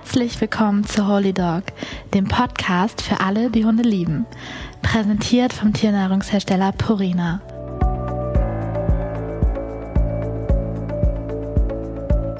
[0.00, 1.64] Herzlich willkommen zu Holy Dog,
[2.14, 4.26] dem Podcast für alle, die Hunde lieben.
[4.80, 7.40] Präsentiert vom Tiernahrungshersteller Purina.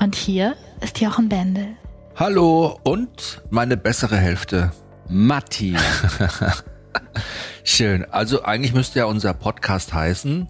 [0.00, 1.66] Und hier ist Jochen Bendel.
[2.14, 4.70] Hallo und meine bessere Hälfte,
[5.08, 5.76] Matti.
[7.64, 8.04] Schön.
[8.04, 10.48] Also eigentlich müsste ja unser Podcast heißen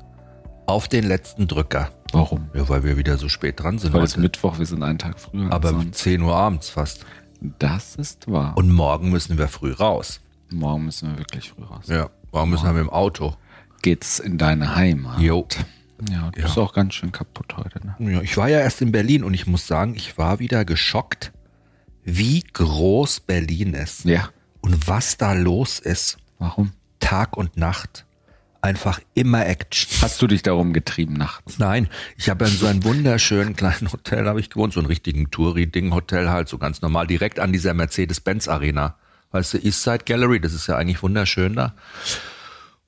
[0.66, 1.88] Auf den letzten Drücker.
[2.12, 2.48] Warum?
[2.54, 3.92] Ja, weil wir wieder so spät dran sind.
[3.92, 4.20] Weil es heute.
[4.20, 5.52] Mittwoch, wir sind einen Tag früher.
[5.52, 5.98] Aber um sonst.
[5.98, 7.04] 10 Uhr abends fast.
[7.58, 8.56] das ist wahr.
[8.56, 10.20] Und morgen müssen wir früh raus.
[10.50, 11.84] morgen müssen wir wirklich früh raus.
[11.88, 13.34] Ja, morgen müssen wir mit dem Auto.
[13.82, 15.20] Geht's in deine Heimat?
[15.20, 15.46] Jo.
[16.10, 16.46] Ja, du Ja.
[16.46, 18.12] bist auch ganz schön kaputt heute, ne?
[18.12, 21.32] Ja, ich war ja erst in Berlin und ich muss sagen, ich war wieder geschockt,
[22.04, 24.04] wie groß Berlin ist.
[24.04, 24.30] Ja.
[24.60, 26.16] Und was da los ist.
[26.38, 26.72] Warum?
[27.00, 28.06] Tag und Nacht.
[28.60, 30.02] Einfach immer Action.
[30.02, 31.58] Hast du dich darum getrieben nachts?
[31.58, 35.30] Nein, ich habe in so einem wunderschönen kleinen Hotel habe ich gewohnt, so einen richtigen
[35.30, 38.96] Touri-Ding-Hotel halt, so ganz normal, direkt an dieser Mercedes-Benz-Arena.
[39.30, 41.74] Weißt du, Eastside Gallery, das ist ja eigentlich wunderschön da.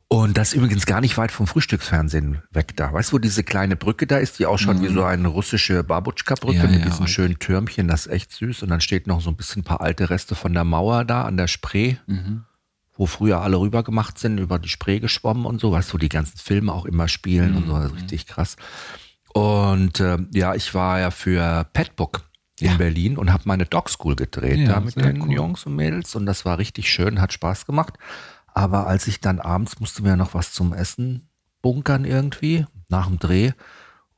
[0.09, 2.93] Und das ist übrigens gar nicht weit vom Frühstücksfernsehen weg da.
[2.93, 6.57] Weißt du, wo diese kleine Brücke da ist, die ausschaut wie so eine russische Babutschka-Brücke
[6.57, 7.11] Ja, mit ja, diesem weiß.
[7.11, 8.65] schönen Türmchen, das ist echt süß.
[8.65, 11.23] Und dann steht noch so ein bisschen ein paar alte Reste von der Mauer da
[11.23, 11.95] an der Spree
[13.01, 15.99] wo früher alle rüber gemacht sind, über die Spree geschwommen und so, weißt du, wo
[15.99, 18.57] die ganzen Filme auch immer spielen und so, das ist richtig krass.
[19.33, 22.29] Und äh, ja, ich war ja für Petbook
[22.61, 22.77] in Ja.
[22.77, 25.33] Berlin und habe meine Dog School gedreht Ja, da mit den cool.
[25.33, 27.95] Jungs und Mädels und das war richtig schön, hat Spaß gemacht.
[28.53, 31.29] Aber als ich dann abends musste mir noch was zum Essen
[31.63, 33.53] bunkern irgendwie nach dem Dreh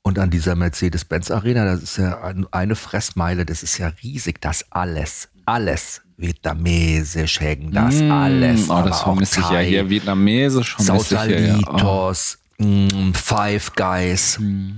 [0.03, 4.41] und an dieser Mercedes-Benz Arena, das ist ja ein- eine Fressmeile, das ist ja riesig,
[4.41, 8.69] das alles, alles vietnamesisch hängen, das alles.
[8.69, 9.89] Oh, aber das vermisse ich ja hier.
[9.91, 10.95] Vietnamesisch ich ja.
[10.95, 11.01] ja.
[11.01, 11.03] Oh.
[11.03, 14.39] Sausalitos, mm, Five Guys.
[14.39, 14.77] Hm.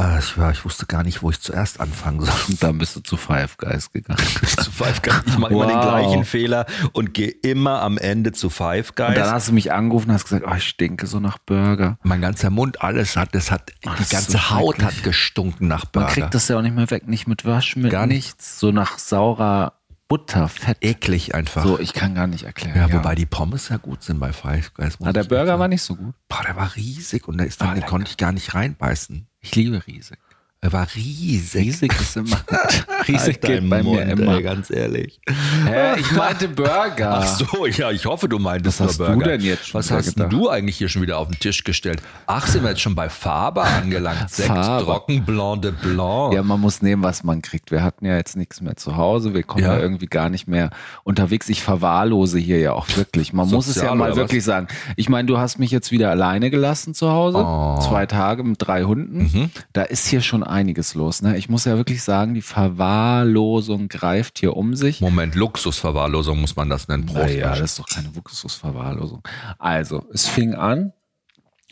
[0.00, 2.34] Äh, ich, war, ich wusste gar nicht, wo ich zuerst anfangen soll.
[2.48, 4.18] Und dann bist du zu Five Guys gegangen.
[4.58, 5.20] zu Five Guys.
[5.26, 5.82] Ich mache immer den Wow.
[5.82, 9.08] gleichen Fehler und gehe immer am Ende zu Five Guys.
[9.08, 11.98] Und dann hast du mich angerufen und hast gesagt, oh, ich stinke so nach Burger.
[12.02, 15.84] mein ganzer Mund, alles hat, das hat, Oh, die ganze so Haut hat gestunken nach
[15.84, 16.06] Burger.
[16.06, 18.26] Man kriegt das ja auch nicht mehr weg, nicht mit Waschmittel, Gar nicht.
[18.26, 18.58] nichts.
[18.60, 19.74] So nach saurer
[20.10, 20.76] Butter, Fett.
[20.80, 21.62] eklig einfach.
[21.62, 22.76] So, ich kann gar nicht erklären.
[22.76, 24.98] ja, wobei die Pommes ja gut sind bei Five Guys.
[25.02, 26.14] Ah, der Burger war nicht so gut.
[26.28, 29.28] Boah, der war riesig und da ist dann, Ah, den konnte ich gar nicht reinbeißen.
[29.40, 30.18] Ich liebe riesig.
[30.62, 31.62] Er war riesig.
[31.62, 32.36] Riesig ist immer.
[33.08, 34.36] riesig Halt geht bei mir immer.
[34.36, 35.18] Ey, ganz ehrlich.
[35.64, 37.20] Hä, ich meinte Burger.
[37.22, 39.28] Ach so, ja, ich hoffe, du meintest Was hast nur du Burger.
[39.30, 40.30] denn jetzt schon Was hast gedacht?
[40.30, 42.02] du eigentlich hier schon wieder auf den Tisch gestellt?
[42.26, 44.18] Ach, sind wir jetzt schon bei Faber angelangt.
[44.28, 44.84] Sekt, Faber.
[44.84, 46.34] trocken, Blanc de Blanc.
[46.34, 47.70] Ja, man muss nehmen, was man kriegt.
[47.70, 49.32] Wir hatten ja jetzt nichts mehr zu Hause.
[49.32, 49.76] Wir kommen Ja.
[49.76, 50.68] ja, irgendwie gar nicht mehr
[51.04, 51.48] unterwegs.
[51.48, 53.32] Ich verwahrlose hier ja auch wirklich.
[53.32, 54.68] Man muss es ja mal wirklich sagen.
[54.96, 57.38] Ich meine, du hast mich jetzt wieder alleine gelassen zu Hause.
[57.38, 57.76] Oh.
[57.78, 57.80] Mhm.
[57.80, 59.50] Zwei Tage mit drei Hunden.
[59.72, 61.22] Da ist hier schon einiges los.
[61.22, 61.36] Ne?
[61.36, 65.00] Ich muss ja wirklich sagen, die Verwahrlosung greift hier um sich.
[65.00, 67.06] Moment, Luxusverwahrlosung muss man das nennen.
[67.06, 67.20] Prost.
[67.20, 69.22] Naja, das ist doch keine Luxusverwahrlosung.
[69.58, 70.92] Also, es fing an.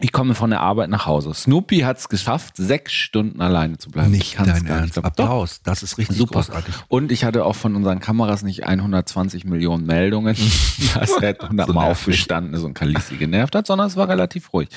[0.00, 1.34] Ich komme von der Arbeit nach Hause.
[1.34, 4.14] Snoopy hat es geschafft, sechs Stunden alleine zu bleiben.
[4.14, 4.96] Ich nicht dein gar Ernst.
[4.96, 5.60] Doch, Applaus.
[5.62, 6.34] Das ist richtig Super.
[6.34, 6.72] großartig.
[6.86, 10.36] Und ich hatte auch von unseren Kameras nicht 120 Millionen Meldungen,
[10.94, 14.68] dass er 100 So aufgestanden ist und Kalisi genervt hat, sondern es war relativ ruhig.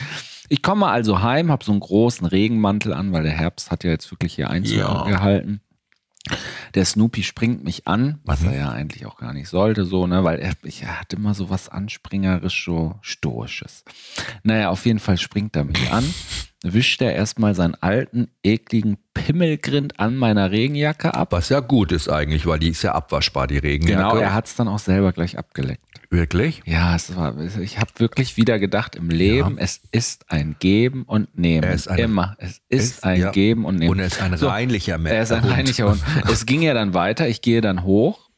[0.51, 3.89] Ich komme also heim, habe so einen großen Regenmantel an, weil der Herbst hat ja
[3.91, 5.03] jetzt wirklich hier Einzug Ja.
[5.05, 5.61] gehalten.
[6.75, 8.49] Der Snoopy springt mich an, was Mhm.
[8.49, 11.33] er ja eigentlich auch gar nicht sollte, so, ne, weil er, ich, er hat immer
[11.33, 13.85] so was anspringerisch, so stoisches.
[14.43, 16.03] Naja, auf jeden Fall springt er mich an,
[16.63, 21.31] wischt er erstmal seinen alten, ekligen Pimmelgrind an meiner Regenjacke ab.
[21.31, 24.03] Was ja gut ist eigentlich, weil die ist ja abwaschbar, die Regenjacke.
[24.03, 25.83] Genau, er hat es dann auch selber gleich abgeleckt.
[26.13, 26.61] Wirklich?
[26.65, 31.37] Ja, es war, ich habe wirklich wieder gedacht im Leben, es ist ein Geben und
[31.37, 31.63] Nehmen.
[31.63, 32.35] Er ist ein- Immer.
[32.37, 33.31] Es ist ist- ein ja.
[33.31, 33.91] Geben und Nehmen.
[33.91, 35.15] Und er ist ein So, reinlicher Mensch.
[35.15, 36.03] Er ist ein reinlicher Hund.
[36.29, 37.29] Es ging ja dann weiter.
[37.29, 38.29] Ich gehe dann hoch.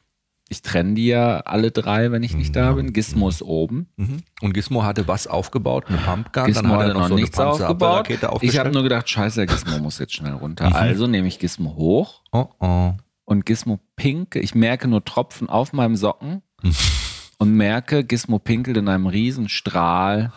[0.48, 2.92] Ich trenne die ja alle drei, wenn ich nicht da bin.
[2.92, 3.88] Gizmo ist oben.
[3.96, 4.18] Mhm.
[4.40, 7.22] Und Gizmo hatte was aufgebaut, eine Pumpgun, Gizmo dann hat hatte er noch, so eine
[7.22, 8.08] nichts aufgebaut.
[8.42, 10.68] Ich habe nur gedacht, scheiße, Gizmo muss jetzt schnell runter.
[10.68, 10.74] Mhm.
[10.76, 12.92] Also nehme ich Gizmo hoch oh, oh.
[13.24, 14.36] und Gizmo pink.
[14.36, 16.72] Ich merke nur Tropfen auf meinem Socken Hm.
[17.44, 20.32] und merke, Gizmo pinkelt in einem riesen Strahl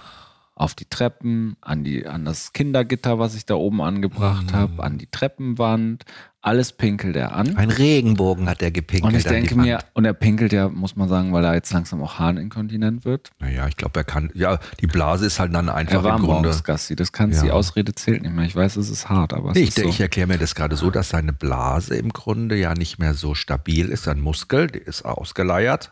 [0.56, 4.58] auf die Treppen, an, die, an das Kindergitter, was ich da oben angebracht Hm.
[4.58, 6.04] habe, an die Treppenwand.
[6.42, 7.58] Alles pinkelt er an.
[7.58, 9.12] Ein Regenbogen hat er gepinkelt.
[9.14, 12.02] Und ich denke mir, und er pinkelt ja, muss man sagen, weil er jetzt langsam
[12.02, 13.32] auch harninkontinent wird.
[13.40, 14.32] Naja, ich glaube, er kann.
[14.34, 16.56] Ja, die Blase ist halt dann einfach Er war im Grunde.
[16.64, 16.96] Gassi.
[16.96, 17.42] Das kann Ja.
[17.44, 18.46] die Ausrede zählt nicht mehr.
[18.46, 19.88] Ich weiß, es ist hart, aber es Ich, ist so.
[19.90, 23.36] ich erkläre mir das gerade so, dass seine Blase im Grunde ja nicht mehr so
[23.36, 24.04] stabil ist.
[24.06, 25.92] Sein Muskel, der ist ausgeleiert.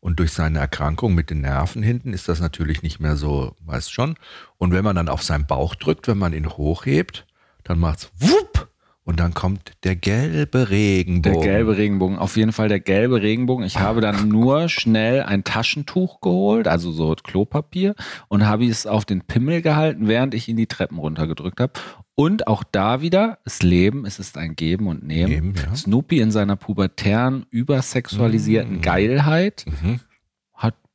[0.00, 3.92] Und durch seine Erkrankung mit den Nerven hinten ist das natürlich nicht mehr so, weißt
[3.92, 4.16] schon.
[4.56, 7.26] Und wenn man dann auf seinen Bauch drückt, wenn man ihn hochhebt,
[7.64, 8.68] dann macht's wupp
[9.08, 11.40] Und dann kommt der gelbe Regenbogen.
[11.40, 13.64] Der gelbe Regenbogen, auf jeden Fall der gelbe Regenbogen.
[13.64, 17.94] Ich habe dann nur schnell ein Taschentuch geholt, also so Klopapier,
[18.28, 21.72] und habe es auf den Pimmel gehalten, während ich ihn die Treppen runtergedrückt habe.
[22.16, 25.32] Und auch da wieder, das Leben, es ist ein Geben und Nehmen.
[25.32, 25.74] Nehmen, ja.
[25.74, 28.82] Snoopy in seiner pubertären, übersexualisierten Mm.
[28.82, 30.00] Geilheit Mhm.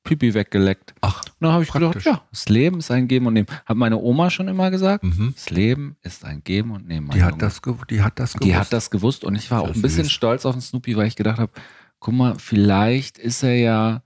[0.03, 0.93] Pipi weggeleckt.
[1.01, 2.05] Ach, Und dann habe ich gedacht, praktisch.
[2.11, 3.47] ja, das Leben ist ein Geben und Nehmen.
[3.65, 5.33] Hat meine Oma schon immer gesagt, Mhm.
[5.35, 7.09] das Leben ist ein Geben und Nehmen.
[7.11, 7.41] Die hat Junge.
[7.41, 8.45] das, die hat das gewusst.
[8.45, 10.11] Die hat das gewusst und ich war auch ein bisschen süß.
[10.11, 11.51] stolz auf den Snoopy, weil ich gedacht habe,
[11.99, 14.01] guck mal, vielleicht ist er ja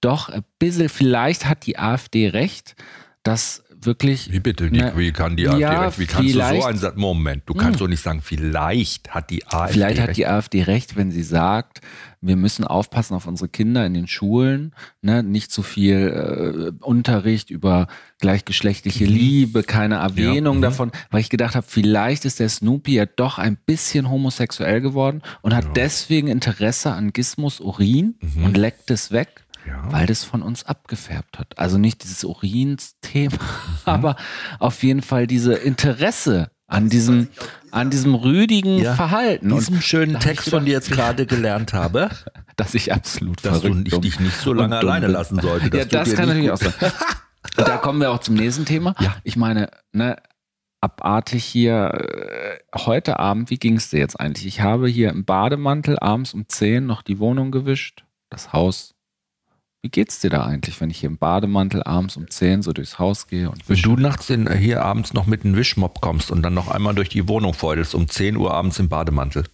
[0.00, 2.74] doch ein bisschen, vielleicht hat die AfD recht,
[3.22, 4.70] dass wirklich, Wie bitte?
[4.70, 5.98] Die, Na, wie kann die AfD ja, recht?
[5.98, 6.80] Wie kannst du so einen?
[6.96, 7.84] Moment, du kannst Hm.
[7.86, 10.16] doch nicht sagen, vielleicht hat die AfD vielleicht hat recht.
[10.18, 11.80] die AfD recht, wenn sie sagt,
[12.20, 15.22] wir müssen aufpassen auf unsere Kinder in den Schulen, ne?
[15.22, 17.86] nicht zu viel äh, Unterricht über
[18.18, 19.10] gleichgeschlechtliche Mhm.
[19.10, 20.62] Liebe, keine Erwähnung mhm.
[20.62, 25.22] davon, weil ich gedacht habe, vielleicht ist der Snoopy ja doch ein bisschen homosexuell geworden
[25.42, 25.70] und hat Ja.
[25.76, 28.44] deswegen Interesse an Gizmos Urin Mhm.
[28.44, 29.44] und leckt es weg.
[29.66, 29.82] Ja.
[29.90, 31.58] weil das von uns abgefärbt hat.
[31.58, 33.38] Also nicht dieses Urins-Thema, Mhm.
[33.84, 34.16] aber
[34.58, 37.28] auf jeden Fall diese Interesse an diesem,
[37.70, 38.94] an diesem rüdigen Ja.
[38.94, 39.52] Verhalten.
[39.52, 42.10] Und Diesen schönen Text von dir jetzt gerade gelernt habe,
[42.56, 45.12] dass ich absolut dass du verrückt ich dumm dich nicht so lange alleine bin.
[45.12, 45.76] lassen sollte.
[45.76, 46.74] Ja, das kann natürlich auch sein.
[47.54, 48.94] Da kommen wir auch zum nächsten Thema.
[48.98, 49.14] Ja.
[49.22, 50.16] Ich meine, ne,
[50.80, 54.46] abartig hier äh, heute Abend, wie ging es dir jetzt eigentlich?
[54.46, 58.95] Ich habe hier im Bademantel abends um 10 noch die Wohnung gewischt, das Haus.
[59.86, 62.98] Wie geht's dir da eigentlich, wenn ich hier im Bademantel abends um 10 so durchs
[62.98, 66.42] Haus gehe und Wenn du nachts in, hier abends noch mit einem Wischmopp kommst und
[66.42, 69.44] dann noch einmal durch die Wohnung feudelst um 10 Uhr abends im Bademantel.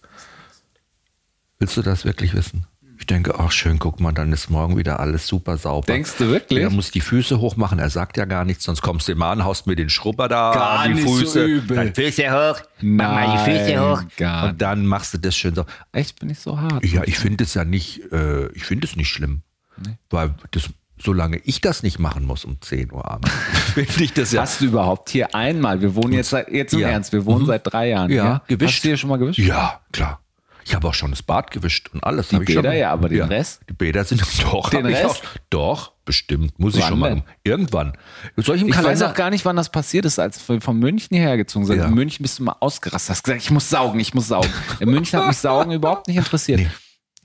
[1.59, 2.65] Willst du das wirklich wissen?
[2.97, 5.85] Ich denke, ach schön, guck mal, dann ist morgen wieder alles super sauber.
[5.85, 6.63] Denkst du wirklich?
[6.63, 9.43] Er muss die Füße hochmachen, er sagt ja gar nichts, sonst kommst du immer an,
[9.45, 11.45] haust mir den Schrubber da Gar an die nicht so Füße.
[11.45, 11.77] übel.
[11.77, 14.03] Dann Füße hoch, mach mal die Füße Nein, hoch.
[14.17, 15.65] gar Und dann machst du das schön so.
[15.91, 16.83] Echt, bin ich so hart?
[16.83, 19.43] Ja, ich finde es ja nicht, äh, ich finde es nicht schlimm.
[19.77, 19.97] Nee.
[20.09, 20.69] Weil das,
[21.01, 23.31] solange ich das nicht machen muss um 10 Uhr abends,
[23.73, 24.41] finde ich das ja.
[24.41, 26.89] Hast du überhaupt hier einmal, wir wohnen jetzt, seit- jetzt im Ja.
[26.89, 27.47] Ernst, wir wohnen Mhm.
[27.47, 28.11] seit drei Jahren.
[28.11, 28.57] Ja, hier.
[28.57, 28.75] gewischt.
[28.75, 29.39] Hast du hier schon mal gewischt?
[29.39, 30.19] Ja, klar.
[30.65, 32.29] Ich habe auch schon das Bad gewischt und alles.
[32.29, 33.59] Die ich schon Bäder mal- ja, aber den Rest?
[33.67, 34.69] Die Bäder sind doch.
[34.69, 35.05] Den ich Rest?
[35.21, 36.57] Auch, doch, bestimmt.
[36.57, 37.09] Muss ich Wann schon mal.
[37.09, 37.23] denn?
[37.43, 37.97] Irgendwann.
[38.37, 39.09] Ich Ich weiß Kalender?
[39.09, 41.79] auch gar nicht, wann das passiert ist, als wir von München hierher gezogen sind.
[41.79, 41.87] Ja.
[41.87, 44.47] In München bist du mal ausgerastet, hast gesagt, ich muss saugen, ich muss saugen.
[44.79, 46.61] In München hat mich Saugen überhaupt nicht interessiert.
[46.61, 46.69] Nee.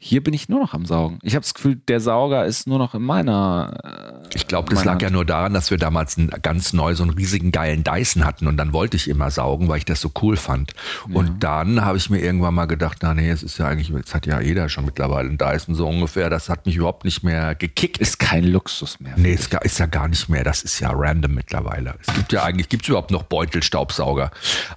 [0.01, 1.19] Hier bin ich nur noch am Saugen.
[1.23, 4.23] Ich habe das Gefühl, der Sauger ist nur noch in meiner.
[4.35, 7.11] Ich glaube, das lag ja nur daran, dass wir damals einen, ganz neu so einen
[7.15, 10.37] riesigen geilen Dyson hatten und dann wollte ich immer saugen, weil ich das so cool
[10.37, 10.73] fand.
[11.13, 14.15] Und dann habe ich mir irgendwann mal gedacht, na nee, es ist ja eigentlich, jetzt
[14.15, 16.31] hat ja jeder schon mittlerweile einen Dyson so ungefähr.
[16.31, 17.99] Das hat mich überhaupt nicht mehr gekickt.
[17.99, 19.15] Ist kein Luxus mehr.
[19.17, 20.45] Nee, ist, gar- ist ja gar nicht mehr.
[20.45, 21.95] Das ist ja random mittlerweile.
[22.07, 24.31] Es gibt ja eigentlich, gibt es überhaupt noch Beutelstaubsauger.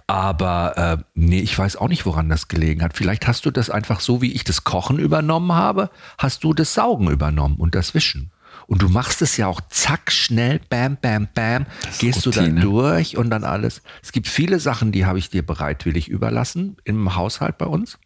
[0.07, 2.95] Aber äh, nee, ich weiß auch nicht, woran das gelegen hat.
[2.97, 6.73] Vielleicht hast du das einfach so, wie ich das Kochen übernommen habe, hast du das
[6.73, 8.31] Saugen übernommen und das Wischen.
[8.67, 11.65] Und du machst es ja auch zack, schnell, bam, bam, bam,
[11.99, 12.61] gehst du dann Routine.
[12.61, 13.81] durch und dann alles.
[14.01, 17.99] Es gibt viele Sachen, die habe ich dir bereitwillig überlassen im Haushalt bei uns.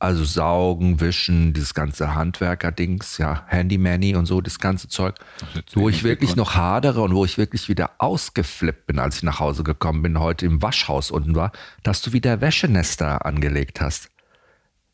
[0.00, 5.14] Also saugen, wischen, dieses ganze Handwerker-Dings, ja, Handymanny und so, das ganze Zeug.
[5.74, 9.38] Wo ich wirklich noch hadere und wo ich wirklich wieder ausgeflippt bin, als ich nach
[9.38, 11.52] Hause gekommen bin, heute im Waschhaus unten war,
[11.84, 14.11] dass du wieder Wäschenester angelegt hast.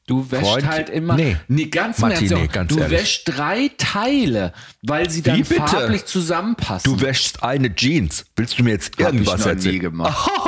[0.09, 1.17] Du wäschst Freund, halt immer.
[1.17, 1.37] nee.
[1.49, 2.99] nee ganz, Ernst, nee, ganz Du ehrlich.
[2.99, 6.91] wäschst drei Teile, weil sie dann farblich zusammenpassen.
[6.91, 8.25] Du wäschst eine Jeans.
[8.35, 9.81] Willst du mir jetzt Hab ich irgendwas noch nie erzählen?
[9.81, 10.31] gemacht.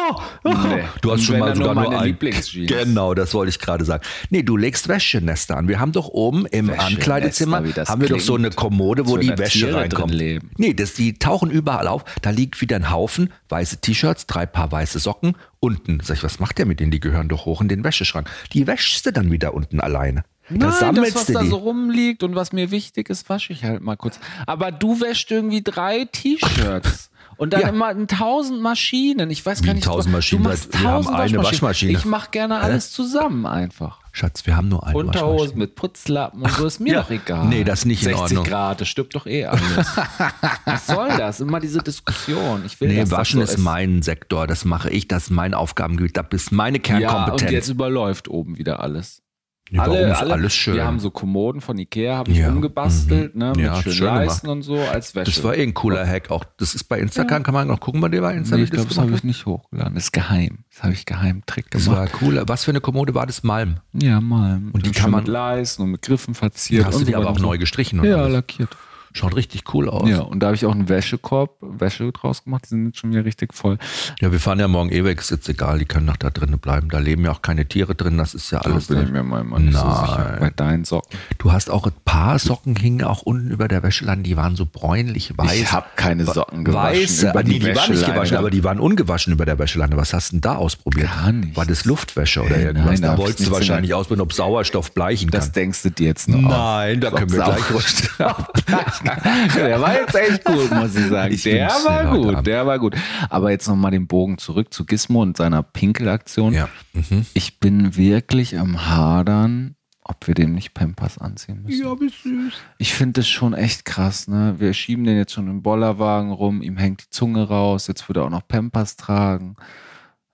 [0.42, 0.84] Nee.
[1.02, 2.06] Du hast schon mal sogar nur nur ein.
[2.06, 2.68] Lieblingsjeans.
[2.68, 4.02] Genau, das wollte ich gerade sagen.
[4.30, 5.68] Nee, du legst Wäschenester an.
[5.68, 9.58] Wir haben doch oben im Ankleidezimmer haben wir doch so eine Kommode, wo die Wäsche
[9.60, 10.14] Tiere reinkommt.
[10.56, 12.04] Nee, das, die tauchen überall auf.
[12.22, 16.00] Da liegt wieder ein Haufen weiße T-Shirts, drei Paar weiße Socken unten.
[16.02, 16.90] Sag ich, was macht der mit denen?
[16.90, 18.28] Die gehören doch hoch in den Wäscheschrank.
[18.52, 20.24] Die wäschst du dann wieder unten alleine.
[20.48, 23.82] Nein, da das, was da so rumliegt und was mir wichtig ist, wasche ich halt
[23.82, 24.18] mal kurz.
[24.46, 27.10] Aber du wäschst irgendwie drei T-Shirts.
[27.36, 27.68] Und dann Ja.
[27.68, 29.30] immer tausend Maschinen.
[29.30, 29.84] Ich weiß Wie gar nicht.
[29.84, 30.42] tausend Maschinen?
[30.42, 31.38] Du machst Wir haben tausend eine.
[31.44, 31.92] Waschmaschine.
[31.92, 33.99] Ich mache gerne alles zusammen einfach.
[34.12, 37.02] Schatz, wir haben nur eine Unterhosen mit Putzlappen und so ist mir Ja.
[37.02, 37.46] doch egal.
[37.46, 38.44] Nee, das ist nicht in 60 Ordnung.
[38.44, 39.62] Grad, das stirbt doch eh alles.
[40.64, 41.40] Was soll das?
[41.40, 42.62] Immer diese Diskussion.
[42.66, 44.46] Ich will, Nee, dass das Waschen so ist mein Sektor.
[44.46, 45.06] Das mache ich.
[45.06, 46.16] Das ist mein Aufgabengebiet.
[46.16, 47.50] Das ist meine Ja, und Kernkompetenz.
[47.52, 49.22] jetzt überläuft oben wieder alles.
[49.70, 50.74] Ja, alle, alle, alles schön?
[50.74, 53.40] Wir haben so Kommoden von Ikea, habe ich Ja, umgebastelt, mhm.
[53.40, 54.26] ne, mit Ja, schönen schön gemacht.
[54.26, 55.30] Leisten und so als Wäsche.
[55.30, 56.30] Das war eh ein cooler Hack.
[56.30, 58.58] Auch das ist bei Instagram, kann man noch gucken bei dir bei Instagram.
[58.60, 59.94] nee, ich glaube, das gemacht habe ich nicht hochgeladen.
[59.94, 60.64] Das ist geheim.
[60.72, 62.12] Das habe ich geheim Trick Das gemacht.
[62.12, 62.42] war cool.
[62.46, 63.42] Was für eine Kommode war das?
[63.42, 63.76] Malm.
[63.92, 64.60] ja, mal.
[64.72, 66.84] Und die Schön kann man- mit Leisten und mit Griffen Die verziert.
[66.86, 68.00] hast und du dir aber auch und neu gestrichen.
[68.00, 68.70] Und Ja, lackiert.
[69.12, 70.08] Schaut richtig cool aus.
[70.08, 73.10] Ja, und da habe ich auch einen Wäschekorb, Wäsche draus gemacht, die sind jetzt schon
[73.12, 73.76] wieder richtig voll.
[74.20, 76.58] Ja, wir fahren ja morgen eh weg, ist jetzt egal, die können noch da drinnen
[76.60, 76.88] bleiben.
[76.90, 78.86] Da leben ja auch keine Tiere drin, das ist ja alles.
[78.86, 80.06] Da bin ich mir mal nicht so Nein.
[80.06, 80.36] sicher.
[80.38, 81.18] Bei deinen Socken.
[81.38, 84.64] Du hast auch ein paar Socken hingen auch unten über der Wäscheleine, die waren so
[84.64, 85.54] bräunlich weiß.
[85.54, 87.00] Ich habe keine Socken gewaschen.
[87.00, 89.96] Weiß, über aber die, die waren nicht gewaschen, aber die waren ungewaschen über der Wäscheleine.
[89.96, 91.08] Was hast du denn da ausprobiert?
[91.08, 91.56] Gar nichts.
[91.56, 93.00] War das Luftwäsche oder Äh, irgendwas?
[93.00, 95.40] nein, da wolltest du wahrscheinlich ausprobieren, ob Sauerstoff bleichen kann.
[95.40, 98.08] Das denkst du dir jetzt noch Nein, da können wir gleich rutschen.
[99.04, 101.34] Der war jetzt echt gut, muss ich sagen.
[101.34, 102.46] Ich der war gut, Abend.
[102.46, 102.96] der war gut.
[103.28, 106.52] Aber jetzt nochmal den Bogen zurück zu Gizmo und seiner Pinkelaktion.
[106.52, 106.68] Ja.
[106.92, 107.26] Mhm.
[107.34, 111.82] Ich bin wirklich am Hadern, ob wir dem nicht Pampers anziehen müssen.
[111.82, 112.54] Ja, wie süß.
[112.78, 114.56] Ich finde das schon echt krass, ne?
[114.58, 118.20] Wir schieben den jetzt schon im Bollerwagen rum, ihm hängt die Zunge raus, jetzt würde
[118.20, 119.56] er auch noch Pampers tragen.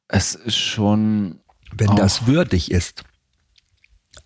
[0.09, 1.41] Es ist schon.
[1.77, 3.05] Wenn das würdig ist,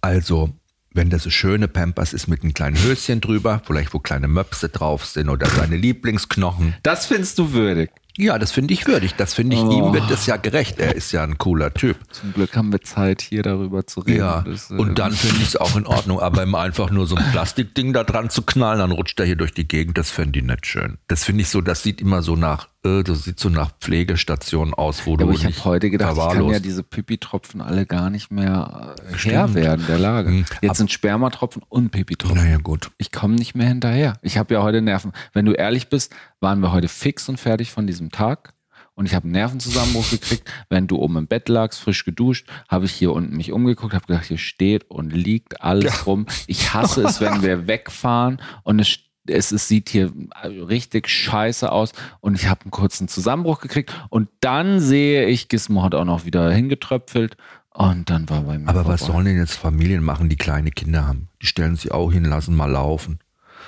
[0.00, 0.50] also
[0.92, 4.68] wenn das so schöne Pampers ist mit einem kleinen Höschen drüber, vielleicht wo kleine Möpse
[4.68, 6.74] drauf sind oder seine Lieblingsknochen.
[6.82, 7.90] Das findest du würdig.
[8.16, 9.14] Ja, das finde ich würdig.
[9.14, 9.70] Das finde ich, Oh.
[9.70, 10.78] ihm wird das ja gerecht.
[10.78, 11.96] Er ist ja ein cooler Typ.
[12.10, 14.18] Zum Glück haben wir Zeit, hier darüber zu reden.
[14.18, 16.20] Ja, Das, äh, und dann finde ich es auch in Ordnung.
[16.20, 19.36] Aber ihm einfach nur so ein Plastikding da dran zu knallen, dann rutscht er hier
[19.36, 20.98] durch die Gegend, das fände ich nicht schön.
[21.08, 25.04] Das finde ich so, das sieht immer so nach, das sieht so nach Pflegestation aus,
[25.06, 28.08] wo Ja, du aber ich habe heute gedacht, ich kann ja diese Pipi-Tropfen alle gar
[28.08, 29.18] nicht mehr äh, Herr
[29.48, 29.54] Stimmt.
[29.54, 30.30] werden der Lage.
[30.30, 30.44] Mhm.
[30.62, 32.38] Jetzt sind Spermatropfen und Pipi-Tropfen.
[32.38, 32.90] Naja, gut.
[32.96, 34.14] Ich komme nicht mehr hinterher.
[34.22, 35.12] Ich habe ja heute Nerven.
[35.34, 38.54] Wenn du ehrlich bist, waren wir heute fix und fertig von diesem Tag.
[38.94, 40.50] Und ich habe einen Nervenzusammenbruch gekriegt.
[40.68, 44.06] Wenn du oben im Bett lagst, frisch geduscht, habe ich hier unten mich umgeguckt, habe
[44.06, 46.26] gedacht, hier steht und liegt alles rum.
[46.46, 50.12] Ich hasse es, wenn wir wegfahren und es, es, es sieht hier
[50.44, 51.92] richtig scheiße aus.
[52.20, 53.92] Und ich habe einen kurzen Zusammenbruch gekriegt.
[54.08, 57.36] Und dann sehe ich, Gizmo hat auch noch wieder hingetröpfelt.
[57.72, 58.68] Und dann war bei mir.
[58.68, 59.12] Aber was vorbei.
[59.14, 61.28] sollen denn jetzt Familien machen, die kleine Kinder haben?
[61.40, 63.20] Die stellen sie auch hin, lassen mal laufen.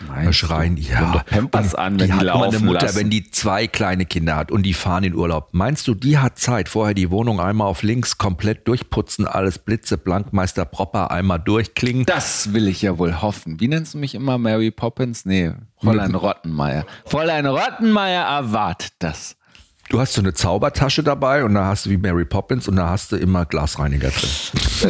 [0.08, 0.82] Meinst schreien, du?
[0.82, 1.22] ja.
[1.26, 2.98] Pampers an, wenn die, mal laufen eine Mutter, lassen.
[3.00, 5.48] wenn die zwei kleine Kinder hat und die fahren in Urlaub.
[5.52, 10.32] Meinst du, die hat Zeit, vorher die Wohnung einmal auf links komplett durchputzen, alles blitzeblank,
[10.32, 12.04] Meister Propper einmal durchklingen?
[12.06, 13.60] Das will ich ja wohl hoffen.
[13.60, 14.38] Wie nennst du mich immer?
[14.38, 15.24] Mary Poppins?
[15.24, 16.84] Nee, Fräulein Rottenmeier.
[17.04, 19.36] Fräulein Rottenmeier erwartet das.
[19.88, 22.88] Du hast so eine Zaubertasche dabei und da hast du wie Mary Poppins und da
[22.88, 24.30] hast du immer Glasreiniger drin.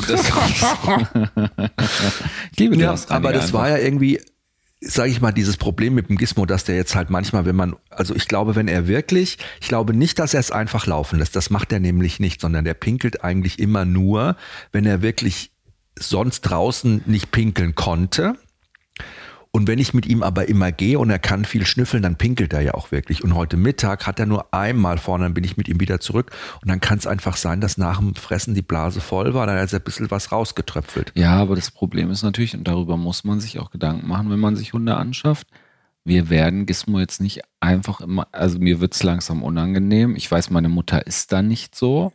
[2.53, 3.11] ich liebe Ja, das.
[3.11, 4.21] aber das war ja irgendwie,
[4.85, 7.77] sage ich mal, dieses Problem mit dem Gizmo, dass der jetzt halt manchmal, wenn man,
[7.91, 11.37] also ich glaube, wenn er wirklich, ich glaube nicht, dass er es einfach laufen lässt.
[11.37, 14.37] Das macht er nämlich nicht, sondern der pinkelt eigentlich immer nur,
[14.73, 15.53] wenn er wirklich
[15.97, 18.35] sonst draußen nicht pinkeln konnte.
[19.55, 22.55] Und wenn ich mit ihm aber immer gehe und er kann viel schnüffeln, dann pinkelt
[22.55, 23.23] er ja auch wirklich.
[23.23, 26.31] Und heute Mittag hat er nur einmal vorne, dann bin ich mit ihm wieder zurück.
[26.63, 29.59] Und dann kann es einfach sein, dass nach dem Fressen die Blase voll war, dann
[29.59, 31.13] hat er ein bisschen was rausgetröpfelt.
[31.15, 34.41] Ja, aber das Problem ist natürlich, und darüber muss man sich auch Gedanken machen, wenn
[34.41, 35.47] man sich Hunde anschafft.
[36.03, 40.17] Wir werden Gizmo jetzt nicht einfach immer, also mir wird es langsam unangenehm.
[40.17, 42.11] Ich weiß, meine Mutter ist da nicht so.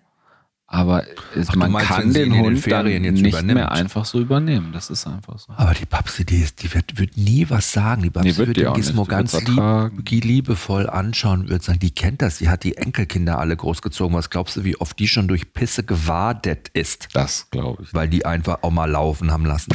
[0.70, 3.54] Aber es, Ach, du man meinst, kann den den Hund dann Ferien jetzt nicht übernimmt?
[3.54, 4.74] mehr einfach so übernehmen.
[4.74, 5.54] Das ist einfach so.
[5.56, 8.04] Aber die Babsi, die, ist, die wird, wird nie was sagen.
[8.04, 11.92] Die Babsi Nee, wird wird die den Gizmo ganz lieb, liebevoll anschauen, wird sagen, die
[11.92, 14.14] kennt das, die hat die Enkelkinder alle großgezogen.
[14.18, 17.08] Was glaubst du, wie oft die schon durch Pisse gewadet ist?
[17.14, 17.94] Das glaube ich.
[17.94, 19.72] Weil die einfach auch mal laufen haben lassen.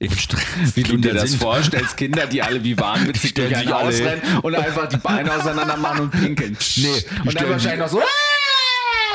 [0.00, 0.42] Im Stress.
[0.74, 3.72] Wie du dir Kinder das sind- vorstellst, Kinder, die alle wie wahnwitzig durch sich ein
[3.72, 4.06] alle Haus hin.
[4.08, 6.56] rennen und einfach die Beine auseinander machen und pinkeln.
[6.76, 6.88] Nee,
[7.24, 8.00] und dann wahrscheinlich noch so!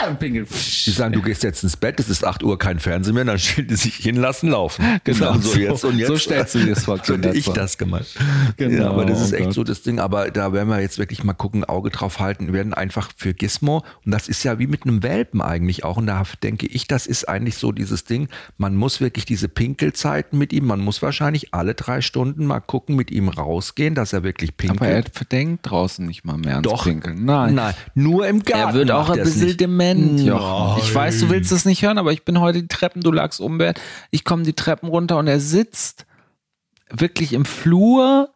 [0.10, 0.48] Und pinkeln.
[0.50, 3.40] Die sagen, du gehst jetzt ins Bett, es ist 8 Uhr, kein Fernsehen mehr, dann
[3.40, 4.84] stellen die sich hinlassen, laufen.
[5.04, 6.08] Genau, so, so- jetzt und jetzt.
[6.08, 8.08] so stellst du dir das vor, So hätte ich das gemeint.
[8.58, 9.54] Genau, ja, aber das ist oh echt Gott.
[9.54, 10.00] so das Ding.
[10.00, 12.48] Aber da werden wir jetzt wirklich mal gucken, Auge drauf halten.
[12.48, 15.98] Wir werden einfach für Gizmo, und das ist ja wie mit einem Welpen eigentlich auch.
[15.98, 18.28] Und da denke ich, das ist eigentlich so dieses Ding.
[18.58, 22.96] Man muss wirklich diese Pinkelzeiten mit ihm, man muss wahrscheinlich alle drei Stunden mal gucken,
[22.96, 24.82] mit ihm rausgehen, dass er wirklich pinkelt.
[24.82, 26.84] Aber er verdenkt draußen nicht mal mehr ans Doch.
[26.86, 27.26] Pinkeln.
[27.26, 27.56] Nein.
[27.56, 28.70] Nein, nur im Garten.
[28.70, 29.60] Er wird auch ein bisschen nicht.
[29.94, 30.84] Dement, Jochen.
[30.84, 33.40] Ich weiß, du willst das nicht hören, aber ich bin heute die Treppen, du lagst
[33.40, 33.82] umwärts.
[34.12, 36.06] Ich komme die Treppen runter und er sitzt
[36.90, 38.30] wirklich im Flur,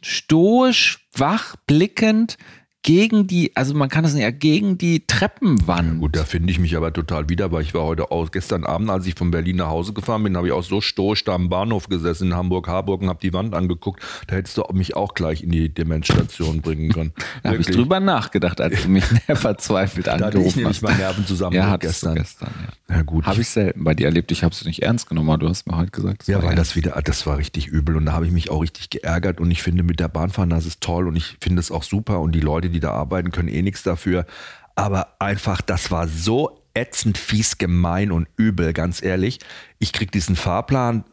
[0.00, 2.38] stoisch, wach, blickend
[2.82, 6.00] gegen die, also man kann das nicht, ja, gegen die Treppenwand.
[6.00, 8.88] Gut, da finde ich mich aber total wieder, weil ich war heute aus, gestern Abend,
[8.88, 11.50] als ich von Berlin nach Hause gefahren bin, habe ich auch so stoisch da am
[11.50, 14.02] Bahnhof gesessen in Hamburg-Harburg und habe die Wand angeguckt.
[14.28, 17.12] Da hättest du mich auch gleich in die Demenzstation bringen können.
[17.42, 20.82] Da habe ich drüber nachgedacht, als du mich verzweifelt Da hatte ich angerufen nämlich hast.
[20.82, 22.14] meinen Nervenzusammenbruch Ja, hattest gestern.
[22.14, 22.50] gestern,
[22.88, 22.96] ja.
[22.96, 23.24] Ja gut.
[23.26, 24.32] Habe ich selten bei dir erlebt.
[24.32, 26.22] Ich habe es nicht ernst genommen, aber du hast mir heute gesagt.
[26.22, 28.62] es Ja, weil das wieder, das war richtig übel und da habe ich mich auch
[28.62, 31.70] richtig geärgert und ich finde mit der Bahnfahren, das ist toll und ich finde es
[31.70, 34.26] auch super und die Leute, die da arbeiten, können eh nichts dafür.
[34.74, 39.40] Aber einfach, das war so ätzend, fies, gemein und übel, ganz ehrlich.
[39.78, 41.04] Ich krieg diesen Fahrplan,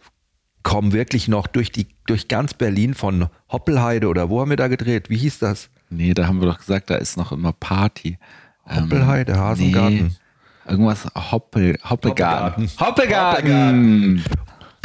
[0.64, 4.68] komme wirklich noch durch die durch ganz Berlin von Hoppelheide oder wo haben wir da
[4.68, 5.10] gedreht?
[5.10, 5.70] Wie hieß das?
[5.90, 8.18] Nee, da haben wir doch gesagt, da ist noch immer Party.
[8.66, 10.08] Hoppelheide, ähm, Hasengarten.
[10.08, 12.70] Nee, irgendwas Hoppel, Hoppelgarten.
[12.80, 13.46] Hoppelgarten.
[13.48, 14.24] Hoppelgarten.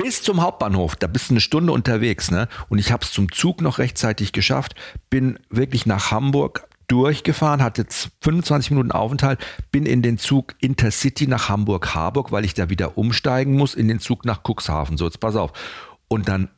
[0.02, 2.48] Bis zum Hauptbahnhof, da bist du eine Stunde unterwegs, ne?
[2.68, 4.74] Und ich habe es zum Zug noch rechtzeitig geschafft,
[5.10, 7.86] bin wirklich nach Hamburg durchgefahren, hatte
[8.20, 9.38] 25 Minuten Aufenthalt,
[9.70, 14.00] bin in den Zug Intercity nach Hamburg-Harburg, weil ich da wieder umsteigen muss, in den
[14.00, 14.96] Zug nach Cuxhaven.
[14.96, 15.52] So, jetzt pass auf.
[16.08, 16.48] Und dann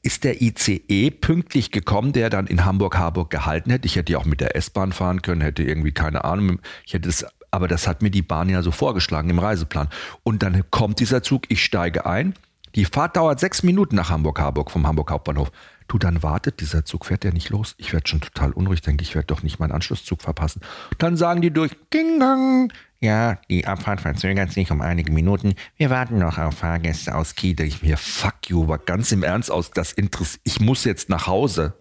[0.00, 3.86] ist der ICE pünktlich gekommen, der dann in Hamburg-Harburg gehalten hätte.
[3.86, 6.58] Ich hätte ja auch mit der S-Bahn fahren können, hätte irgendwie keine Ahnung.
[6.86, 9.90] Ich hätte das, aber das hat mir die Bahn ja so vorgeschlagen im Reiseplan.
[10.22, 12.34] Und dann kommt dieser Zug, ich steige ein.
[12.74, 15.52] Die Fahrt dauert sechs Minuten nach Hamburg-Harburg vom Hamburg Hauptbahnhof.
[15.86, 17.74] Du, dann wartet dieser Zug, fährt der nicht los?
[17.78, 20.62] Ich werde schon total unruhig, denke ich, werde doch nicht meinen Anschlusszug verpassen.
[20.98, 25.54] Dann sagen die durch, Ging Gang, ja, die Abfahrt verzögert sich um einige Minuten.
[25.76, 27.60] Wir warten noch auf Fahrgäste aus Kiel.
[27.60, 30.40] Ich mir, fuck you, war ganz im Ernst aus, das interessiert.
[30.44, 31.74] Ich muss jetzt nach Hause.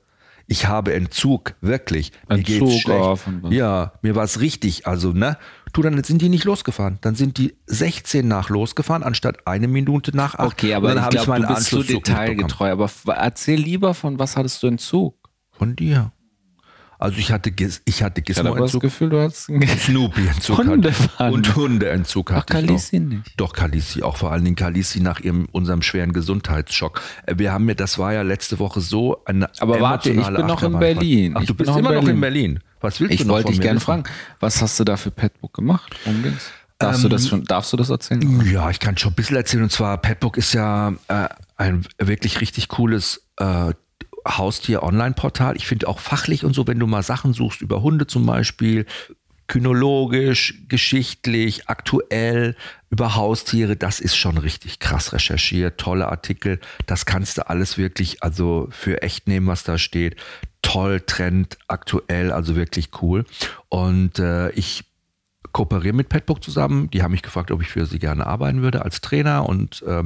[0.47, 2.11] Ich habe Entzug, wirklich.
[2.27, 3.27] Mir Entzug, geht's schlecht.
[3.49, 4.85] Ja, mir war es richtig.
[4.85, 5.37] Also, ne?
[5.73, 6.99] Du, dann sind die nicht losgefahren.
[7.01, 10.53] Dann sind die 16 nach losgefahren, anstatt eine Minute nach acht.
[10.53, 12.71] Okay, aber dann ich glaube, du bist so detailgetreu.
[12.71, 15.17] Aber erzähl lieber von, was hattest du Entzug?
[15.51, 16.11] Von dir.
[17.03, 17.51] Also ich hatte,
[17.83, 18.65] ich hatte Gizmo-Entzug.
[18.65, 19.45] Ich das Gefühl, du hast
[19.85, 20.57] Snoopy-Entzug.
[20.57, 23.33] Und Hundeentzug hatte Ach, Kalisi nicht.
[23.35, 27.01] Doch, Kalisi, auch vor allen Dingen Kalisi nach ihrem, unserem schweren Gesundheitsschock.
[27.25, 30.45] Äh, wir haben mir, das war ja letzte Woche so eine Aber warte, ich bin
[30.45, 31.33] noch in Berlin.
[31.35, 32.61] Ach, ich du bist immer noch in Berlin.
[32.79, 34.05] Was willst ich du noch wollte dich gerne fragen,
[34.39, 35.93] was hast du da für Petbook gemacht?
[36.79, 38.49] Darfst, ähm, du das ähm, schon, darfst du das erzählen?
[38.49, 39.63] Ja, ich kann schon ein bisschen erzählen.
[39.63, 43.73] Und zwar, Petbook ist ja äh, ein wirklich richtig cooles äh,
[44.27, 45.55] Haustier-Online-Portal.
[45.55, 48.85] Ich finde auch fachlich und so, wenn du mal Sachen suchst über Hunde zum Beispiel,
[49.47, 52.55] kynologisch, geschichtlich, aktuell,
[52.89, 58.23] über Haustiere, das ist schon richtig krass recherchiert, tolle Artikel, das kannst du alles wirklich
[58.23, 60.15] also für echt nehmen, was da steht.
[60.61, 63.25] Toll, Trend, aktuell, also wirklich cool.
[63.67, 64.85] Und äh, ich
[65.51, 66.89] kooperiere mit Petbook zusammen.
[66.89, 70.03] Die haben mich gefragt, ob ich für sie gerne arbeiten würde als Trainer und äh,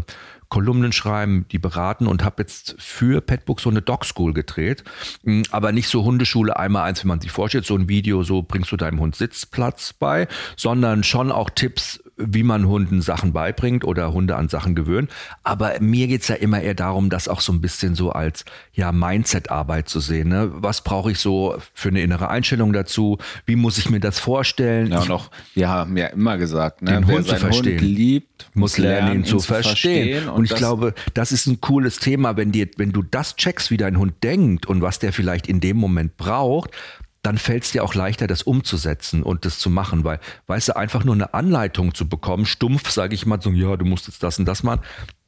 [0.50, 4.84] Kolumnen schreiben, die beraten und habe jetzt für Petbook so eine Dog School gedreht.
[5.24, 8.42] Hm, aber nicht so Hundeschule einmal eins, wie man sich vorstellt, so ein Video, so
[8.42, 13.84] bringst du deinem Hund Sitzplatz bei, sondern schon auch Tipps, wie man Hunden Sachen beibringt
[13.84, 15.12] oder Hunde an Sachen gewöhnt.
[15.44, 18.92] Aber mir geht's ja immer eher darum, das auch so ein bisschen so als ja
[18.92, 20.30] Mindset-Arbeit zu sehen.
[20.30, 20.50] Ne?
[20.54, 23.20] Was brauche ich so für eine innere Einstellung dazu?
[23.46, 24.92] Wie muss ich mir das vorstellen?
[24.92, 26.92] Ja, auch, wir haben ja immer gesagt, ne?
[26.92, 27.80] den Wer Hund zu verstehen.
[27.80, 30.14] Hund liebt, muss lernen, ihn, ihn zu, verstehen.
[30.14, 30.30] verstehen.
[30.30, 33.70] Und, und ich glaube, das ist ein cooles Thema, wenn dir, wenn du das checkst,
[33.70, 36.72] wie dein Hund denkt und was der vielleicht in dem Moment braucht,
[37.28, 40.78] dann fällt es dir auch leichter, das umzusetzen und das zu machen, weil, weißt du,
[40.78, 44.24] einfach nur eine Anleitung zu bekommen, stumpf, sage ich mal, so, ja, du musst jetzt
[44.24, 44.80] das und das machen,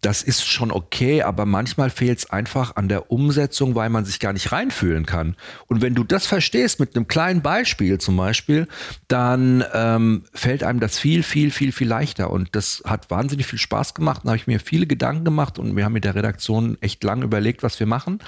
[0.02, 4.20] das ist schon okay, aber manchmal fehlt es einfach an der Umsetzung, weil man sich
[4.20, 5.36] gar nicht reinfühlen kann.
[5.68, 8.68] Und wenn du das verstehst mit einem kleinen Beispiel zum Beispiel,
[9.10, 12.30] dann ähm, fällt einem das viel, viel, viel, viel leichter.
[12.32, 14.22] Und das hat wahnsinnig viel Spaß gemacht.
[14.24, 17.22] Da habe ich mir viele Gedanken gemacht und wir haben mit der Redaktion echt lang
[17.22, 18.20] überlegt, was wir machen.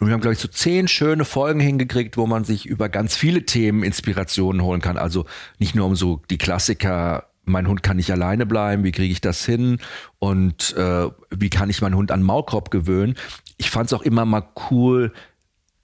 [0.00, 3.14] Und wir haben, glaube ich, so zehn schöne Folgen hingekriegt, wo man sich über ganz
[3.14, 4.96] viele Themen Inspirationen holen kann.
[4.96, 5.26] Also
[5.60, 9.20] nicht nur um so die Klassiker mein Hund kann nicht alleine bleiben, wie kriege ich
[9.20, 9.78] das hin
[10.18, 13.16] und äh, wie kann ich meinen Hund an Maulkorb gewöhnen.
[13.56, 15.12] Ich fand es auch immer mal cool,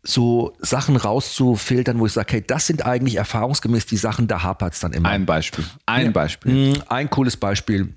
[0.03, 4.75] so Sachen rauszufiltern, wo ich sage, hey, das sind eigentlich erfahrungsgemäß die Sachen, da hapert
[4.75, 5.09] es dann immer.
[5.09, 5.64] Ein Beispiel.
[5.87, 6.12] Ein ja.
[6.12, 6.75] Beispiel.
[6.75, 7.94] Hm, ein cooles Beispiel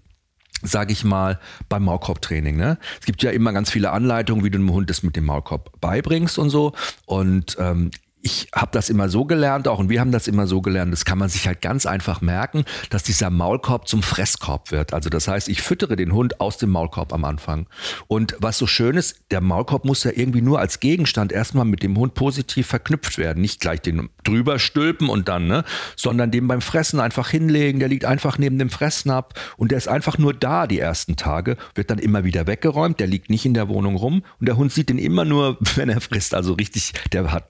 [0.63, 2.55] sage ich mal, beim Maulkorbtraining.
[2.55, 2.77] Ne?
[2.99, 5.79] Es gibt ja immer ganz viele Anleitungen, wie du dem Hund das mit dem Maulkorb
[5.81, 6.73] beibringst und so.
[7.05, 10.61] Und ähm, ich habe das immer so gelernt, auch und wir haben das immer so
[10.61, 14.93] gelernt, das kann man sich halt ganz einfach merken, dass dieser Maulkorb zum Fresskorb wird.
[14.93, 17.67] Also das heißt, ich füttere den Hund aus dem Maulkorb am Anfang.
[18.07, 21.83] Und was so schön ist, der Maulkorb muss ja irgendwie nur als Gegenstand erstmal mit
[21.83, 23.41] dem Hund positiv verknüpft werden.
[23.41, 25.63] Nicht gleich den drüber stülpen und dann, ne,
[25.95, 27.79] sondern den beim Fressen einfach hinlegen.
[27.79, 31.57] Der liegt einfach neben dem Fressnapf und der ist einfach nur da die ersten Tage,
[31.75, 32.99] wird dann immer wieder weggeräumt.
[32.99, 35.89] Der liegt nicht in der Wohnung rum und der Hund sieht den immer nur, wenn
[35.89, 36.33] er frisst.
[36.35, 37.49] Also richtig, der hat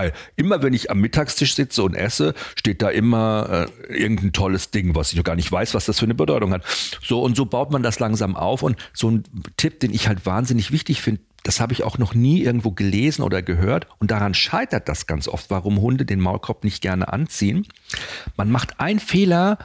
[0.00, 0.12] geil.
[0.36, 4.94] Immer wenn ich am Mittagstisch sitze und esse, steht da immer äh, irgendein tolles Ding,
[4.94, 6.64] was ich noch gar nicht weiß, was das für eine Bedeutung hat.
[7.02, 9.24] So und so baut man das langsam auf und so ein
[9.56, 13.22] Tipp, den ich halt wahnsinnig wichtig finde, das habe ich auch noch nie irgendwo gelesen
[13.22, 13.86] oder gehört.
[13.98, 17.66] Und daran scheitert das ganz oft, warum Hunde den Maulkorb nicht gerne anziehen.
[18.36, 19.56] Man macht einen Fehler,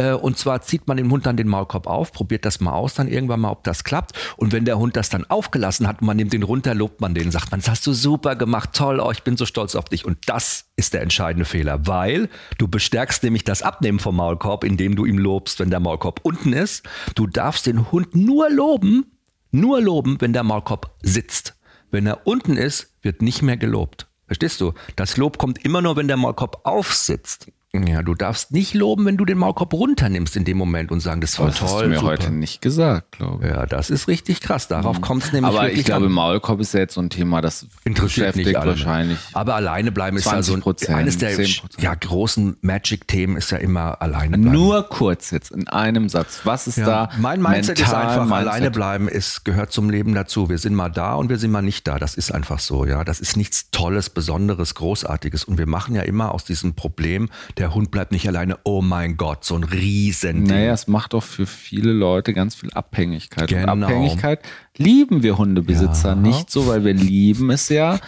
[0.00, 2.94] äh, und zwar zieht man dem Hund dann den Maulkorb auf, probiert das mal aus,
[2.94, 4.12] dann irgendwann mal, ob das klappt.
[4.38, 7.30] Und wenn der Hund das dann aufgelassen hat man nimmt den runter, lobt man den,
[7.30, 10.06] sagt man, das hast du super gemacht, toll, oh, ich bin so stolz auf dich.
[10.06, 14.96] Und das ist der entscheidende Fehler, weil du bestärkst nämlich das Abnehmen vom Maulkorb, indem
[14.96, 16.88] du ihm lobst, wenn der Maulkorb unten ist.
[17.14, 19.04] Du darfst den Hund nur loben,
[19.50, 21.56] nur loben, wenn der Maulkorb sitzt.
[21.90, 24.06] Wenn er unten ist, wird nicht mehr gelobt.
[24.26, 24.72] Verstehst du?
[24.96, 27.48] Das Lob kommt immer nur, wenn der Maulkorb aufsitzt.
[27.72, 31.20] Ja, du darfst nicht loben, wenn du den Maulkorb runternimmst in dem Moment und sagen,
[31.20, 31.68] das war das toll.
[31.68, 32.08] hast du mir super.
[32.08, 33.52] heute nicht gesagt, glaube ich.
[33.52, 34.66] Ja, das ist richtig krass.
[34.66, 36.12] Darauf kommt es nämlich Aber wirklich ich glaube, an.
[36.12, 38.70] Maulkorb ist ja jetzt so ein Thema, das interessiert beschäftigt nicht alle.
[38.70, 39.18] wahrscheinlich.
[39.34, 41.80] Aber alleine bleiben ist ja so ein, 20%, eines der 10%.
[41.80, 44.52] ja, großen Magic-Themen ist ja immer alleine bleiben.
[44.52, 46.40] Nur kurz jetzt in einem Satz.
[46.42, 46.86] Was ist ja.
[46.86, 47.10] da?
[47.18, 48.48] Mein Mindset ist einfach, Mindset?
[48.48, 50.48] alleine bleiben ist, gehört zum Leben dazu.
[50.48, 52.00] Wir sind mal da und wir sind mal nicht da.
[52.00, 53.04] Das ist einfach so, ja.
[53.04, 55.44] Das ist nichts Tolles, Besonderes, Großartiges.
[55.44, 57.28] Und wir machen ja immer aus diesem Problem,
[57.60, 60.48] der Hund bleibt nicht alleine, oh mein Gott, so ein Riesending.
[60.56, 63.48] Naja, es macht doch für viele Leute ganz viel Abhängigkeit.
[63.48, 63.72] Genau.
[63.72, 64.40] Und Abhängigkeit
[64.76, 66.14] lieben wir Hundebesitzer Ja.
[66.16, 67.98] nicht so, weil wir lieben es ja,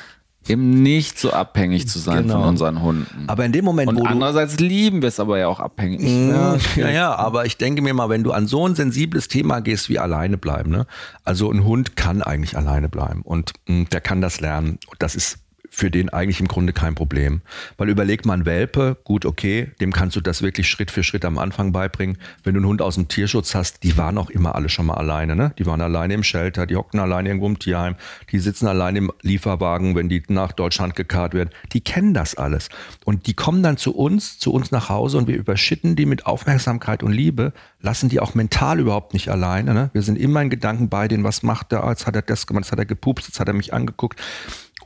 [0.49, 2.41] eben nicht so abhängig zu sein Genau.
[2.41, 3.25] von unseren Hunden.
[3.29, 6.01] Aber in dem Moment, Und wo andererseits lieben wir es aber ja auch abhängig.
[6.03, 9.61] Ja, ja, ja, aber ich denke mir mal, wenn du an so ein sensibles Thema
[9.61, 10.87] gehst wie alleine bleiben, ne?
[11.25, 14.79] Also ein Hund kann eigentlich alleine bleiben und mh, der kann das lernen.
[14.89, 15.39] Und das ist
[15.75, 17.41] für den eigentlich im Grunde kein Problem.
[17.79, 21.25] Weil überleg mal, ein Welpe, gut, okay, dem kannst du das wirklich Schritt für Schritt
[21.25, 22.19] am Anfang beibringen.
[22.45, 24.97] Wenn du einen Hund aus dem Tierschutz hast, die waren auch immer alle schon mal
[24.97, 25.55] alleine, ne?
[25.59, 27.97] Die waren alleine im Shelter, die hocken alleine irgendwo im Tierheim,
[28.31, 31.49] die sitzen alleine im Lieferwagen, wenn die nach Deutschland gekarrt werden.
[31.73, 32.69] Die kennen das alles.
[33.07, 36.27] Und die kommen dann zu uns, zu uns nach Hause und wir überschütten die mit
[36.27, 39.73] Aufmerksamkeit und Liebe, lassen die auch mental überhaupt nicht alleine.
[39.73, 39.91] Ne?
[39.95, 42.67] Wir sind immer in Gedanken bei denen, was macht der, jetzt hat er das gemacht,
[42.67, 44.21] jetzt hat er gepupst, jetzt hat er mich angeguckt.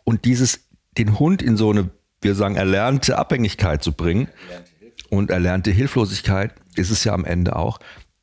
[0.09, 0.66] Und dieses,
[0.99, 4.29] den Hund in so eine, wir sagen, erlernte Abhängigkeit zu bringen
[5.11, 7.79] und erlernte Hilflosigkeit ist es ja am Ende auch.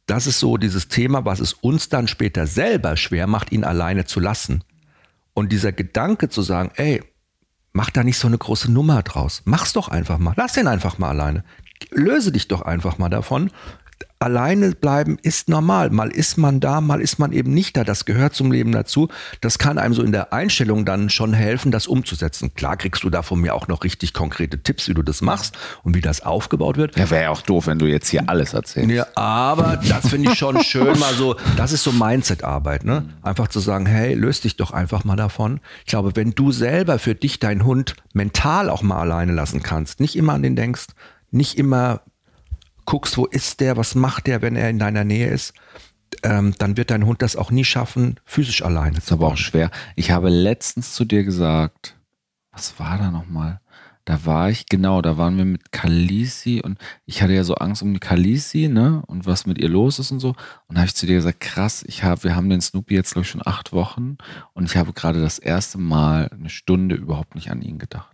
[0.05, 4.05] Das ist so dieses Thema, was es uns dann später selber schwer macht, ihn alleine
[4.05, 4.63] zu lassen.
[5.33, 7.01] Und dieser Gedanke zu sagen, ey,
[7.71, 9.41] mach da nicht so eine große Nummer draus.
[9.45, 10.33] Mach's doch einfach mal.
[10.37, 11.43] Lass den einfach mal alleine.
[11.91, 13.49] Löse dich doch einfach mal davon.
[14.19, 15.89] Alleine bleiben ist normal.
[15.89, 17.83] Mal ist man da, mal ist man eben nicht da.
[17.83, 19.09] Das gehört zum Leben dazu.
[19.41, 22.53] Das kann einem so in der Einstellung dann schon helfen, das umzusetzen.
[22.55, 25.57] Klar kriegst du da von mir auch noch richtig konkrete Tipps, wie du das machst
[25.83, 26.97] und wie das aufgebaut wird.
[26.97, 28.91] Ja, wäre ja auch doof, wenn du jetzt hier alles erzählst.
[28.91, 33.09] Ja, aber das finde ich schon schön, mal so, das ist so Mindset-Arbeit, ne?
[33.21, 35.59] Einfach zu sagen, hey, löst dich doch einfach mal davon.
[35.85, 39.99] Ich glaube, wenn du selber für dich deinen Hund mental auch mal alleine lassen kannst,
[39.99, 40.87] nicht immer an den denkst,
[41.31, 42.01] nicht immer
[42.85, 45.53] guckst, wo ist der, was macht der, wenn er in deiner Nähe ist,
[46.23, 49.37] ähm, dann wird dein Hund das auch nie schaffen, physisch alleine ist zu aber auch
[49.37, 49.71] schwer.
[49.95, 51.95] Ich habe letztens zu dir gesagt,
[52.51, 53.59] was war da nochmal?
[54.05, 57.81] Da war ich, genau, da waren wir mit Kalisi und ich hatte ja so Angst
[57.81, 59.01] um die Kalisi, ne?
[59.07, 60.35] Und was mit ihr los ist und so.
[60.67, 63.13] Und da habe ich zu dir gesagt, krass, ich habe, wir haben den Snoopy jetzt,
[63.13, 64.17] glaube ich, schon acht Wochen
[64.53, 68.12] und ich habe gerade das erste Mal eine Stunde überhaupt nicht an ihn gedacht.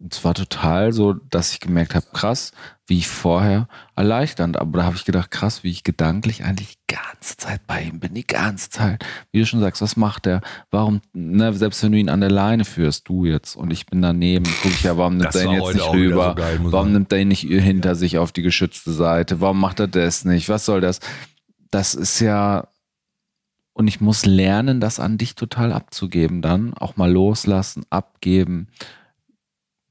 [0.00, 2.52] Und es war total so, dass ich gemerkt habe, krass,
[2.86, 6.94] wie ich vorher erleichternd, aber da habe ich gedacht, krass, wie ich gedanklich eigentlich die
[6.94, 9.04] ganze Zeit bei ihm bin, die ganze Zeit.
[9.32, 10.40] Wie du schon sagst, was macht er?
[10.70, 14.00] Warum, ne, selbst wenn du ihn an der Leine führst, du jetzt und ich bin
[14.00, 16.28] daneben, gucke ich ja, warum nimmt Das er ihn jetzt nicht rüber?
[16.28, 19.40] so geil, warum nimmt er ihn nicht hinter sich auf die geschützte Seite?
[19.40, 20.48] Warum macht er das nicht?
[20.48, 21.00] Was soll das?
[21.72, 22.68] Das ist ja,
[23.72, 28.68] und ich muss lernen, das an dich total abzugeben, dann auch mal loslassen, abgeben,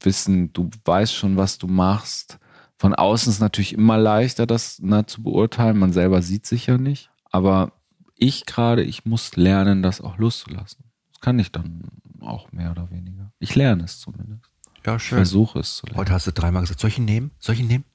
[0.07, 2.39] wissen, du weißt schon, was du machst.
[2.79, 5.77] Von außen ist natürlich immer leichter, das ne, zu beurteilen.
[5.77, 7.09] Man selber sieht sich ja nicht.
[7.31, 7.71] Aber
[8.15, 10.83] ich gerade, ich muss lernen, das auch loszulassen.
[11.11, 11.83] Das kann ich dann
[12.21, 13.31] auch mehr oder weniger.
[13.39, 14.49] Ich lerne es zumindest.
[14.85, 15.17] Ja, Ich schön.
[15.17, 15.99] versuche es zu lernen.
[15.99, 17.31] Heute hast du dreimal gesagt, soll ich ihn nehmen?
[17.39, 17.85] Soll ich ihn nehmen?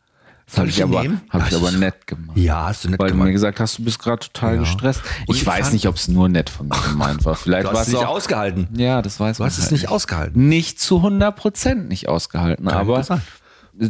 [0.52, 2.36] Das habe ich, aber, hab ich aber nett gemacht.
[2.36, 3.26] Ja, hast du nicht Weil du gemacht.
[3.26, 4.60] mir gesagt hast, du bist gerade total Ja.
[4.60, 5.00] gestresst.
[5.28, 7.34] Ich ich weiß nicht, ob es nur nett von mir gemeint war.
[7.34, 8.10] Vielleicht Du hast es es nicht auch.
[8.16, 8.68] ausgehalten.
[8.76, 10.48] Ja, das weiß Du man hast es halt nicht ausgehalten.
[10.48, 13.10] Nicht zu 100 Prozent nicht ausgehalten, Kann aber es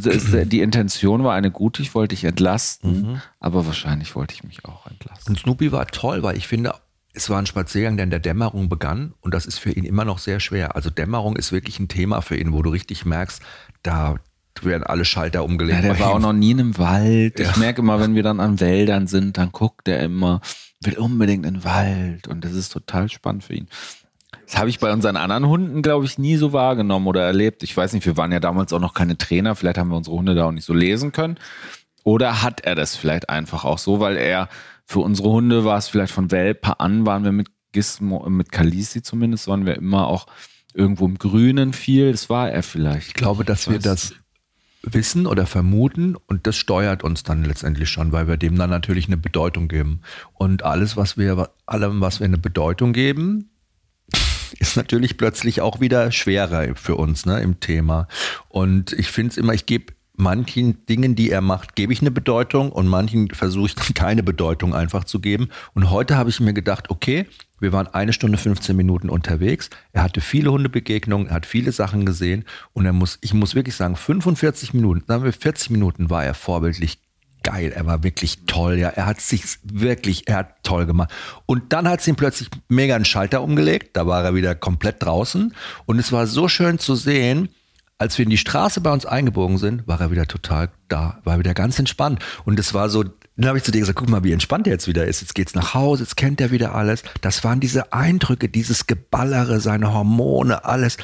[0.07, 1.83] ist- die Intention war eine gute.
[1.83, 3.21] Ich wollte dich entlasten, Mhm.
[3.41, 5.33] aber wahrscheinlich wollte ich mich auch entlasten.
[5.35, 6.75] Und Snoopy war toll, weil ich finde,
[7.13, 10.05] es war ein Spaziergang, der in der Dämmerung begann und das ist für ihn immer
[10.05, 10.77] noch sehr schwer.
[10.77, 13.43] Also Dämmerung ist wirklich ein Thema für ihn, wo du richtig merkst,
[13.83, 14.15] da
[14.65, 15.83] werden alle Schalter umgelegt.
[15.83, 16.23] Ja, der war auch ihm.
[16.23, 17.39] noch nie in einem Wald.
[17.39, 17.51] Ja.
[17.51, 20.41] Ich merke immer, wenn wir dann an Wäldern sind, dann guckt er immer,
[20.83, 23.69] will unbedingt in den Wald und das ist total spannend für ihn.
[24.47, 27.63] Das habe ich bei unseren anderen Hunden, glaube ich, nie so wahrgenommen oder erlebt.
[27.63, 29.55] Ich weiß nicht, wir waren ja damals auch noch keine Trainer.
[29.55, 31.39] Vielleicht haben wir unsere Hunde da auch nicht so lesen können.
[32.05, 34.49] Oder hat er das vielleicht einfach auch so, weil er
[34.85, 39.03] für unsere Hunde war es vielleicht von Welpe an, waren wir mit Gizmo, mit Kalisi
[39.03, 40.27] zumindest, waren wir immer auch
[40.75, 42.13] irgendwo im Grünen viel.
[42.13, 43.09] Das war er vielleicht.
[43.09, 44.15] Ich glaube, dass wir weiß das
[44.83, 49.07] wissen oder vermuten und das steuert uns dann letztendlich schon, weil wir dem dann natürlich
[49.07, 50.01] eine Bedeutung geben.
[50.35, 53.51] Und alles, was wir, allem, was wir eine Bedeutung geben,
[54.59, 58.09] ist natürlich plötzlich auch wieder schwerer für uns ne, im Thema.
[58.49, 62.11] Und ich finde es immer, ich gebe manchen Dingen, die er macht, gebe ich eine
[62.11, 65.49] Bedeutung und manchen versuche ich dann keine Bedeutung einfach zu geben.
[65.75, 67.27] Und heute habe ich mir gedacht, okay,
[67.63, 69.71] wir waren eine Stunde 15 Minuten unterwegs.
[69.93, 73.77] Er hatte viele Hundebegegnungen, er hat viele Sachen gesehen und er muss, ich muss wirklich
[73.77, 76.99] sagen, 45 Minuten, sagen wir 40 Minuten war er vorbildlich
[77.45, 77.73] geil.
[77.75, 78.79] Er war wirklich toll.
[78.79, 81.11] Ja, er hat sich wirklich, er hat toll gemacht.
[81.47, 83.97] Und dann hat es ihm plötzlich mega einen Schalter umgelegt.
[83.97, 85.55] Da war er wieder komplett draußen.
[85.87, 87.49] Und es war so schön zu sehen,
[87.99, 91.39] als wir in die Straße bei uns eingebogen sind, war er wieder total da, war
[91.39, 92.19] wieder ganz entspannt.
[92.45, 93.05] Und es war so,
[93.37, 95.21] dann habe ich zu dir gesagt, guck mal, wie entspannt er jetzt wieder ist.
[95.21, 97.03] Jetzt geht's nach Hause, jetzt kennt er wieder alles.
[97.23, 100.99] Das waren diese Eindrücke, dieses Geballere, seine Hormone, alles.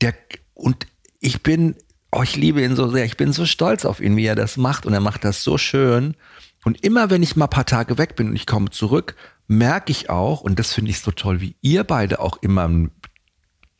[0.00, 0.14] Der,
[0.54, 0.86] und
[1.20, 1.76] ich bin,
[2.10, 3.04] oh, ich liebe ihn so sehr.
[3.04, 4.86] Ich bin so stolz auf ihn, wie er das macht.
[4.86, 6.14] Und er macht das so schön.
[6.64, 9.14] Und immer wenn ich mal ein paar Tage weg bin und ich komme zurück,
[9.46, 12.70] merke ich auch, und das finde ich so toll, wie ihr beide auch immer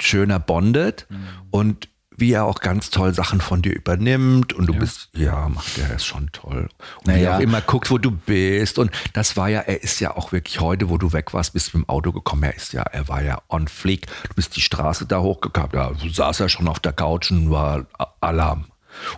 [0.01, 1.27] schöner bondet mhm.
[1.51, 4.79] und wie er auch ganz toll Sachen von dir übernimmt und du ja.
[4.79, 6.69] bist, ja, macht er ist schon toll.
[6.99, 7.19] Und naja.
[7.19, 8.79] wie er auch immer guckt, wo du bist.
[8.79, 11.73] Und das war ja, er ist ja auch wirklich heute, wo du weg warst, bist
[11.73, 12.45] du mit dem Auto gekommen.
[12.45, 14.07] Er ist ja, er war ja on fleek.
[14.29, 15.71] Du bist die Straße da hochgekommen.
[15.73, 17.87] Da saß er schon auf der Couch und war
[18.21, 18.67] Alarm.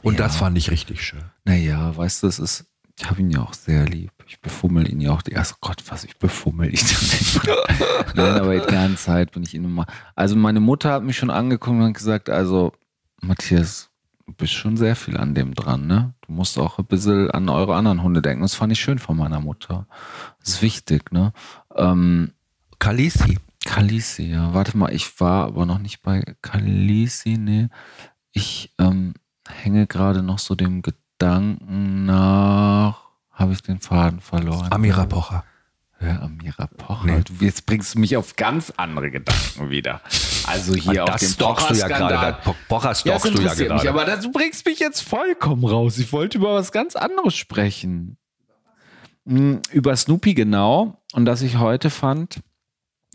[0.02, 0.20] Und ja.
[0.20, 1.24] das fand ich richtig schön.
[1.44, 2.64] Naja, weißt du, es ist,
[2.98, 4.10] ich habe ihn ja auch sehr lieb.
[4.26, 5.22] Ich befummel ihn ja auch.
[5.22, 6.82] Die erste Gott, was ich befummel ich
[8.14, 9.86] Nein, aber die ganze Zeit bin ich ihn immer.
[10.14, 12.72] Also meine Mutter hat mich schon angeguckt und gesagt, also
[13.22, 13.90] Matthias,
[14.26, 16.14] du bist schon sehr viel an dem dran, ne?
[16.26, 18.42] Du musst auch ein bisschen an eure anderen Hunde denken.
[18.42, 19.86] Das fand ich schön von meiner Mutter.
[20.40, 21.32] Das ist wichtig, ne?
[21.74, 22.32] Ähm,
[22.78, 23.38] Kalisi.
[23.64, 24.54] Kalisi, ja.
[24.54, 27.70] Warte mal, ich war aber noch nicht bei Kalisi, ne?
[28.32, 29.14] Ich ähm,
[29.48, 33.06] hänge gerade noch so dem Gedanken nach.
[33.30, 34.70] Habe ich den Faden verloren?
[34.70, 35.44] Amira Pocher.
[36.00, 37.06] Ja, Amira Pocher.
[37.06, 37.22] Nee.
[37.22, 40.02] Du, jetzt bringst du mich auf ganz andere Gedanken wieder.
[40.46, 42.38] Also hier auf den Pocher du ja gerade.
[42.68, 43.74] Pocher stalkst ja, du ja gerade.
[43.74, 45.98] Mich, aber das, du bringst mich jetzt vollkommen raus.
[45.98, 48.18] Ich wollte über was ganz anderes sprechen.
[49.26, 51.02] Hm, über Snoopy genau.
[51.14, 52.40] Und dass ich heute fand,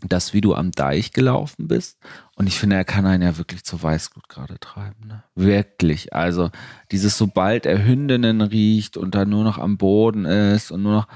[0.04, 1.98] dass wie du am Deich gelaufen bist.
[2.34, 5.06] Und ich finde, er kann einen ja wirklich zur Weißglut gerade treiben.
[5.06, 5.22] Ne?
[5.36, 6.12] Wirklich.
[6.12, 6.50] Also
[6.90, 11.06] dieses, sobald er Hündinnen riecht und dann nur noch am Boden ist und nur noch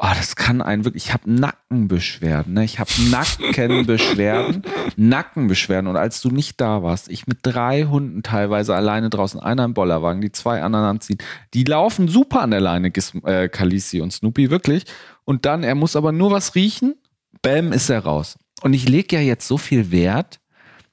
[0.00, 1.06] Oh, das kann einen wirklich.
[1.06, 2.54] Ich habe Nackenbeschwerden.
[2.54, 2.62] Ne?
[2.62, 4.62] Ich habe Nackenbeschwerden,
[4.96, 5.88] Nackenbeschwerden.
[5.88, 9.74] Und als du nicht da warst, ich mit drei Hunden teilweise alleine draußen, einer im
[9.74, 11.18] Bollerwagen, die zwei anderen anziehen,
[11.52, 12.92] die laufen super an der Leine,
[13.24, 14.84] äh, Kalisi und Snoopy, wirklich.
[15.24, 16.94] Und dann, er muss aber nur was riechen,
[17.42, 18.38] bäm, ist er raus.
[18.62, 20.38] Und ich lege ja jetzt so viel Wert,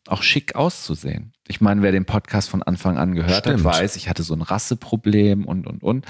[0.08, 1.34] auch schick auszusehen.
[1.48, 3.64] Ich meine, wer den Podcast von Anfang an gehört Stimmt.
[3.64, 6.06] hat, weiß, ich hatte so ein Rasseproblem und, und, und.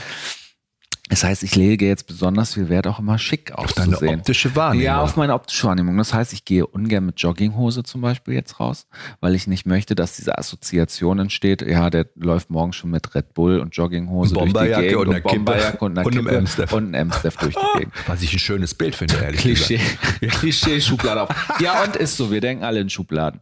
[1.10, 3.94] Das heißt, ich lege jetzt besonders viel Wert auch immer schick auszusehen.
[3.94, 4.86] Auf deine optische Wahrnehmung.
[4.86, 5.96] Ja, auf meine optische Wahrnehmung.
[5.98, 8.88] Das heißt, ich gehe ungern mit Jogginghose zum Beispiel jetzt raus,
[9.20, 11.62] weil ich nicht möchte, dass diese Assoziation entsteht.
[11.62, 15.24] Ja, der läuft morgen schon mit Red Bull und Jogginghose durch die Gegend und, und
[15.24, 16.74] Bomberjacke und, einer und einem Amstaff.
[16.74, 17.94] Und einem Amstaff durch die Gegend.
[18.08, 19.80] Was ich ein schönes Bild finde, ehrlich Klischee,
[20.22, 21.30] Klischee, Schublade auf.
[21.60, 22.32] Ja, und ist so.
[22.32, 23.42] Wir denken alle in Schubladen.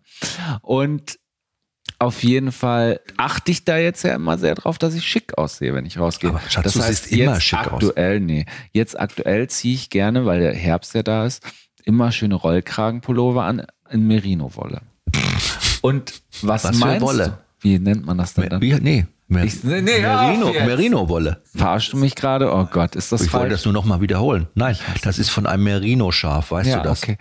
[0.62, 1.18] Und
[2.00, 5.74] auf jeden Fall achte ich da jetzt ja immer sehr drauf, dass ich schick aussehe,
[5.74, 6.32] wenn ich rausgehe.
[6.32, 8.24] Aber Schatz, das du heißt, siehst immer schick aktuell, aus.
[8.24, 8.46] nee.
[8.72, 11.44] Jetzt aktuell ziehe ich gerne, weil der Herbst ja da ist,
[11.84, 14.82] immer schöne Rollkragenpullover an in Merino-Wolle.
[15.82, 17.26] Und was, was meinst Wolle?
[17.26, 17.38] du?
[17.62, 18.62] Wie nennt man das denn dann?
[18.62, 21.42] Wie, nee, Mer ich, nee, nee, Merino, Merino-Wolle.
[21.56, 22.54] Verarschst du mich gerade?
[22.54, 23.40] Oh Gott, ist das ich falsch?
[23.40, 24.48] Ich wollte das nur noch mal wiederholen.
[24.54, 27.04] Nein, das ist von einem Merino-Schaf, weißt ja, du das?
[27.04, 27.18] Okay.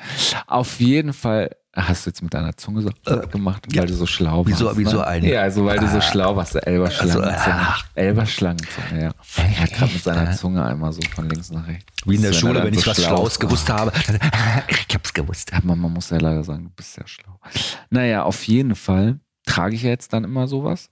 [0.46, 3.86] Auf jeden Fall Hast du jetzt mit deiner Zunge so äh, gemacht, weil ja.
[3.86, 4.76] du so schlau wieso, warst?
[4.76, 5.06] Wieso ne?
[5.06, 5.32] eine?
[5.32, 6.00] Ja, also weil du so ah.
[6.02, 7.34] schlau warst, Elberschlangenzunge.
[7.34, 9.10] Also, Elberschlangenzunge, ja.
[9.36, 11.86] Er hat gerade mit seiner Zunge einmal so von links nach rechts.
[12.04, 13.90] Wie in der Schule, wenn ich so was Schlaues gewusst habe.
[14.86, 15.50] ich hab's gewusst.
[15.50, 17.40] Ja, man, man muss ja leider sagen, du bist sehr schlau.
[17.88, 20.90] Naja, auf jeden Fall trage ich jetzt dann immer sowas.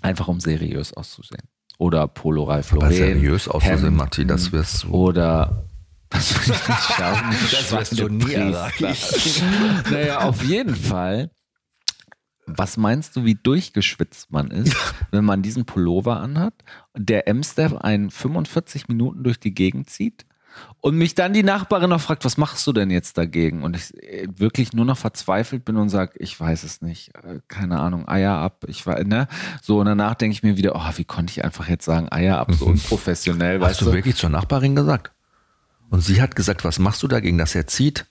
[0.00, 1.44] Einfach um seriös auszusehen.
[1.78, 2.86] Oder Polo Ralph Lauren.
[2.86, 4.88] Aber seriös auszusehen, Matti, das wirst du.
[4.88, 5.64] Oder
[6.12, 7.36] das will ich nicht schaffen.
[7.50, 9.46] Das wirst du nie erreichen.
[9.90, 11.30] naja, auf jeden Fall.
[12.46, 14.76] Was meinst du, wie durchgeschwitzt man ist,
[15.10, 16.54] wenn man diesen Pullover anhat,
[16.96, 20.26] der M-Step einen 45 Minuten durch die Gegend zieht
[20.80, 23.62] und mich dann die Nachbarin noch fragt, was machst du denn jetzt dagegen?
[23.62, 27.40] Und ich äh, wirklich nur noch verzweifelt bin und sage, ich weiß es nicht, äh,
[27.48, 28.64] keine Ahnung, Eier ab.
[28.66, 29.28] Ich war, ne?
[29.62, 32.38] So, und danach denke ich mir wieder, oh, wie konnte ich einfach jetzt sagen, Eier
[32.38, 33.60] ab, so unprofessionell.
[33.60, 35.12] Hast du, du wirklich zur Nachbarin gesagt?
[35.92, 38.06] Und sie hat gesagt, was machst du dagegen, dass er zieht?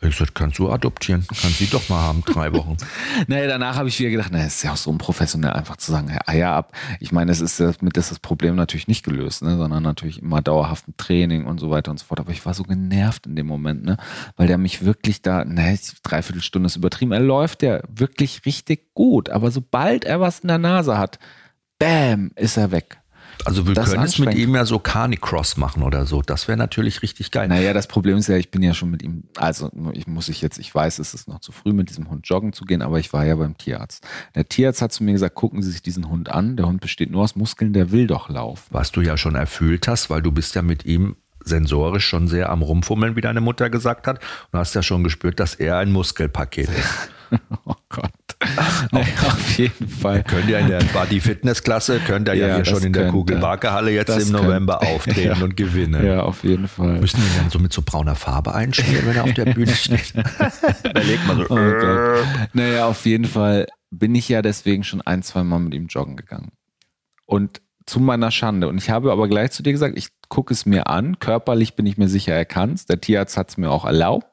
[0.00, 2.78] Ich sagte, kannst du adoptieren, kannst sie doch mal haben, drei Wochen.
[3.26, 6.10] naja, danach habe ich wieder gedacht, naja, ist ja auch so unprofessionell, einfach zu sagen,
[6.24, 6.74] Eier ab.
[6.98, 10.40] Ich meine, es ist damit ist das Problem natürlich nicht gelöst, ne, sondern natürlich immer
[10.40, 12.18] dauerhaft ein Training und so weiter und so fort.
[12.18, 13.98] Aber ich war so genervt in dem Moment, ne,
[14.36, 17.12] weil der mich wirklich da, ne, dreiviertel Stunde ist übertrieben.
[17.12, 21.18] Er läuft ja wirklich richtig gut, aber sobald er was in der Nase hat,
[21.78, 22.99] bam, ist er weg.
[23.46, 26.22] Also wir Das können es mit ihm ja so Carnicross machen oder so.
[26.22, 27.48] Das wäre natürlich richtig geil.
[27.48, 30.42] Naja, das Problem ist ja, ich bin ja schon mit ihm, also ich muss ich
[30.42, 32.98] jetzt, ich weiß, es ist noch zu früh, mit diesem Hund joggen zu gehen, aber
[32.98, 34.06] ich war ja beim Tierarzt.
[34.34, 36.56] Der Tierarzt hat zu mir gesagt, gucken Sie sich diesen Hund an.
[36.56, 38.66] Der Hund besteht nur aus Muskeln, der will doch laufen.
[38.70, 42.50] Was du ja schon erfüllt hast, weil du bist ja mit ihm sensorisch schon sehr
[42.50, 44.20] am Rumfummeln, wie deine Mutter gesagt hat.
[44.52, 47.10] Und hast ja schon gespürt, dass er ein Muskelpaket ist.
[47.64, 48.10] Oh Gott.
[48.92, 50.22] Naja, auf jeden Fall.
[50.22, 53.08] Könnt ihr in der Body Fitness Klasse, könnt ihr ja, Ja, hier schon in der.
[53.08, 54.94] Kugelbarke-Halle jetzt im November könnte.
[54.94, 55.44] auftreten Ja.
[55.44, 56.06] und gewinnen.
[56.06, 56.98] Ja, auf jeden Fall.
[57.00, 59.72] Müssen wir ihn dann so mit so brauner Farbe einschmieren, wenn er auf der Bühne
[59.74, 60.14] steht?
[60.16, 61.44] da legt man so.
[61.50, 62.24] Oh Gott.
[62.54, 66.16] Naja, auf jeden Fall bin ich ja deswegen schon ein, zwei Mal mit ihm joggen
[66.16, 66.52] gegangen.
[67.26, 68.68] Und zu meiner Schande.
[68.68, 71.18] Und ich habe aber gleich zu dir gesagt, ich gucke es mir an.
[71.18, 72.86] Körperlich bin ich mir sicher, er kann es.
[72.86, 74.26] Der Tierarzt hat es mir auch erlaubt.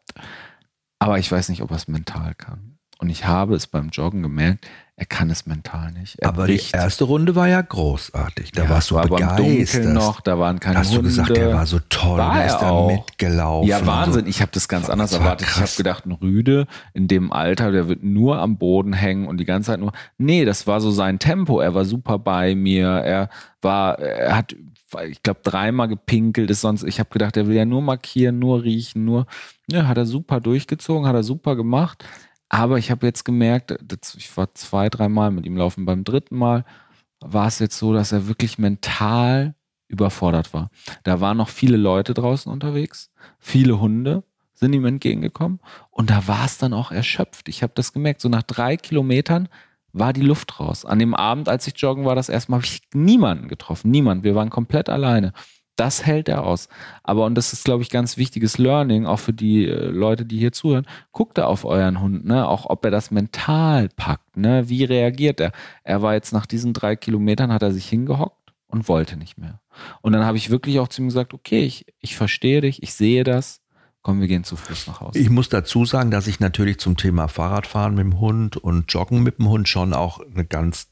[1.00, 2.67] Aber ich weiß nicht, ob er es mental kann.
[3.00, 4.66] Und ich habe es beim Joggen gemerkt,
[5.00, 6.18] er kann es mental nicht.
[6.18, 6.74] Er Aber die bricht.
[6.74, 8.52] erste Runde war ja großartig.
[8.54, 9.84] Da Ja, warst du war beim begeistert.
[9.84, 11.10] Dunkeln noch, da waren keine Hast du Hunde.
[11.10, 13.70] gesagt, der war so toll, War er ist da mitgelaufen.
[13.70, 14.24] Ja, Wahnsinn.
[14.24, 14.28] So.
[14.30, 15.48] Ich habe das ganz Das anders war erwartet.
[15.48, 15.76] Ich habe krass.
[15.78, 19.68] gedacht, ein Rüde in dem Alter, der wird nur am Boden hängen und die ganze
[19.68, 19.92] Zeit nur.
[20.18, 21.60] Nee, das war so sein Tempo.
[21.60, 22.88] Er war super bei mir.
[22.88, 23.30] Er
[23.62, 24.56] war, er hat,
[25.08, 26.50] ich glaube, dreimal gepinkelt.
[26.50, 26.82] Ist sonst.
[26.84, 29.28] Ich habe gedacht, er will ja nur markieren, nur riechen, nur.
[29.70, 32.04] Ja, hat er super durchgezogen, hat er super gemacht.
[32.50, 33.78] Aber ich habe jetzt gemerkt,
[34.18, 35.86] ich war zwei, dreimal mit ihm laufen.
[35.86, 36.66] Beim dritten Mal
[37.20, 39.56] war es jetzt so, dass er wirklich mental
[39.88, 40.70] überfordert war.
[41.04, 45.60] Da waren noch viele Leute draußen unterwegs, viele Hunde sind ihm entgegengekommen
[45.92, 47.48] und da war es dann auch erschöpft.
[47.48, 49.50] Ich habe das gemerkt, so nach drei Kilometern
[49.94, 50.84] war die Luft raus.
[50.84, 54.24] An dem Abend, als ich joggen war, das erste Mal, habe ich niemanden getroffen, niemand.
[54.24, 55.34] Wir waren komplett alleine.
[55.78, 56.68] Das hält er aus.
[57.04, 60.40] Aber, und das ist, glaube ich, ganz wichtiges Learning, auch für die äh, Leute, die
[60.40, 60.88] hier zuhören.
[61.12, 62.48] Guckt da auf euren Hund, ne?
[62.48, 64.68] Auch ob er das mental packt, ne?
[64.70, 65.52] Wie reagiert er?
[65.84, 69.62] Er war jetzt nach diesen drei Kilometern, hat er sich hingehockt und wollte nicht mehr.
[70.02, 72.94] Und dann habe ich wirklich auch zu ihm gesagt, okay, ich, ich verstehe dich, ich
[72.94, 73.62] sehe das.
[74.02, 75.20] Komm, wir gehen zu Fuß nach Hause.
[75.20, 79.22] Ich muss dazu sagen, dass ich natürlich zum Thema Fahrradfahren mit dem Hund und Joggen
[79.22, 80.88] mit dem Hund schon auch eine ganz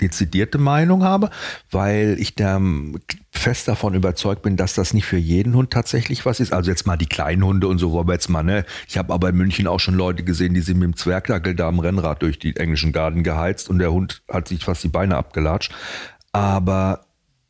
[0.00, 1.30] dezidierte Meinung habe,
[1.70, 2.60] weil ich da
[3.30, 6.52] fest davon überzeugt bin, dass das nicht für jeden Hund tatsächlich was ist.
[6.52, 8.64] Also jetzt mal die kleinen Hunde und so, wo wir jetzt mal, ne?
[8.88, 11.68] Ich habe aber in München auch schon Leute gesehen, die sind mit dem Zwergdackel da
[11.68, 15.16] am Rennrad durch die englischen Garten geheizt und der Hund hat sich fast die Beine
[15.16, 15.72] abgelatscht.
[16.32, 17.06] Aber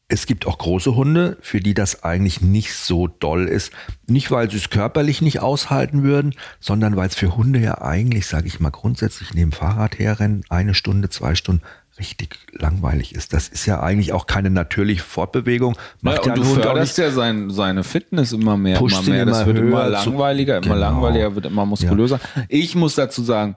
[0.09, 3.73] es gibt auch große Hunde, für die das eigentlich nicht so doll ist.
[4.07, 8.27] Nicht, weil sie es körperlich nicht aushalten würden, sondern weil es für Hunde ja eigentlich,
[8.27, 11.63] sage ich mal, grundsätzlich neben Fahrrad herrennen, eine Stunde, zwei Stunden
[12.03, 13.33] richtig langweilig ist.
[13.33, 15.77] Das ist ja eigentlich auch keine natürliche Fortbewegung.
[16.01, 19.25] Macht ja und ein du förderst ja sein, seine Fitness immer mehr, immer mehr.
[19.25, 20.77] Das immer wird immer zu- langweiliger, immer Genau.
[20.79, 22.19] langweiliger, wird immer muskulöser.
[22.49, 23.57] Ich muss dazu sagen,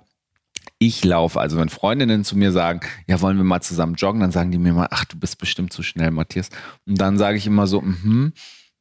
[0.78, 1.40] ich laufe.
[1.40, 4.58] Also wenn Freundinnen zu mir sagen, ja, wollen wir mal zusammen joggen, dann sagen die
[4.60, 6.50] mir mal, ach, du bist bestimmt zu schnell, Matthias.
[6.86, 8.34] Und dann sage ich immer so, mhm,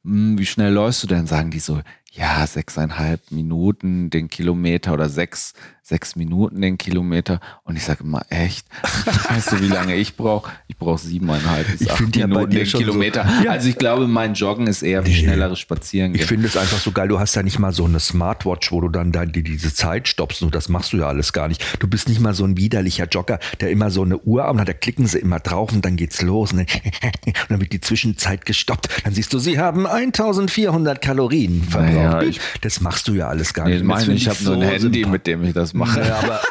[0.03, 1.25] hm, wie schnell läufst du denn?
[1.25, 5.53] Sagen die so, ja, sechseinhalb Minuten den Kilometer oder sechs,
[5.87, 7.39] sechs Minuten den Kilometer.
[7.63, 8.65] Und ich sage immer, echt?
[9.29, 10.51] Weißt du, wie lange ich brauche?
[10.67, 13.29] Ich brauche siebeneinhalb bis Ich acht find ja bei Minuten dir den schon so- Kilometer.
[13.43, 13.51] Ja.
[13.51, 16.19] Also ich glaube, mein Joggen ist eher wie schnelleres Spazierengehen.
[16.19, 17.07] Ich finde es einfach so geil.
[17.07, 20.07] Du hast ja nicht mal so eine Smartwatch, wo du dann da die, diese Zeit
[20.07, 20.41] stoppst.
[20.41, 21.63] Und das machst du ja alles gar nicht.
[21.79, 24.67] Du bist nicht mal so ein widerlicher Jogger, der immer so eine Uhr am hat.
[24.67, 26.51] Da klicken sie immer drauf und dann geht's los.
[26.51, 26.57] Und
[27.01, 28.89] dann, und dann wird die Zwischenzeit gestoppt.
[29.03, 31.93] Dann siehst du, sie haben 1400 Kalorien verbraucht.
[32.23, 33.83] Naja, das machst du ja alles gar nee, nicht.
[33.83, 36.01] Meine, ich habe nur ein so Handy, mit dem ich das mache.
[36.01, 36.41] Ja,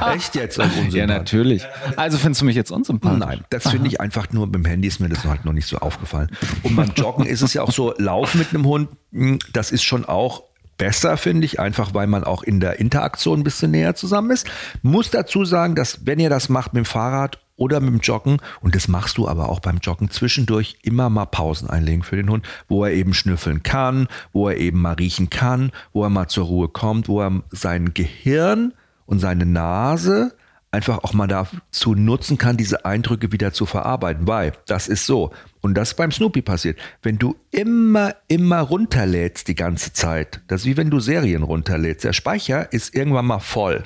[0.00, 0.60] aber echt jetzt?
[0.90, 1.64] Ja, natürlich.
[1.96, 3.18] Also findest du mich jetzt unsympathisch?
[3.18, 5.78] Nein, das finde ich einfach nur beim Handy ist mir das halt noch nicht so
[5.78, 6.30] aufgefallen.
[6.62, 9.82] Und beim Joggen ist es ja auch so, Lauf mit einem Hund, mh, das ist
[9.84, 10.42] schon auch
[10.76, 14.46] besser, finde ich, einfach weil man auch in der Interaktion ein bisschen näher zusammen ist.
[14.82, 18.38] Muss dazu sagen, dass wenn ihr das macht mit dem Fahrrad oder mit dem Joggen,
[18.62, 22.30] und das machst du aber auch beim Joggen, zwischendurch immer mal Pausen einlegen für den
[22.30, 26.28] Hund, wo er eben schnüffeln kann, wo er eben mal riechen kann, wo er mal
[26.28, 28.72] zur Ruhe kommt, wo er sein Gehirn
[29.04, 30.32] und seine Nase
[30.70, 34.26] einfach auch mal dazu nutzen kann, diese Eindrücke wieder zu verarbeiten.
[34.26, 35.32] Weil das ist so.
[35.60, 36.78] Und das ist beim Snoopy passiert.
[37.02, 42.04] Wenn du immer, immer runterlädst die ganze Zeit, das ist wie wenn du Serien runterlädst.
[42.04, 43.84] Der Speicher ist irgendwann mal voll.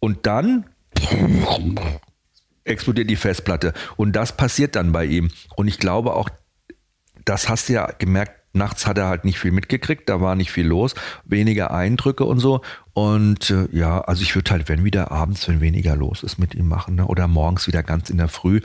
[0.00, 0.64] Und dann
[2.64, 3.72] explodiert die Festplatte.
[3.96, 5.30] Und das passiert dann bei ihm.
[5.56, 6.28] Und ich glaube auch,
[7.24, 10.50] das hast du ja gemerkt, nachts hat er halt nicht viel mitgekriegt, da war nicht
[10.52, 10.94] viel los,
[11.24, 12.60] weniger Eindrücke und so.
[12.94, 16.54] Und äh, ja, also ich würde halt, wenn wieder abends, wenn weniger los ist, mit
[16.54, 17.06] ihm machen ne?
[17.06, 18.60] oder morgens wieder ganz in der Früh,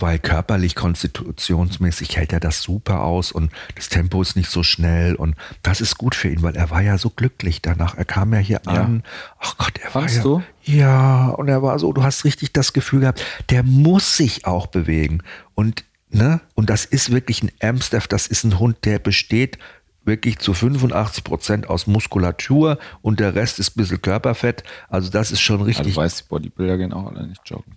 [0.00, 5.14] weil körperlich, konstitutionsmäßig hält er das super aus und das Tempo ist nicht so schnell
[5.14, 7.96] und das ist gut für ihn, weil er war ja so glücklich danach.
[7.96, 8.72] Er kam ja hier Ja.
[8.72, 9.02] an.
[9.38, 10.72] Ach Gott, er Fandst war ja, du?
[10.72, 14.66] ja, und er war so, du hast richtig das Gefühl gehabt, der muss sich auch
[14.66, 15.22] bewegen.
[15.54, 19.58] Und, ne, und das ist wirklich ein Amstaff, das ist ein Hund, der besteht
[20.04, 24.62] wirklich zu 85 Prozent aus Muskulatur und der Rest ist ein bisschen Körperfett.
[24.88, 25.94] Also das ist schon Also richtig.
[25.94, 27.76] du weißt, die Bodybuilder gehen auch alle nicht joggen.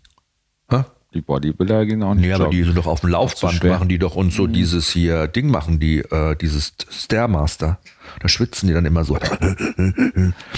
[0.69, 0.83] Hä?
[1.13, 2.73] Die Bodybuilder gehen auch nicht Nee, aber die joggen.
[2.73, 5.97] sind doch auf dem Laufband, machen die doch und so dieses hier Ding machen die,
[5.99, 7.79] äh, dieses Stairmaster.
[8.21, 9.17] Da schwitzen die dann immer so.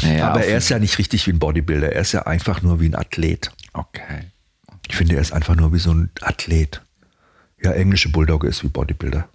[0.03, 2.79] Naja, aber er ist ja nicht richtig wie ein Bodybuilder, er ist ja einfach nur
[2.81, 3.51] wie ein Athlet.
[3.73, 4.31] Okay.
[4.87, 6.83] Ich finde, er ist einfach nur wie so ein Athlet.
[7.63, 9.27] Ja, englische Bulldogge ist wie Bodybuilder.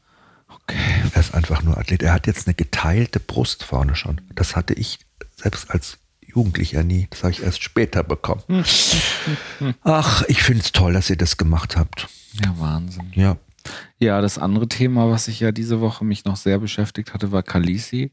[0.49, 0.76] Okay.
[1.14, 2.03] Er ist einfach nur Athlet.
[2.03, 4.20] Er hat jetzt eine geteilte Brust vorne schon.
[4.35, 4.99] Das hatte ich
[5.37, 7.07] selbst als Jugendlicher nie.
[7.11, 8.43] Das habe ich erst später bekommen.
[9.83, 12.09] Ach, ich finde es toll, dass ihr das gemacht habt.
[12.45, 13.12] Ja, Wahnsinn.
[13.14, 13.37] Ja.
[13.99, 17.43] Ja, das andere Thema, was ich ja diese Woche mich noch sehr beschäftigt hatte, war
[17.43, 18.12] Kalisi.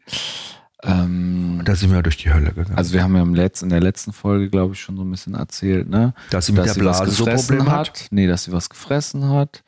[0.84, 2.78] Ähm, Da sind wir durch die Hölle gegangen.
[2.78, 5.12] also wir haben ja im Letz-, in der letzten Folge, glaube ich, schon so ein
[5.12, 6.14] bisschen erzählt, ne?
[6.30, 7.90] Dass sie mit der was Blase so Probleme hat.
[7.90, 8.08] hat?
[8.12, 9.64] Nee, dass sie was gefressen hat,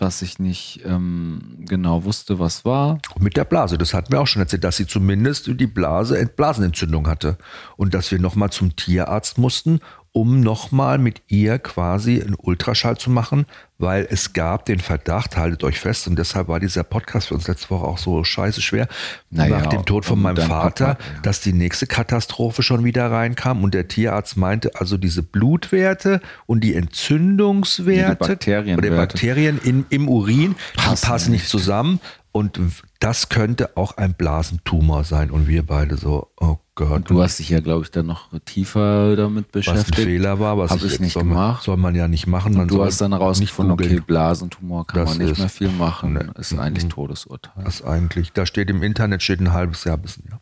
[0.00, 2.98] dass ich nicht ähm, genau wusste, was war.
[3.18, 7.06] Mit der Blase, das hatten wir auch schon erzählt, dass sie zumindest die Blase, Blasenentzündung
[7.06, 7.36] hatte.
[7.76, 9.80] Und dass wir nochmal zum Tierarzt mussten,
[10.12, 13.46] um nochmal mit ihr quasi einen Ultraschall zu machen,
[13.78, 17.46] weil es gab den Verdacht, haltet euch fest, und deshalb war dieser Podcast für uns
[17.46, 18.88] letzte Woche auch so scheiße schwer,
[19.30, 21.20] Naja, nach dem Tod von meinem Vater, Papa, ja.
[21.22, 26.62] dass die nächste Katastrophe schon wieder reinkam und der Tierarzt meinte, also diese Blutwerte und
[26.62, 28.88] die Entzündungswerte Die Bakterienwerte.
[28.88, 31.50] oder Bakterien in, im Urin, die Passen passen nicht nicht.
[31.50, 32.00] zusammen
[32.32, 32.60] und
[33.00, 37.10] das könnte auch ein Blasentumor sein und wir beide so, oh Gott.
[37.10, 40.00] Du hast dich ja, glaube ich, dann noch tiefer damit was ein beschäftigt.
[40.08, 41.62] Fehler war, was Hab ich ich nicht soll man, gemacht.
[41.64, 42.52] Soll man ja nicht machen.
[42.54, 44.00] Man Und du hast dann herausgefunden, okay.
[44.00, 46.40] Blasentumor kann Das man nicht ist- mehr viel machen, Nee.
[46.40, 46.90] ist eigentlich Mhm.
[46.90, 47.64] Todesurteil.
[47.64, 50.40] Das eigentlich, da steht im Internet steht ein halbes Jahr bis ein Jahr.